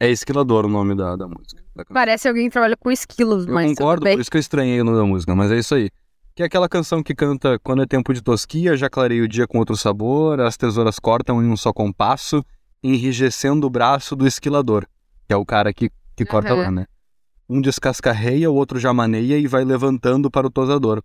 É 0.00 0.10
esquilador 0.10 0.66
o 0.66 0.68
nome 0.68 0.94
da, 0.96 1.14
da 1.16 1.28
música. 1.28 1.62
da. 1.76 1.84
Parece 1.84 2.26
alguém 2.28 2.46
que 2.46 2.52
trabalha 2.52 2.76
com 2.76 2.90
esquilos, 2.90 3.46
Eu 3.46 3.54
mas. 3.54 3.68
concordo, 3.70 4.02
por 4.10 4.20
isso 4.20 4.30
que 4.30 4.36
eu 4.36 4.40
estranhei 4.40 4.80
o 4.80 4.84
nome 4.84 4.96
da 4.98 5.04
música, 5.04 5.34
mas 5.34 5.50
é 5.52 5.58
isso 5.58 5.74
aí. 5.74 5.90
Que 6.34 6.42
é 6.42 6.46
aquela 6.46 6.68
canção 6.68 7.02
que 7.02 7.14
canta 7.14 7.58
Quando 7.62 7.82
é 7.82 7.86
tempo 7.86 8.12
de 8.14 8.22
tosquia, 8.22 8.74
já 8.76 8.88
clarei 8.88 9.20
o 9.20 9.28
dia 9.28 9.46
com 9.46 9.58
outro 9.58 9.76
sabor, 9.76 10.40
as 10.40 10.56
tesouras 10.56 10.98
cortam 10.98 11.42
em 11.42 11.46
um 11.48 11.56
só 11.56 11.72
compasso, 11.72 12.42
enrijecendo 12.82 13.66
o 13.66 13.70
braço 13.70 14.16
do 14.16 14.26
esquilador, 14.26 14.86
que 15.28 15.32
é 15.32 15.36
o 15.36 15.44
cara 15.46 15.72
que, 15.72 15.90
que 16.16 16.24
corta 16.24 16.52
Aham. 16.54 16.62
lá, 16.62 16.70
né? 16.70 16.86
Um 17.52 17.60
descascarreia, 17.60 18.50
o 18.50 18.54
outro 18.54 18.78
já 18.78 18.94
maneia 18.94 19.36
e 19.36 19.46
vai 19.46 19.62
levantando 19.62 20.30
para 20.30 20.46
o 20.46 20.50
tosador. 20.50 21.02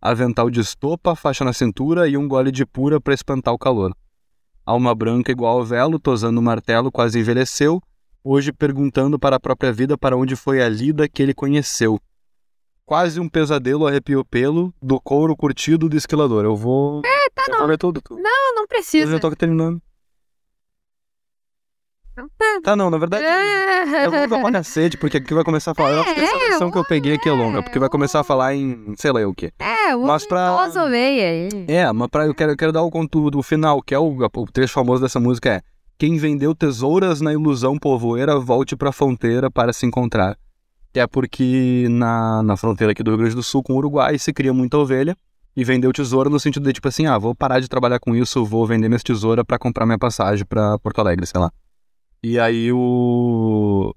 Avental 0.00 0.48
de 0.48 0.60
estopa, 0.60 1.14
faixa 1.14 1.44
na 1.44 1.52
cintura 1.52 2.08
e 2.08 2.16
um 2.16 2.26
gole 2.26 2.50
de 2.50 2.64
pura 2.64 2.98
para 2.98 3.12
espantar 3.12 3.52
o 3.52 3.58
calor. 3.58 3.94
Alma 4.64 4.94
branca 4.94 5.30
igual 5.30 5.58
ao 5.58 5.62
velo, 5.62 5.98
tosando 5.98 6.40
o 6.40 6.42
martelo, 6.42 6.90
quase 6.90 7.18
envelheceu, 7.18 7.82
hoje 8.24 8.50
perguntando 8.50 9.18
para 9.18 9.36
a 9.36 9.40
própria 9.40 9.70
vida 9.74 9.98
para 9.98 10.16
onde 10.16 10.34
foi 10.34 10.62
a 10.62 10.70
lida 10.70 11.06
que 11.06 11.22
ele 11.22 11.34
conheceu. 11.34 12.00
Quase 12.86 13.20
um 13.20 13.28
pesadelo 13.28 13.86
arrepiou 13.86 14.24
pelo 14.24 14.72
do 14.80 14.98
couro 14.98 15.36
curtido 15.36 15.86
do 15.86 15.98
esquilador. 15.98 16.46
Eu 16.46 16.56
vou. 16.56 17.02
É, 17.04 17.28
tá, 17.34 17.44
eu 17.46 17.58
não. 17.58 17.66
vou 17.66 17.76
tudo. 17.76 18.00
Tu. 18.00 18.14
Não, 18.14 18.54
não 18.54 18.62
Eu 18.62 18.68
precisa. 18.68 19.12
já 19.12 19.18
tô 19.18 19.30
terminando. 19.36 19.82
Tá, 22.62 22.76
não, 22.76 22.90
na 22.90 22.96
verdade. 22.98 23.24
Eu 24.04 24.10
vou 24.10 24.28
dar 24.28 24.36
uma 24.36 24.50
cacete, 24.52 24.96
porque 24.96 25.16
aqui 25.16 25.34
vai 25.34 25.42
começar 25.44 25.72
a 25.72 25.74
falar. 25.74 25.90
Eu 25.90 26.00
acho 26.02 26.14
que 26.14 26.20
essa 26.20 26.36
É, 26.36 26.48
versão 26.48 26.70
que 26.70 26.78
eu 26.78 26.84
peguei 26.84 27.14
aqui 27.14 27.28
é 27.28 27.32
longa, 27.32 27.62
porque 27.62 27.78
vai 27.78 27.88
começar 27.88 28.20
a 28.20 28.24
falar 28.24 28.54
em 28.54 28.94
sei 28.96 29.10
lá 29.12 29.20
eu 29.20 29.30
o 29.30 29.34
quê. 29.34 29.52
É, 29.58 29.94
o 29.96 30.06
Mas 30.06 30.24
pra- 30.26 30.50
aí. 31.24 31.48
É, 31.68 31.92
mas 31.92 32.08
pra, 32.08 32.26
eu, 32.26 32.34
quero, 32.34 32.52
eu 32.52 32.56
quero 32.56 32.72
dar 32.72 32.82
o 32.82 32.90
conteúdo 32.90 33.42
final, 33.42 33.82
que 33.82 33.94
é 33.94 33.98
o, 33.98 34.16
o 34.34 34.46
trecho 34.52 34.72
famoso 34.72 35.02
dessa 35.02 35.18
música 35.18 35.50
é 35.50 35.62
Quem 35.98 36.16
vendeu 36.16 36.54
tesouras 36.54 37.20
na 37.20 37.32
ilusão 37.32 37.76
povoeira, 37.78 38.38
volte 38.38 38.76
pra 38.76 38.92
fronteira 38.92 39.50
para 39.50 39.72
se 39.72 39.84
encontrar. 39.84 40.36
Que 40.92 41.00
é 41.00 41.06
porque 41.08 41.88
na, 41.90 42.42
na 42.44 42.56
fronteira 42.56 42.92
aqui 42.92 43.02
do 43.02 43.10
Rio 43.10 43.18
Grande 43.18 43.34
do 43.34 43.42
Sul 43.42 43.62
com 43.62 43.72
o 43.72 43.76
Uruguai 43.76 44.16
se 44.18 44.32
cria 44.32 44.54
muita 44.54 44.78
ovelha 44.78 45.16
e 45.56 45.64
vendeu 45.64 45.92
tesoura 45.92 46.30
no 46.30 46.38
sentido 46.38 46.64
de 46.66 46.72
tipo 46.72 46.86
assim, 46.88 47.06
ah, 47.06 47.18
vou 47.18 47.34
parar 47.34 47.58
de 47.60 47.68
trabalhar 47.68 47.98
com 47.98 48.14
isso, 48.14 48.44
vou 48.44 48.64
vender 48.66 48.88
minhas 48.88 49.02
tesouras 49.02 49.44
pra 49.44 49.58
comprar 49.58 49.84
minha 49.86 49.98
passagem 49.98 50.44
pra 50.44 50.78
Porto 50.78 51.00
Alegre, 51.00 51.26
sei 51.26 51.40
lá. 51.40 51.50
E 52.24 52.40
aí 52.40 52.72
o... 52.72 53.94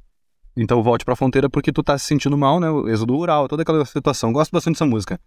Então 0.57 0.83
volte 0.83 1.05
pra 1.05 1.15
fronteira 1.15 1.49
porque 1.49 1.71
tu 1.71 1.81
tá 1.81 1.97
se 1.97 2.07
sentindo 2.07 2.37
mal, 2.37 2.59
né? 2.59 2.69
O 2.69 2.89
êxodo 2.89 3.15
rural, 3.15 3.47
toda 3.47 3.61
aquela 3.61 3.85
situação. 3.85 4.33
Gosto 4.33 4.51
bastante 4.51 4.73
dessa 4.73 4.85
música. 4.85 5.17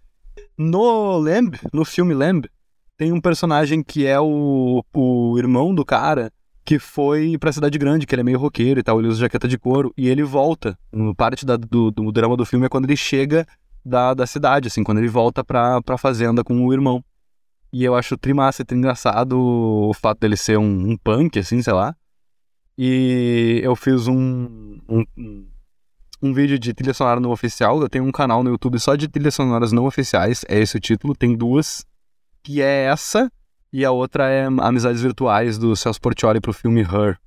No 0.59 1.17
Lamb, 1.17 1.59
no 1.73 1.83
filme 1.83 2.13
Lamb, 2.13 2.47
tem 2.99 3.11
um 3.11 3.21
personagem 3.23 3.83
que 3.83 4.07
é 4.07 4.21
o, 4.21 4.85
o 4.93 5.39
irmão 5.39 5.75
do 5.75 5.83
cara 5.83 6.31
que 6.63 6.79
foi 6.79 7.39
pra 7.39 7.51
cidade 7.51 7.79
grande, 7.79 8.07
que 8.07 8.15
ele 8.15 8.21
é 8.21 8.25
meio 8.25 8.39
roqueiro 8.39 8.79
e 8.79 8.83
tal, 8.83 8.99
ele 8.99 9.09
usa 9.09 9.21
jaqueta 9.21 9.49
de 9.49 9.57
couro, 9.59 9.95
e 9.97 10.07
ele 10.07 10.23
volta. 10.23 10.79
Parte 11.17 11.47
da- 11.47 11.57
do, 11.57 11.91
do 11.91 12.13
drama 12.13 12.37
do 12.37 12.45
filme 12.45 12.67
é 12.67 12.69
quando 12.69 12.85
ele 12.85 12.97
chega 12.97 13.47
da, 13.83 14.13
da 14.13 14.27
cidade, 14.27 14.69
assim, 14.69 14.85
quando 14.85 14.99
ele 14.99 15.09
volta 15.09 15.43
pra, 15.43 15.81
pra 15.81 15.97
fazenda 15.97 16.45
com 16.45 16.67
o 16.67 16.73
irmão. 16.73 17.03
E 17.73 17.83
eu 17.83 17.95
acho 17.95 18.19
trimassa 18.19 18.63
e 18.63 18.75
engraçado 18.75 19.41
o 19.41 19.95
fato 19.95 20.21
dele 20.21 20.37
ser 20.37 20.59
um, 20.59 20.91
um 20.91 20.97
punk, 20.99 21.39
assim, 21.39 21.63
sei 21.63 21.73
lá. 21.73 21.97
E 22.83 23.61
eu 23.63 23.77
fiz 23.77 24.09
um, 24.09 24.79
um, 24.89 25.05
um- 26.23 26.33
vídeo 26.33 26.59
de 26.59 26.73
trilha 26.73 26.95
sonora 26.95 27.21
não 27.21 27.31
oficial. 27.31 27.79
Eu 27.79 27.91
tenho 27.91 28.05
um 28.07 28.11
canal 28.11 28.43
no 28.43 28.49
YouTube 28.49 28.79
só 28.81 28.97
de 28.97 29.07
trilhas 29.07 29.35
sonoras 29.35 29.71
não 29.71 29.85
oficiais. 29.85 30.47
É 30.49 30.59
esse 30.59 30.79
o 30.79 30.81
título. 30.81 31.15
Tem 31.15 31.37
duas. 31.37 31.85
Que 32.43 32.63
é 32.63 32.85
essa. 32.85 33.31
E 33.71 33.85
a 33.85 33.91
outra 33.91 34.31
é 34.31 34.47
Amizades 34.47 35.03
Virtuais 35.03 35.59
do 35.59 35.77
Celso 35.77 36.01
Portioli 36.01 36.41
pro 36.41 36.55
filme 36.55 36.81
Her. 36.81 37.19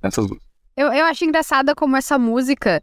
Essas 0.00 0.28
duas. 0.28 0.40
Eu, 0.76 0.92
eu 0.92 1.04
acho 1.06 1.24
engraçada 1.24 1.74
como 1.74 1.96
essa 1.96 2.16
música 2.16 2.80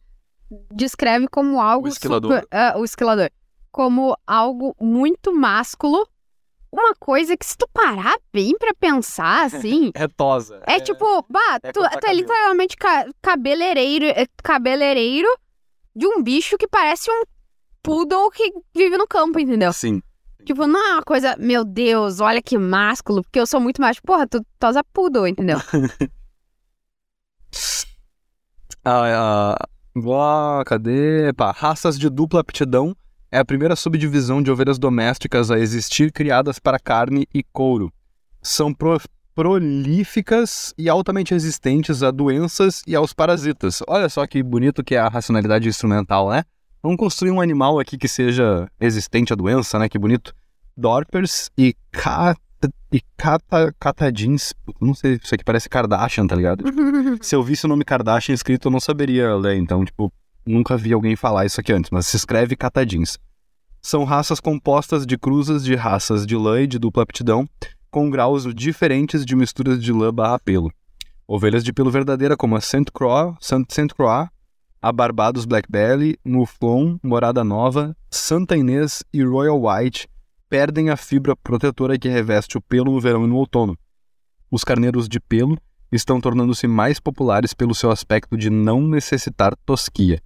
descreve 0.73 1.29
como 1.29 1.61
algo. 1.61 1.85
O 1.87 1.89
esquilador. 1.89 2.33
super- 2.41 2.47
ah, 2.51 2.73
o 2.77 2.83
esquilador. 2.83 3.29
Como 3.71 4.13
algo 4.27 4.75
muito 4.77 5.33
másculo. 5.33 6.05
Uma 6.75 6.93
coisa 6.93 7.37
que, 7.37 7.45
se 7.45 7.57
tu 7.57 7.65
parar 7.71 8.17
bem 8.33 8.53
pra 8.57 8.73
pensar, 8.77 9.45
assim. 9.45 9.91
É 9.95 10.09
tosa. 10.09 10.61
É, 10.67 10.77
tipo, 10.81 11.25
bah, 11.29 11.57
é 11.63 11.71
tu, 11.71 11.79
tu 11.79 11.85
é 11.85 11.89
cabelo. 11.89 12.19
literalmente 12.19 12.75
ca 12.75 13.05
cabeleireiro, 13.21 14.05
é 14.07 14.25
cabeleireiro 14.43 15.29
de 15.95 16.05
um 16.05 16.21
bicho 16.21 16.57
que 16.57 16.67
parece 16.67 17.09
um 17.09 17.23
poodle 17.81 18.29
que 18.29 18.51
vive 18.75 18.97
no 18.97 19.07
campo, 19.07 19.39
entendeu? 19.39 19.71
Sim. 19.71 20.01
Tipo, 20.43 20.67
não 20.67 20.85
é 20.85 20.93
uma 20.95 21.01
coisa, 21.01 21.37
meu 21.39 21.63
Deus, 21.63 22.19
olha 22.19 22.41
que 22.41 22.57
másculo, 22.57 23.23
porque 23.23 23.39
eu 23.39 23.47
sou 23.47 23.61
muito 23.61 23.81
mais, 23.81 23.97
porra, 24.01 24.27
tu 24.27 24.45
tosa 24.59 24.83
poodle, 24.83 25.27
entendeu? 25.27 25.57
Ah, 28.87 29.55
ah, 29.55 29.67
ah, 30.59 30.63
cadê? 30.63 31.33
Pá, 31.33 31.51
raças 31.51 31.97
de 31.97 32.07
dupla 32.07 32.41
aptidão 32.41 32.95
é 33.35 33.39
a 33.39 33.43
primeira 33.43 33.75
subdivisão 33.75 34.41
de 34.41 34.49
ovelhas 34.49 34.79
domésticas 34.79 35.51
a 35.51 35.59
existir 35.59 36.09
criadas 36.09 36.57
para 36.57 36.79
carne 36.79 37.27
e 37.33 37.43
couro. 37.43 37.91
São 38.41 38.73
pro- 38.73 38.97
prolíficas 39.35 40.73
e 40.77 40.87
altamente 40.87 41.33
resistentes 41.33 42.01
a 42.01 42.11
doenças 42.11 42.81
e 42.87 42.95
aos 42.95 43.11
parasitas. 43.11 43.83
Olha 43.89 44.07
só 44.07 44.25
que 44.25 44.41
bonito 44.41 44.81
que 44.85 44.95
é 44.95 44.99
a 44.99 45.09
racionalidade 45.09 45.67
instrumental, 45.67 46.29
né? 46.29 46.43
Vamos 46.81 46.97
construir 46.97 47.31
um 47.31 47.41
animal 47.41 47.77
aqui 47.77 47.97
que 47.97 48.07
seja 48.07 48.69
resistente 48.79 49.33
à 49.33 49.35
doença, 49.35 49.77
né? 49.77 49.89
Que 49.89 49.99
bonito. 49.99 50.33
Dorpers 50.77 51.51
e 51.57 51.75
cat... 51.91 52.39
e 52.89 53.01
cata... 53.17 53.75
catadins. 53.77 54.53
Não 54.79 54.93
sei, 54.93 55.19
isso 55.21 55.35
aqui 55.35 55.43
parece 55.43 55.67
Kardashian, 55.67 56.25
tá 56.25 56.37
ligado? 56.37 56.63
Se 57.21 57.35
eu 57.35 57.43
visse 57.43 57.65
o 57.65 57.67
nome 57.67 57.83
Kardashian 57.83 58.33
escrito, 58.33 58.69
eu 58.69 58.71
não 58.71 58.79
saberia 58.79 59.35
ler. 59.35 59.57
Então, 59.57 59.83
tipo, 59.83 60.09
nunca 60.45 60.77
vi 60.77 60.93
alguém 60.93 61.15
falar 61.15 61.45
isso 61.45 61.59
aqui 61.59 61.73
antes, 61.73 61.89
mas 61.91 62.07
se 62.07 62.17
escreve 62.17 62.55
catadins. 62.55 63.17
São 63.81 64.03
raças 64.03 64.39
compostas 64.39 65.05
de 65.05 65.17
cruzas 65.17 65.63
de 65.63 65.75
raças 65.75 66.25
de 66.25 66.35
lã 66.35 66.61
e 66.61 66.67
de 66.67 66.79
dupla 66.79 67.03
aptidão, 67.03 67.47
com 67.91 68.09
graus 68.09 68.45
diferentes 68.53 69.25
de 69.25 69.35
misturas 69.35 69.81
de 69.81 69.91
lã 69.91 70.13
barra 70.13 70.39
pelo. 70.39 70.71
Ovelhas 71.27 71.63
de 71.63 71.71
pelo 71.71 71.89
verdadeira 71.89 72.35
como 72.35 72.55
a 72.55 72.61
Saint 72.61 72.89
Croix, 72.91 73.35
Saint, 73.39 73.65
Saint 73.71 73.91
Croix, 73.93 74.29
a 74.81 74.91
Barbados 74.91 75.45
Black 75.45 75.71
Belly, 75.71 76.17
Mouflon, 76.23 76.97
Morada 77.01 77.43
Nova, 77.43 77.95
Santa 78.11 78.55
Inês 78.55 79.03
e 79.11 79.23
Royal 79.23 79.59
White 79.59 80.07
perdem 80.49 80.89
a 80.89 80.95
fibra 80.97 81.35
protetora 81.35 81.97
que 81.97 82.07
reveste 82.07 82.57
o 82.57 82.61
pelo 82.61 82.91
no 82.91 82.99
verão 82.99 83.25
e 83.25 83.27
no 83.27 83.35
outono. 83.35 83.77
Os 84.51 84.63
carneiros 84.63 85.09
de 85.09 85.19
pelo 85.19 85.57
estão 85.91 86.21
tornando-se 86.21 86.67
mais 86.67 86.99
populares 86.99 87.53
pelo 87.53 87.73
seu 87.73 87.89
aspecto 87.89 88.37
de 88.37 88.49
não 88.49 88.81
necessitar 88.81 89.55
tosquia. 89.65 90.21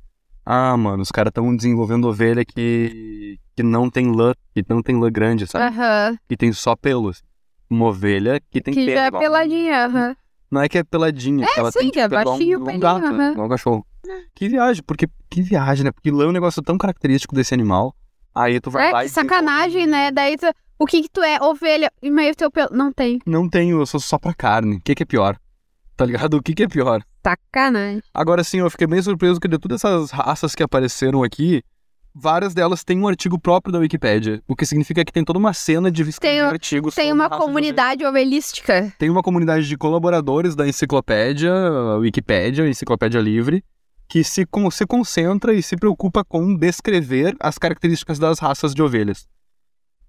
Ah, 0.51 0.75
mano, 0.75 1.03
os 1.03 1.11
caras 1.11 1.29
estão 1.29 1.55
desenvolvendo 1.55 2.07
ovelha 2.07 2.43
que, 2.43 3.37
que 3.55 3.61
não 3.61 3.87
tem 3.87 4.11
lã, 4.11 4.33
que 4.55 4.65
não 4.67 4.81
tem 4.81 4.99
lã 4.99 5.11
grande, 5.11 5.45
sabe? 5.45 5.65
Aham. 5.65 6.17
Que 6.27 6.35
tem 6.35 6.51
só 6.51 6.75
pelos. 6.75 7.21
Uma 7.69 7.85
ovelha 7.89 8.41
que 8.49 8.59
tem 8.59 8.73
Que 8.73 8.83
pelo. 8.85 8.97
já 8.97 9.03
é 9.05 9.11
peladinha, 9.11 9.85
aham. 9.85 10.15
Não 10.49 10.61
é 10.61 10.67
que 10.67 10.79
é 10.79 10.83
peladinha, 10.83 11.45
é, 11.45 11.59
ela 11.59 11.71
sim, 11.71 11.77
tem 11.79 11.91
que 11.91 11.99
é 11.99 12.07
um- 12.07 12.09
baixinho, 12.09 12.59
um 12.61 12.63
pelinho, 12.65 12.81
gato, 12.81 13.11
né? 13.11 13.31
igual 13.33 13.45
um 13.45 13.49
cachorro. 13.49 13.85
Que 14.33 14.49
viagem, 14.49 14.81
porque 14.83 15.07
que 15.29 15.41
viagem, 15.43 15.83
né? 15.85 15.91
Porque 15.91 16.09
lã 16.09 16.23
é 16.23 16.27
um 16.29 16.31
negócio 16.31 16.63
tão 16.63 16.79
característico 16.79 17.35
desse 17.35 17.53
animal. 17.53 17.93
Aí 18.33 18.59
tu 18.59 18.71
vai 18.71 18.91
lá 18.91 19.01
É, 19.01 19.05
e 19.05 19.07
que 19.07 19.13
sacanagem, 19.13 19.85
né? 19.85 20.09
Daí 20.11 20.35
tu, 20.35 20.47
o 20.79 20.87
que 20.87 21.03
que 21.03 21.09
tu 21.09 21.21
é? 21.21 21.37
Ovelha 21.43 21.91
e 22.01 22.09
meio 22.09 22.33
teu 22.35 22.49
pelo. 22.49 22.69
Não 22.75 22.91
tem. 22.91 23.19
Não 23.23 23.47
tenho, 23.47 23.79
eu 23.79 23.85
sou 23.85 23.99
só 23.99 24.17
pra 24.17 24.33
carne. 24.33 24.77
O 24.77 24.81
que, 24.81 24.95
que 24.95 25.03
é 25.03 25.05
pior? 25.05 25.37
Tá 25.99 26.05
ligado? 26.05 26.35
O 26.37 26.41
que, 26.41 26.53
que 26.55 26.63
é 26.63 26.67
pior? 26.69 27.01
Sacanagem. 27.21 28.01
Agora 28.13 28.41
sim, 28.41 28.59
eu 28.59 28.69
fiquei 28.69 28.87
bem 28.87 29.01
surpreso 29.01 29.37
que 29.37 29.49
de 29.49 29.59
todas 29.59 29.83
essas 29.83 30.11
raças 30.11 30.55
que 30.55 30.63
apareceram 30.63 31.23
aqui, 31.23 31.61
várias 32.15 32.53
delas 32.53 32.85
têm 32.85 32.97
um 33.01 33.05
artigo 33.09 33.37
próprio 33.37 33.73
da 33.73 33.79
Wikipédia. 33.79 34.41
O 34.47 34.55
que 34.55 34.65
significa 34.65 35.03
que 35.03 35.11
tem 35.11 35.25
toda 35.25 35.37
uma 35.37 35.51
cena 35.51 35.91
de 35.91 36.05
Tem 36.17 36.39
artigos 36.39 36.95
Tem 36.95 37.11
uma 37.11 37.29
comunidade 37.29 38.05
ovelística. 38.05 38.93
Tem 38.97 39.09
uma 39.09 39.21
comunidade 39.21 39.67
de 39.67 39.75
colaboradores 39.77 40.55
da 40.55 40.65
enciclopédia, 40.65 41.51
a 41.53 41.97
Wikipédia, 41.97 42.63
a 42.63 42.69
Enciclopédia 42.69 43.19
Livre, 43.19 43.61
que 44.07 44.23
se, 44.23 44.45
con- 44.45 44.71
se 44.71 44.85
concentra 44.85 45.53
e 45.53 45.61
se 45.61 45.75
preocupa 45.75 46.23
com 46.23 46.55
descrever 46.55 47.35
as 47.41 47.57
características 47.57 48.17
das 48.17 48.39
raças 48.39 48.73
de 48.73 48.81
ovelhas. 48.81 49.27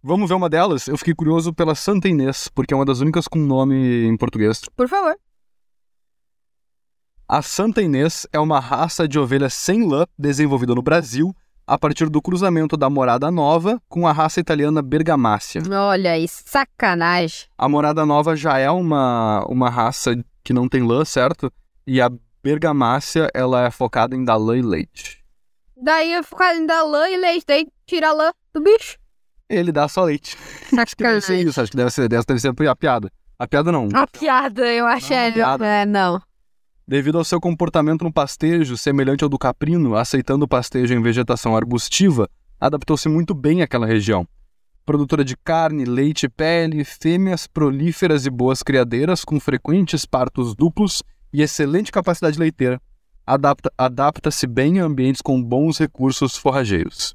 Vamos 0.00 0.28
ver 0.28 0.36
uma 0.36 0.48
delas? 0.48 0.86
Eu 0.86 0.96
fiquei 0.96 1.14
curioso 1.16 1.52
pela 1.52 1.74
Santa 1.74 2.08
Inês, 2.08 2.46
porque 2.54 2.72
é 2.72 2.76
uma 2.76 2.84
das 2.86 3.00
únicas 3.00 3.26
com 3.26 3.40
nome 3.40 4.06
em 4.06 4.16
português. 4.16 4.60
Por 4.76 4.88
favor. 4.88 5.16
A 7.32 7.42
Santa 7.42 7.80
Inês 7.80 8.26
é 8.32 8.40
uma 8.40 8.58
raça 8.58 9.06
de 9.06 9.16
ovelha 9.16 9.48
sem 9.48 9.86
lã 9.86 10.04
desenvolvida 10.18 10.74
no 10.74 10.82
Brasil 10.82 11.32
a 11.64 11.78
partir 11.78 12.08
do 12.08 12.20
cruzamento 12.20 12.76
da 12.76 12.90
morada 12.90 13.30
nova 13.30 13.80
com 13.88 14.04
a 14.04 14.10
raça 14.10 14.40
italiana 14.40 14.82
Bergamácia. 14.82 15.62
Olha 15.70 16.10
aí, 16.10 16.26
sacanagem. 16.26 17.46
A 17.56 17.68
morada 17.68 18.04
nova 18.04 18.34
já 18.34 18.58
é 18.58 18.68
uma, 18.68 19.46
uma 19.48 19.70
raça 19.70 20.18
que 20.42 20.52
não 20.52 20.68
tem 20.68 20.82
lã, 20.82 21.04
certo? 21.04 21.52
E 21.86 22.00
a 22.00 22.10
Bergamácia, 22.42 23.30
ela 23.32 23.64
é 23.64 23.70
focada 23.70 24.16
em 24.16 24.24
dar 24.24 24.34
lã 24.34 24.58
e 24.58 24.62
leite. 24.62 25.24
Daí 25.80 26.12
eu 26.12 26.24
ficar 26.24 26.48
ainda 26.48 26.82
lã 26.82 27.08
e 27.08 27.16
leite, 27.16 27.44
daí 27.46 27.68
tira 27.86 28.08
a 28.08 28.12
lã 28.12 28.32
do 28.52 28.60
bicho. 28.60 28.98
Ele 29.48 29.70
dá 29.70 29.86
só 29.86 30.02
leite. 30.02 30.36
Acho 30.76 30.96
que 30.96 31.04
deve 31.04 31.20
ser 31.20 31.46
isso, 31.46 31.60
acho 31.60 31.70
que 31.70 31.76
deve 31.76 31.90
ser, 31.92 32.08
deve 32.08 32.40
ser 32.40 32.68
a 32.68 32.74
piada. 32.74 33.08
A 33.38 33.46
piada 33.46 33.70
não. 33.70 33.88
A 33.94 34.04
piada, 34.04 34.66
eu 34.66 34.84
acho. 34.84 35.10
Não, 35.10 35.16
é, 35.16 35.82
é, 35.82 35.86
não. 35.86 36.20
Devido 36.90 37.18
ao 37.18 37.24
seu 37.24 37.40
comportamento 37.40 38.02
no 38.02 38.12
pastejo, 38.12 38.76
semelhante 38.76 39.22
ao 39.22 39.30
do 39.30 39.38
caprino, 39.38 39.94
aceitando 39.94 40.44
o 40.44 40.48
pastejo 40.48 40.92
em 40.92 41.00
vegetação 41.00 41.54
arbustiva, 41.54 42.28
adaptou-se 42.60 43.08
muito 43.08 43.32
bem 43.32 43.62
àquela 43.62 43.86
região. 43.86 44.26
Produtora 44.84 45.24
de 45.24 45.36
carne, 45.36 45.84
leite 45.84 46.26
e 46.26 46.28
pele, 46.28 46.82
fêmeas 46.82 47.46
prolíferas 47.46 48.26
e 48.26 48.30
boas 48.30 48.60
criadeiras, 48.64 49.24
com 49.24 49.38
frequentes 49.38 50.04
partos 50.04 50.52
duplos 50.56 51.00
e 51.32 51.42
excelente 51.42 51.92
capacidade 51.92 52.36
leiteira. 52.36 52.82
Adapta- 53.24 53.72
Adapta-se 53.78 54.48
bem 54.48 54.80
a 54.80 54.84
ambientes 54.84 55.22
com 55.22 55.40
bons 55.40 55.78
recursos 55.78 56.36
forrageiros. 56.36 57.14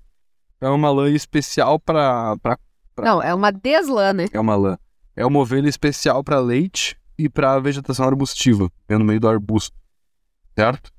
É 0.61 0.69
uma 0.69 0.89
lã 0.89 1.09
especial 1.09 1.81
para. 1.81 2.37
Não, 2.97 3.21
é 3.21 3.33
uma 3.33 3.51
deslã, 3.51 4.13
né? 4.13 4.27
É 4.31 4.39
uma 4.39 4.55
lã. 4.55 4.77
É 5.17 5.25
uma 5.25 5.39
ovelha 5.39 5.67
especial 5.67 6.23
para 6.23 6.39
leite 6.39 6.95
e 7.17 7.29
para 7.29 7.59
vegetação 7.59 8.05
arbustiva, 8.05 8.71
é 8.87 8.97
no 8.97 9.05
meio 9.05 9.19
do 9.19 9.27
arbusto. 9.27 9.75
Certo? 10.57 10.91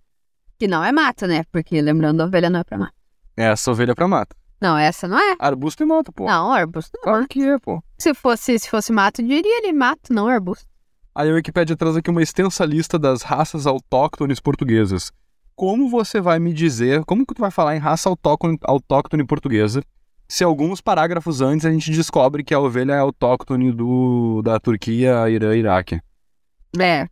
Que 0.59 0.67
não 0.67 0.85
é 0.85 0.93
mato, 0.93 1.27
né? 1.27 1.45
Porque 1.53 1.81
lembrando, 1.81 2.23
a 2.23 2.27
ovelha 2.27 2.51
não 2.51 2.61
é 2.61 2.65
pra 2.65 2.79
mato. 2.79 2.95
Essa 3.37 3.71
ovelha 3.71 3.93
é 3.93 3.95
pra 3.95 4.09
mata. 4.09 4.35
Não, 4.61 4.77
essa 4.77 5.07
não 5.07 5.19
é. 5.19 5.37
Arbusto 5.39 5.83
e 5.83 5.87
mata, 5.87 6.11
pô. 6.11 6.27
Não, 6.27 6.53
arbusto 6.53 6.93
não. 6.97 7.03
Claro 7.03 7.29
que 7.29 7.43
é, 7.43 7.59
pô. 7.59 7.83
Se 7.99 8.15
fosse, 8.15 8.59
se 8.59 8.71
fosse 8.71 8.93
mato, 8.93 9.23
diria 9.23 9.59
ele 9.59 9.73
mato, 9.73 10.13
não 10.13 10.27
arbusto. 10.27 10.67
Aí 11.15 11.31
a 11.31 11.35
Wikipedia 11.35 11.77
traz 11.77 11.97
aqui 11.97 12.11
uma 12.11 12.23
extensa 12.23 12.65
lista 12.65 12.99
das 12.99 13.23
raças 13.23 13.67
autóctones 13.67 14.41
portuguesas. 14.41 15.13
Como 15.55 15.89
você 15.89 16.21
vai 16.21 16.39
me 16.39 16.53
dizer, 16.53 17.05
como 17.05 17.27
que 17.27 17.35
tu 17.35 17.41
vai 17.41 17.51
falar 17.51 17.75
em 17.77 17.79
raça 17.79 18.09
autóctone, 18.09 18.59
autóctone 18.63 19.25
portuguesa, 19.25 19.83
se 20.29 20.45
alguns 20.45 20.81
parágrafos 20.81 21.41
antes 21.41 21.65
a 21.65 21.71
gente 21.71 21.91
descobre 21.91 22.45
que 22.45 22.53
a 22.53 22.61
ovelha 22.61 22.93
é 22.93 22.99
autóctone 22.99 23.73
do, 23.73 24.43
da 24.43 24.59
Turquia, 24.59 25.31
Irã 25.31 25.55
e 25.55 25.61
Iraque? 25.61 26.01
É. 26.79 27.09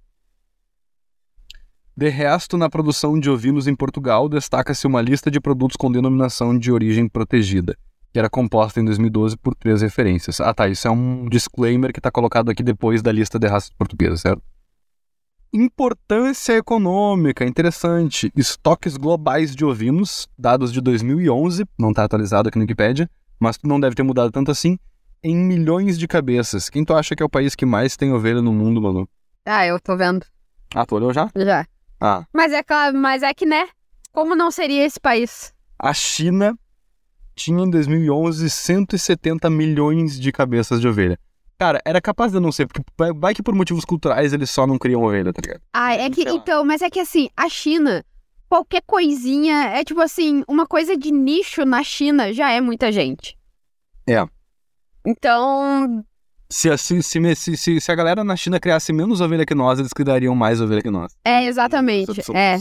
De 1.97 2.09
resto, 2.09 2.57
na 2.57 2.69
produção 2.69 3.19
de 3.19 3.31
ovinos 3.31 3.69
em 3.69 3.75
Portugal, 3.75 4.29
destaca-se 4.29 4.85
uma 4.85 5.01
lista 5.01 5.31
de 5.31 5.41
produtos 5.41 5.77
com 5.77 5.93
denominação 5.93 6.59
de 6.59 6.73
origem 6.73 7.09
protegida, 7.09 7.77
que 8.12 8.19
era 8.19 8.29
composta 8.29 8.81
em 8.81 8.85
2012 8.85 9.37
por 9.37 9.55
três 9.55 9.81
referências. 9.81 10.41
Ah 10.41 10.53
tá, 10.53 10.69
isso 10.69 10.89
é 10.89 10.91
um 10.91 11.29
disclaimer 11.29 11.93
que 11.93 12.01
está 12.01 12.11
colocado 12.11 12.51
aqui 12.51 12.65
depois 12.65 13.01
da 13.01 13.12
lista 13.12 13.39
de 13.39 13.47
raças 13.47 13.71
portuguesas, 13.71 14.23
certo? 14.23 14.43
Importância 15.53 16.55
econômica, 16.55 17.45
interessante. 17.45 18.33
Estoques 18.35 18.97
globais 18.97 19.55
de 19.55 19.65
ovinos, 19.65 20.27
dados 20.37 20.73
de 20.73 20.81
2011, 20.81 21.65
não 21.79 21.91
está 21.91 22.03
atualizado 22.03 22.49
aqui 22.49 22.59
no 22.59 22.65
Wikipedia, 22.65 23.09
mas 23.39 23.57
não 23.62 23.79
deve 23.79 23.95
ter 23.95 24.03
mudado 24.03 24.33
tanto 24.33 24.51
assim, 24.51 24.77
em 25.23 25.37
milhões 25.37 25.97
de 25.97 26.09
cabeças. 26.09 26.69
Quem 26.69 26.85
tu 26.85 26.93
acha 26.93 27.15
que 27.15 27.23
é 27.23 27.27
o 27.27 27.31
país 27.31 27.55
que 27.55 27.65
mais 27.65 27.97
tem 27.97 28.12
ovelha 28.12 28.43
no 28.43 28.53
mundo, 28.53 28.83
Manu? 28.83 29.09
Ah, 29.45 29.66
eu 29.66 29.78
tô 29.80 29.97
vendo. 29.97 30.24
Ah, 30.74 30.86
tu 30.86 30.97
olhou 30.97 31.12
já? 31.12 31.30
Já. 31.36 31.66
Ah, 32.01 32.24
Mas 32.32 32.53
é, 32.53 32.62
claro, 32.62 32.97
mas 32.97 33.22
é 33.22 33.32
que, 33.32 33.47
né? 33.47 33.68
Como 34.12 34.34
não 34.34 34.51
seria 34.51 34.84
esse 34.84 34.99
país? 35.01 35.53
A 35.78 35.92
China 35.92 36.59
tinha 37.34 37.64
em 37.64 37.70
2011 37.70 38.49
170 38.49 39.51
milhões 39.51 40.18
de 40.18 40.30
cabeças 40.32 40.80
de 40.80 40.88
ovelha. 40.88 41.18
Cara, 41.59 41.80
era 41.84 42.01
capaz 42.01 42.32
de 42.32 42.40
não 42.40 42.51
ser, 42.53 42.66
porque 42.66 42.82
vai- 43.14 43.34
que 43.34 43.42
por 43.42 43.55
motivos 43.55 43.84
culturais 43.84 44.32
eles 44.32 44.51
só 44.51 44.66
não 44.66 44.78
criam 44.78 45.03
ovelha, 45.03 45.32
tá 45.32 45.40
ligado? 45.42 45.62
Ah, 45.72 45.95
é 45.95 46.11
que. 46.11 46.22
Então, 46.22 46.64
mas 46.64 46.82
é 46.82 46.90
que 46.90 47.01
assim, 47.01 47.28
a 47.36 47.49
China, 47.49 48.05
qualquer 48.49 48.82
coisinha, 48.86 49.66
é 49.70 49.84
tipo 49.84 50.01
assim, 50.01 50.42
uma 50.49 50.66
coisa 50.66 50.97
de 50.97 51.11
nicho 51.12 51.64
na 51.64 51.82
China 51.82 52.32
já 52.32 52.51
é 52.51 52.61
muita 52.61 52.90
gente. 52.90 53.38
É. 54.09 54.26
Então, 55.07 56.05
Se, 56.49 56.70
a- 56.70 56.76
se, 56.78 57.03
se, 57.03 57.34
se, 57.34 57.57
se, 57.57 57.80
se 57.80 57.92
a 57.92 57.95
galera 57.95 58.22
na 58.22 58.36
China 58.36 58.61
criasse 58.61 58.92
menos 58.92 59.20
ovelha 59.20 59.45
que 59.47 59.55
nós, 59.55 59.78
eles 59.78 59.92
criariam 59.92 60.34
mais 60.34 60.61
ovelha 60.61 60.82
que 60.82 60.90
nós. 60.90 61.16
é 61.24 61.45
exatamente. 61.47 62.20
É. 62.34 62.59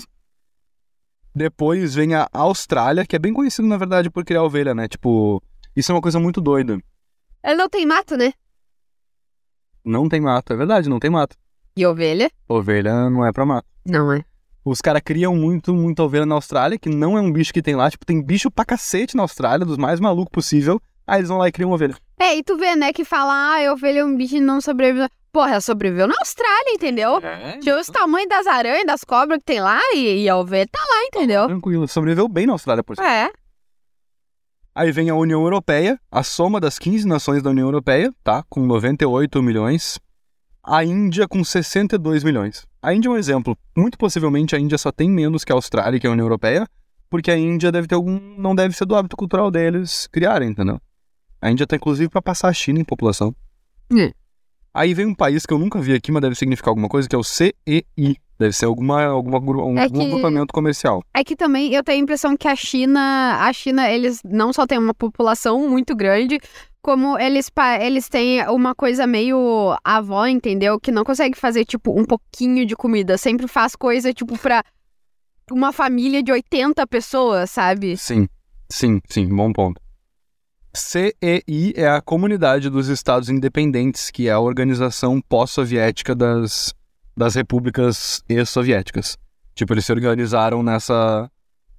Depois 1.35 1.95
vem 1.95 2.13
a 2.13 2.27
Austrália, 2.31 3.05
que 3.05 3.15
é 3.15 3.19
bem 3.19 3.33
conhecido, 3.33 3.67
na 3.67 3.77
verdade, 3.77 4.09
por 4.09 4.23
criar 4.23 4.43
ovelha, 4.43 4.75
né? 4.75 4.87
Tipo, 4.87 5.41
isso 5.75 5.91
é 5.91 5.95
uma 5.95 6.01
coisa 6.01 6.19
muito 6.19 6.39
doida. 6.39 6.79
Ele 7.43 7.55
não 7.55 7.67
tem 7.67 7.85
mato, 7.85 8.15
né? 8.15 8.33
Não 9.83 10.07
tem 10.07 10.21
mato, 10.21 10.53
é 10.53 10.55
verdade, 10.55 10.87
não 10.89 10.99
tem 10.99 11.09
mato. 11.09 11.35
E 11.75 11.85
ovelha? 11.85 12.31
Ovelha 12.47 13.09
não 13.09 13.25
é 13.25 13.31
pra 13.31 13.45
mato. 13.45 13.67
Não 13.85 14.11
é. 14.13 14.23
Os 14.63 14.79
caras 14.79 15.01
criam 15.03 15.35
muito, 15.35 15.73
muita 15.73 16.03
ovelha 16.03 16.25
na 16.25 16.35
Austrália, 16.35 16.77
que 16.77 16.87
não 16.87 17.17
é 17.17 17.21
um 17.21 17.33
bicho 17.33 17.51
que 17.51 17.61
tem 17.61 17.75
lá. 17.75 17.89
Tipo, 17.89 18.05
tem 18.05 18.21
bicho 18.23 18.49
pra 18.49 18.63
cacete 18.63 19.17
na 19.17 19.23
Austrália, 19.23 19.65
dos 19.65 19.75
mais 19.77 19.99
malucos 19.99 20.31
possível. 20.31 20.79
Aí 21.05 21.19
eles 21.19 21.29
vão 21.29 21.37
lá 21.37 21.47
e 21.47 21.51
criam 21.51 21.71
ovelha. 21.71 21.95
É, 22.19 22.37
e 22.37 22.43
tu 22.43 22.57
vê, 22.57 22.75
né, 22.75 22.93
que 22.93 23.03
fala, 23.03 23.33
ah, 23.33 23.67
a 23.69 23.73
ovelha 23.73 23.99
é 23.99 24.05
um 24.05 24.15
bicho 24.15 24.37
e 24.37 24.39
não 24.39 24.61
sobreviveu. 24.61 25.09
Porra, 25.31 25.51
ela 25.51 25.61
sobreviveu 25.61 26.07
na 26.07 26.13
Austrália, 26.19 26.73
entendeu? 26.73 27.17
É, 27.17 27.57
Tinha 27.57 27.77
os 27.79 27.87
tamanhos 27.87 28.29
das 28.29 28.45
aranhas, 28.45 28.85
das 28.85 29.03
cobras 29.03 29.39
que 29.39 29.45
tem 29.45 29.59
lá 29.59 29.79
e, 29.95 30.23
e 30.23 30.29
a 30.29 30.37
ovelha 30.37 30.67
tá 30.71 30.79
lá, 30.79 31.05
entendeu? 31.05 31.47
Tranquilo, 31.47 31.87
sobreviveu 31.87 32.27
bem 32.27 32.45
na 32.45 32.53
Austrália, 32.53 32.83
por 32.83 32.95
sinal. 32.95 33.09
É. 33.11 33.31
Aí 34.75 34.91
vem 34.91 35.09
a 35.09 35.15
União 35.15 35.41
Europeia, 35.41 35.99
a 36.11 36.23
soma 36.23 36.59
das 36.59 36.79
15 36.79 37.07
nações 37.07 37.43
da 37.43 37.49
União 37.49 37.67
Europeia, 37.67 38.13
tá? 38.23 38.43
Com 38.49 38.61
98 38.65 39.41
milhões. 39.41 39.99
A 40.63 40.83
Índia 40.83 41.27
com 41.27 41.43
62 41.43 42.23
milhões. 42.23 42.65
A 42.81 42.93
Índia 42.93 43.09
é 43.09 43.11
um 43.11 43.17
exemplo. 43.17 43.57
Muito 43.75 43.97
possivelmente 43.97 44.55
a 44.55 44.59
Índia 44.59 44.77
só 44.77 44.91
tem 44.91 45.09
menos 45.09 45.43
que 45.43 45.51
a 45.51 45.55
Austrália 45.55 45.97
e 45.97 45.99
que 45.99 46.07
a 46.07 46.11
União 46.11 46.25
Europeia, 46.25 46.67
porque 47.09 47.29
a 47.29 47.37
Índia 47.37 47.71
deve 47.71 47.87
ter 47.87 47.95
algum. 47.95 48.19
não 48.37 48.55
deve 48.55 48.75
ser 48.75 48.85
do 48.85 48.95
hábito 48.95 49.17
cultural 49.17 49.51
deles 49.51 50.07
criarem, 50.11 50.49
entendeu? 50.49 50.79
A 51.43 51.51
Índia 51.51 51.67
tá 51.67 51.75
inclusive 51.75 52.07
pra 52.09 52.21
passar 52.21 52.47
a 52.47 52.53
China 52.53 52.79
em 52.79 52.85
população. 52.85 53.35
É. 53.93 54.13
Aí 54.73 54.93
vem 54.93 55.05
um 55.05 55.13
país 55.13 55.45
que 55.45 55.53
eu 55.53 55.59
nunca 55.59 55.77
vi 55.81 55.93
aqui, 55.93 56.09
mas 56.09 56.21
deve 56.21 56.35
significar 56.35 56.69
alguma 56.69 56.87
coisa, 56.87 57.07
que 57.09 57.13
é 57.13 57.19
o 57.19 57.23
CEI. 57.23 58.15
Deve 58.39 58.53
ser 58.53 58.63
alguma, 58.65 59.03
alguma, 59.03 59.39
um, 59.39 59.77
É 59.77 59.83
algum 59.83 59.99
que- 59.99 60.05
agrupamento 60.05 60.53
comercial. 60.53 61.03
É 61.13 61.21
que 61.21 61.35
também 61.35 61.73
eu 61.73 61.83
tenho 61.83 61.99
a 61.99 62.03
impressão 62.03 62.37
que 62.37 62.47
a 62.47 62.55
China, 62.55 63.39
a 63.41 63.51
China, 63.51 63.89
eles 63.91 64.21
não 64.23 64.53
só 64.53 64.65
têm 64.65 64.77
uma 64.79 64.93
população 64.93 65.67
muito 65.69 65.93
grande, 65.95 66.39
como 66.81 67.19
eles, 67.19 67.51
eles 67.81 68.07
têm 68.07 68.41
uma 68.47 68.73
coisa 68.73 69.05
meio 69.05 69.75
avó, 69.83 70.25
entendeu? 70.25 70.79
Que 70.79 70.93
não 70.93 71.03
consegue 71.03 71.37
fazer, 71.37 71.65
tipo, 71.65 71.91
um 71.99 72.05
pouquinho 72.05 72.65
de 72.65 72.73
comida. 72.75 73.17
Sempre 73.17 73.49
faz 73.49 73.75
coisa, 73.75 74.13
tipo, 74.13 74.37
pra 74.37 74.63
uma 75.51 75.73
família 75.73 76.23
de 76.23 76.31
80 76.31 76.87
pessoas, 76.87 77.51
sabe? 77.51 77.97
Sim, 77.97 78.29
sim, 78.71 79.01
sim, 79.09 79.27
bom 79.27 79.51
ponto. 79.51 79.82
CEI 80.75 81.73
é 81.75 81.87
a 81.87 82.01
Comunidade 82.01 82.67
dos 82.67 82.87
Estados 82.87 83.29
Independentes, 83.29 84.09
que 84.09 84.27
é 84.27 84.31
a 84.31 84.39
organização 84.39 85.21
pós-soviética 85.21 86.15
das, 86.15 86.73
das 87.15 87.35
repúblicas 87.35 88.23
ex-soviéticas. 88.27 89.15
Tipo, 89.53 89.73
eles 89.73 89.85
se 89.85 89.91
organizaram 89.91 90.63
nessa, 90.63 91.29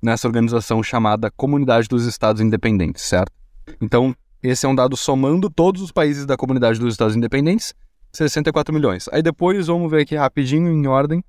nessa 0.00 0.28
organização 0.28 0.80
chamada 0.80 1.28
Comunidade 1.28 1.88
dos 1.88 2.06
Estados 2.06 2.40
Independentes, 2.40 3.02
certo? 3.02 3.32
Então, 3.80 4.14
esse 4.40 4.64
é 4.64 4.68
um 4.68 4.74
dado 4.74 4.96
somando 4.96 5.50
todos 5.50 5.82
os 5.82 5.90
países 5.90 6.24
da 6.24 6.36
Comunidade 6.36 6.78
dos 6.78 6.94
Estados 6.94 7.16
Independentes, 7.16 7.74
64 8.12 8.72
milhões. 8.72 9.08
Aí 9.10 9.22
depois, 9.22 9.66
vamos 9.66 9.90
ver 9.90 10.02
aqui 10.02 10.14
rapidinho, 10.14 10.70
em 10.70 10.86
ordem. 10.86 11.24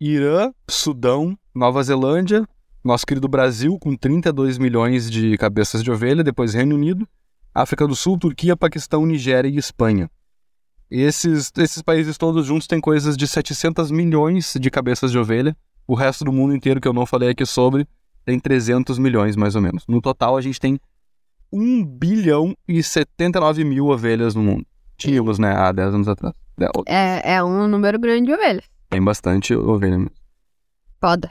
Irã, 0.00 0.52
Sudão, 0.68 1.36
Nova 1.52 1.82
Zelândia, 1.82 2.46
nosso 2.84 3.06
querido 3.06 3.28
Brasil, 3.28 3.78
com 3.78 3.96
32 3.96 4.58
milhões 4.58 5.10
de 5.10 5.36
cabeças 5.38 5.82
de 5.82 5.90
ovelha, 5.90 6.24
depois 6.24 6.54
Reino 6.54 6.74
Unido, 6.74 7.08
África 7.54 7.86
do 7.86 7.94
Sul, 7.94 8.18
Turquia, 8.18 8.56
Paquistão, 8.56 9.06
Nigéria 9.06 9.48
e 9.48 9.56
Espanha. 9.56 10.10
Esses, 10.90 11.50
esses 11.56 11.80
países 11.80 12.18
todos 12.18 12.46
juntos 12.46 12.66
têm 12.66 12.80
coisas 12.80 13.16
de 13.16 13.26
700 13.26 13.90
milhões 13.90 14.54
de 14.60 14.70
cabeças 14.70 15.10
de 15.10 15.18
ovelha. 15.18 15.56
O 15.86 15.94
resto 15.94 16.24
do 16.24 16.32
mundo 16.32 16.54
inteiro, 16.54 16.80
que 16.80 16.88
eu 16.88 16.92
não 16.92 17.06
falei 17.06 17.30
aqui 17.30 17.46
sobre, 17.46 17.86
tem 18.24 18.38
300 18.38 18.98
milhões, 18.98 19.36
mais 19.36 19.54
ou 19.54 19.62
menos. 19.62 19.84
No 19.86 20.00
total, 20.00 20.36
a 20.36 20.40
gente 20.40 20.60
tem 20.60 20.78
1 21.52 21.84
bilhão 21.84 22.54
e 22.68 22.82
79 22.82 23.64
mil 23.64 23.86
ovelhas 23.86 24.34
no 24.34 24.42
mundo. 24.42 24.66
Tínhamos, 24.96 25.38
né, 25.38 25.52
há 25.54 25.72
10 25.72 25.94
anos 25.94 26.08
atrás. 26.08 26.34
É, 26.60 26.68
É, 26.86 27.34
é 27.34 27.44
um 27.44 27.66
número 27.66 27.98
grande 27.98 28.26
de 28.26 28.32
ovelhas. 28.32 28.64
Tem 28.90 29.02
bastante 29.02 29.54
ovelha 29.54 29.98
mesmo. 29.98 30.12
Foda. 31.00 31.30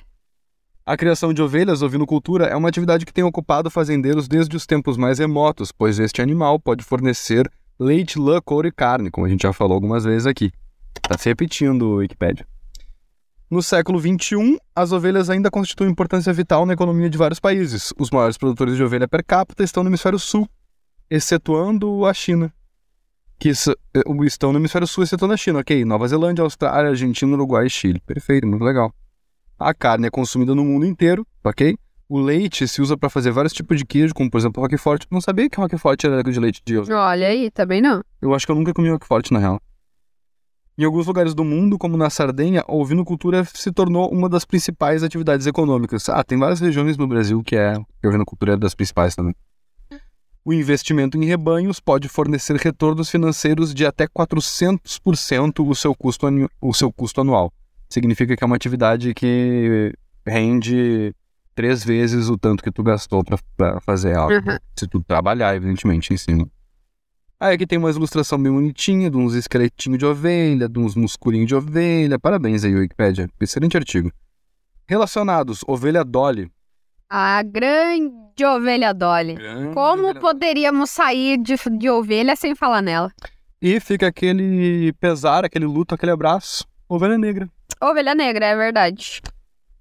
A 0.84 0.97
criação 0.97 1.32
de 1.32 1.41
ovelhas, 1.41 1.84
ovinocultura, 1.84 2.45
é 2.45 2.55
uma 2.55 2.67
atividade 2.67 3.05
que 3.05 3.13
tem 3.13 3.23
ocupado 3.23 3.69
fazendeiros 3.69 4.27
desde 4.27 4.55
os 4.55 4.65
tempos 4.65 4.97
mais 4.97 5.19
remotos, 5.19 5.71
pois 5.71 5.99
este 5.99 6.21
animal 6.21 6.59
pode 6.59 6.84
fornecer 6.84 7.49
leite, 7.79 8.17
lã, 8.17 8.41
couro 8.41 8.67
e 8.67 8.71
carne, 8.71 9.11
como 9.11 9.27
a 9.27 9.29
gente 9.29 9.43
já 9.43 9.53
falou 9.53 9.75
algumas 9.75 10.03
vezes 10.03 10.25
aqui. 10.25 10.51
Tá 11.01 11.17
se 11.17 11.29
repetindo 11.29 11.95
Wikipedia. 11.95 12.47
No 13.49 13.61
século 13.61 13.99
XXI, 13.99 14.57
as 14.75 14.91
ovelhas 14.91 15.29
ainda 15.29 15.51
constituem 15.51 15.91
importância 15.91 16.32
vital 16.34 16.65
na 16.65 16.73
economia 16.73 17.09
de 17.09 17.17
vários 17.17 17.39
países. 17.39 17.93
Os 17.99 18.09
maiores 18.09 18.38
produtores 18.38 18.75
de 18.75 18.84
ovelha 18.84 19.07
per 19.07 19.23
capita 19.23 19.63
estão 19.63 19.84
no 19.84 19.89
hemisfério 19.89 20.17
sul, 20.17 20.47
excetuando 21.09 22.05
a 22.05 22.13
China. 22.13 22.51
Que 23.38 23.49
eh, 23.49 24.25
estão 24.25 24.51
no 24.51 24.59
hemisfério 24.59 24.88
sul, 24.88 25.03
excetuando 25.03 25.34
a 25.34 25.38
China, 25.38 25.59
ok? 25.59 25.84
Nova 25.84 26.07
Zelândia, 26.07 26.43
Austrália, 26.43 26.91
Argentina, 26.91 27.34
Uruguai 27.34 27.67
e 27.67 27.69
Chile. 27.69 27.99
Perfeito, 27.99 28.47
muito 28.47 28.63
legal. 28.63 28.93
A 29.62 29.76
carne 29.76 30.07
é 30.07 30.09
consumida 30.09 30.55
no 30.55 30.66
mundo 30.66 30.88
inteiro, 30.88 31.26
ok? 31.43 31.78
O 32.09 32.20
leite 32.20 32.68
se 32.68 32.82
usa 32.82 32.97
para 32.97 33.12
fazer 33.12 33.32
vários 33.32 33.53
tipos 33.53 33.78
de 33.78 33.86
queijo, 33.86 34.12
como 34.12 34.30
por 34.30 34.39
exemplo 34.39 34.62
Roquefort. 34.62 35.05
Não 35.12 35.22
sabia 35.22 35.47
que 35.47 35.62
Roquefort 35.62 36.03
era 36.03 36.24
de 36.24 36.39
leite 36.39 36.64
de 36.66 36.80
ovelha. 36.80 36.97
Olha 36.97 37.28
aí, 37.28 37.51
também 37.51 37.80
não. 37.80 38.03
Eu 38.20 38.34
acho 38.34 38.43
que 38.43 38.51
eu 38.51 38.55
nunca 38.55 38.74
comi 38.74 38.89
Roquefort, 38.89 39.30
na 39.30 39.38
real. 39.38 39.62
Em 40.76 40.84
alguns 40.84 41.05
lugares 41.05 41.36
do 41.36 41.43
mundo, 41.43 41.78
como 41.78 41.95
na 41.95 42.09
Sardenha, 42.09 42.64
a 42.68 42.74
ovinocultura 42.74 43.45
se 43.45 43.72
tornou 43.72 44.12
uma 44.12 44.28
das 44.28 44.45
principais 44.45 45.03
atividades 45.03 45.45
econômicas. 45.45 46.09
Ah, 46.09 46.24
tem 46.24 46.39
várias 46.39 46.59
regiões 46.59 46.97
no 46.97 47.05
Brasil 47.07 47.43
que 47.43 47.55
é 47.55 47.76
que 47.76 48.07
a 48.07 48.09
ovinocultura 48.09 48.53
é 48.53 48.57
das 48.57 48.74
principais 48.74 49.16
também. 49.16 49.36
O 50.43 50.51
investimento 50.51 51.20
em 51.20 51.26
rebanhos 51.26 51.80
pode 51.80 52.09
fornecer 52.09 52.55
retornos 52.55 53.12
financeiros 53.12 53.76
de 53.76 53.86
até 53.86 54.07
400% 54.07 55.70
o 55.70 55.76
seu, 55.76 55.93
custo 55.93 56.26
o 56.59 56.74
seu 56.74 56.91
custo 56.91 57.22
anual. 57.22 57.53
Significa 57.92 58.38
que 58.38 58.44
é 58.44 58.48
uma 58.48 58.56
atividade 58.56 59.14
que 59.14 59.94
rende 60.26 61.14
três 61.54 61.84
vezes 61.84 62.30
o 62.30 62.38
tanto 62.38 62.64
que 62.64 62.72
tu 62.72 62.82
gastou 62.82 63.22
para 63.58 63.82
fazer 63.82 64.16
algo. 64.16 64.34
Uhum. 64.34 64.58
Se 64.78 64.88
tu 64.88 65.04
trabalhar, 65.04 65.56
evidentemente, 65.56 66.14
em 66.14 66.18
cima. 66.18 66.48
Aí 67.38 67.56
aqui 67.56 67.68
tem 67.68 67.78
uma 67.78 67.89
ilustração 67.89 68.42
bem 68.42 68.52
bonitinha, 68.52 69.10
de 69.10 69.18
uns 69.18 69.34
esqueletinhos 69.34 70.00
de 70.00 70.06
ovelha, 70.06 70.70
de 70.70 70.80
uns 70.80 70.96
musculinhos 70.96 71.48
de 71.48 71.56
ovelha. 71.56 72.18
Parabéns 72.18 72.64
aí, 72.64 72.74
Wikipedia. 72.74 73.28
Excelente 73.42 73.76
artigo. 73.76 74.10
Relacionados, 74.88 75.62
ovelha 75.68 76.04
Dolly. 76.04 76.50
A 77.10 77.44
grande 77.44 78.46
ovelha 78.46 78.94
Dolly. 78.94 79.36
Como 79.74 80.16
poderíamos 80.18 80.92
sair 80.92 81.38
de, 81.38 81.56
de 81.78 81.89
ovelha 81.89 82.38
sem 82.38 82.56
falar 82.56 82.82
nela? 82.82 83.12
E 83.62 83.80
fica 83.82 84.08
aquele 84.08 84.94
pesar, 84.94 85.44
aquele 85.44 85.66
luto, 85.66 85.94
aquele 85.94 86.12
abraço. 86.12 86.66
Ovelha 86.88 87.18
negra. 87.18 87.50
Ovelha 87.82 88.13
negra, 88.15 88.45
é 88.45 88.55
verdade. 88.55 89.21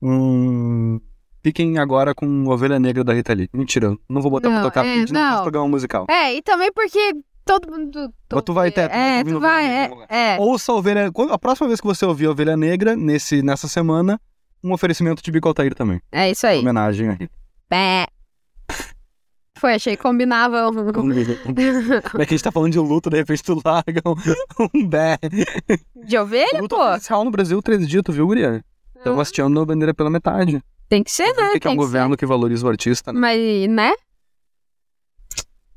Hum, 0.03 1.01
fiquem 1.43 1.79
agora 1.79 2.15
com 2.15 2.47
Ovelha 2.47 2.79
Negra 2.79 3.05
da 3.05 3.13
Rita 3.13 3.35
Lee. 3.35 3.49
Mentira, 3.53 3.95
não 4.09 4.23
vou 4.23 4.31
botar 4.31 4.49
Não, 4.49 4.57
pra 4.61 4.65
tocar 4.65 4.87
é, 4.87 4.97
não 4.97 5.07
faz 5.07 5.11
não. 5.11 5.43
programa 5.43 5.69
musical. 5.69 6.07
É, 6.09 6.35
e 6.35 6.43
também 6.43 6.73
porque 6.73 7.13
todo 7.45 7.71
mundo. 7.71 8.13
Mas 8.33 8.43
tu 8.43 8.53
vai 8.55 8.71
vai 8.71 8.85
É, 9.19 9.25
tu 9.25 9.41
vai. 9.41 9.67
É, 9.67 9.91
é. 10.09 10.37
Ouça 10.41 10.73
a 10.73 10.75
Ovelha... 10.77 11.11
A 11.31 11.39
próxima 11.39 11.69
vez 11.69 11.81
que 11.81 11.87
você 11.87 12.07
ouvir 12.07 12.29
Ovelha 12.29 12.57
Negra, 12.57 12.97
nesse, 12.97 13.43
nessa 13.43 13.69
semana, 13.69 14.19
um 14.65 14.73
oferecimento 14.73 15.23
de 15.23 15.31
Bico 15.31 15.49
Altair 15.49 15.75
também. 15.75 16.01
É 16.11 16.31
isso 16.31 16.47
aí. 16.47 16.61
Homenagem 16.61 17.09
a 17.09 17.13
Rita. 17.13 17.35
Pé. 17.69 18.07
Foi, 19.61 19.75
achei 19.75 19.95
que 19.95 20.03
combinava. 20.03 20.73
Como 20.95 21.13
é 21.13 21.21
que 22.01 22.17
a 22.17 22.25
gente 22.25 22.43
tá 22.43 22.51
falando 22.51 22.73
de 22.73 22.79
luto, 22.79 23.11
de 23.11 23.19
repente 23.19 23.43
tu 23.43 23.61
larga 23.63 24.01
um, 24.07 24.15
um 24.75 24.87
bé. 24.87 25.19
De 25.95 26.17
ovelha, 26.17 26.63
Luto 26.63 26.77
pô? 26.77 26.91
oficial 26.95 27.23
no 27.23 27.31
Brasil, 27.31 27.61
três 27.61 27.87
dias, 27.87 28.03
tu 28.03 28.11
viu, 28.11 28.27
Guria? 28.27 28.65
Estão 28.97 29.21
hasteando 29.21 29.61
a 29.61 29.67
bandeira 29.67 29.93
pela 29.93 30.09
metade. 30.09 30.63
Tem 30.89 31.05
que 31.05 31.13
ser, 31.13 31.35
né? 31.35 31.51
Tem 31.51 31.61
que 31.61 31.69
é 31.69 31.71
um 31.71 31.75
que 31.75 31.83
ser. 31.83 31.87
governo 31.87 32.17
que 32.17 32.25
valoriza 32.25 32.67
o 32.67 32.71
artista, 32.71 33.13
né? 33.13 33.21
Mas, 33.21 33.69
né? 33.69 33.93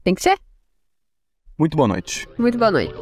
Tem 0.02 0.16
que 0.16 0.22
ser. 0.22 0.40
Muito 1.60 1.76
boa 1.76 1.88
noite. 1.88 2.26
Muito 2.38 2.58
boa 2.58 2.72
noite. 2.72 2.94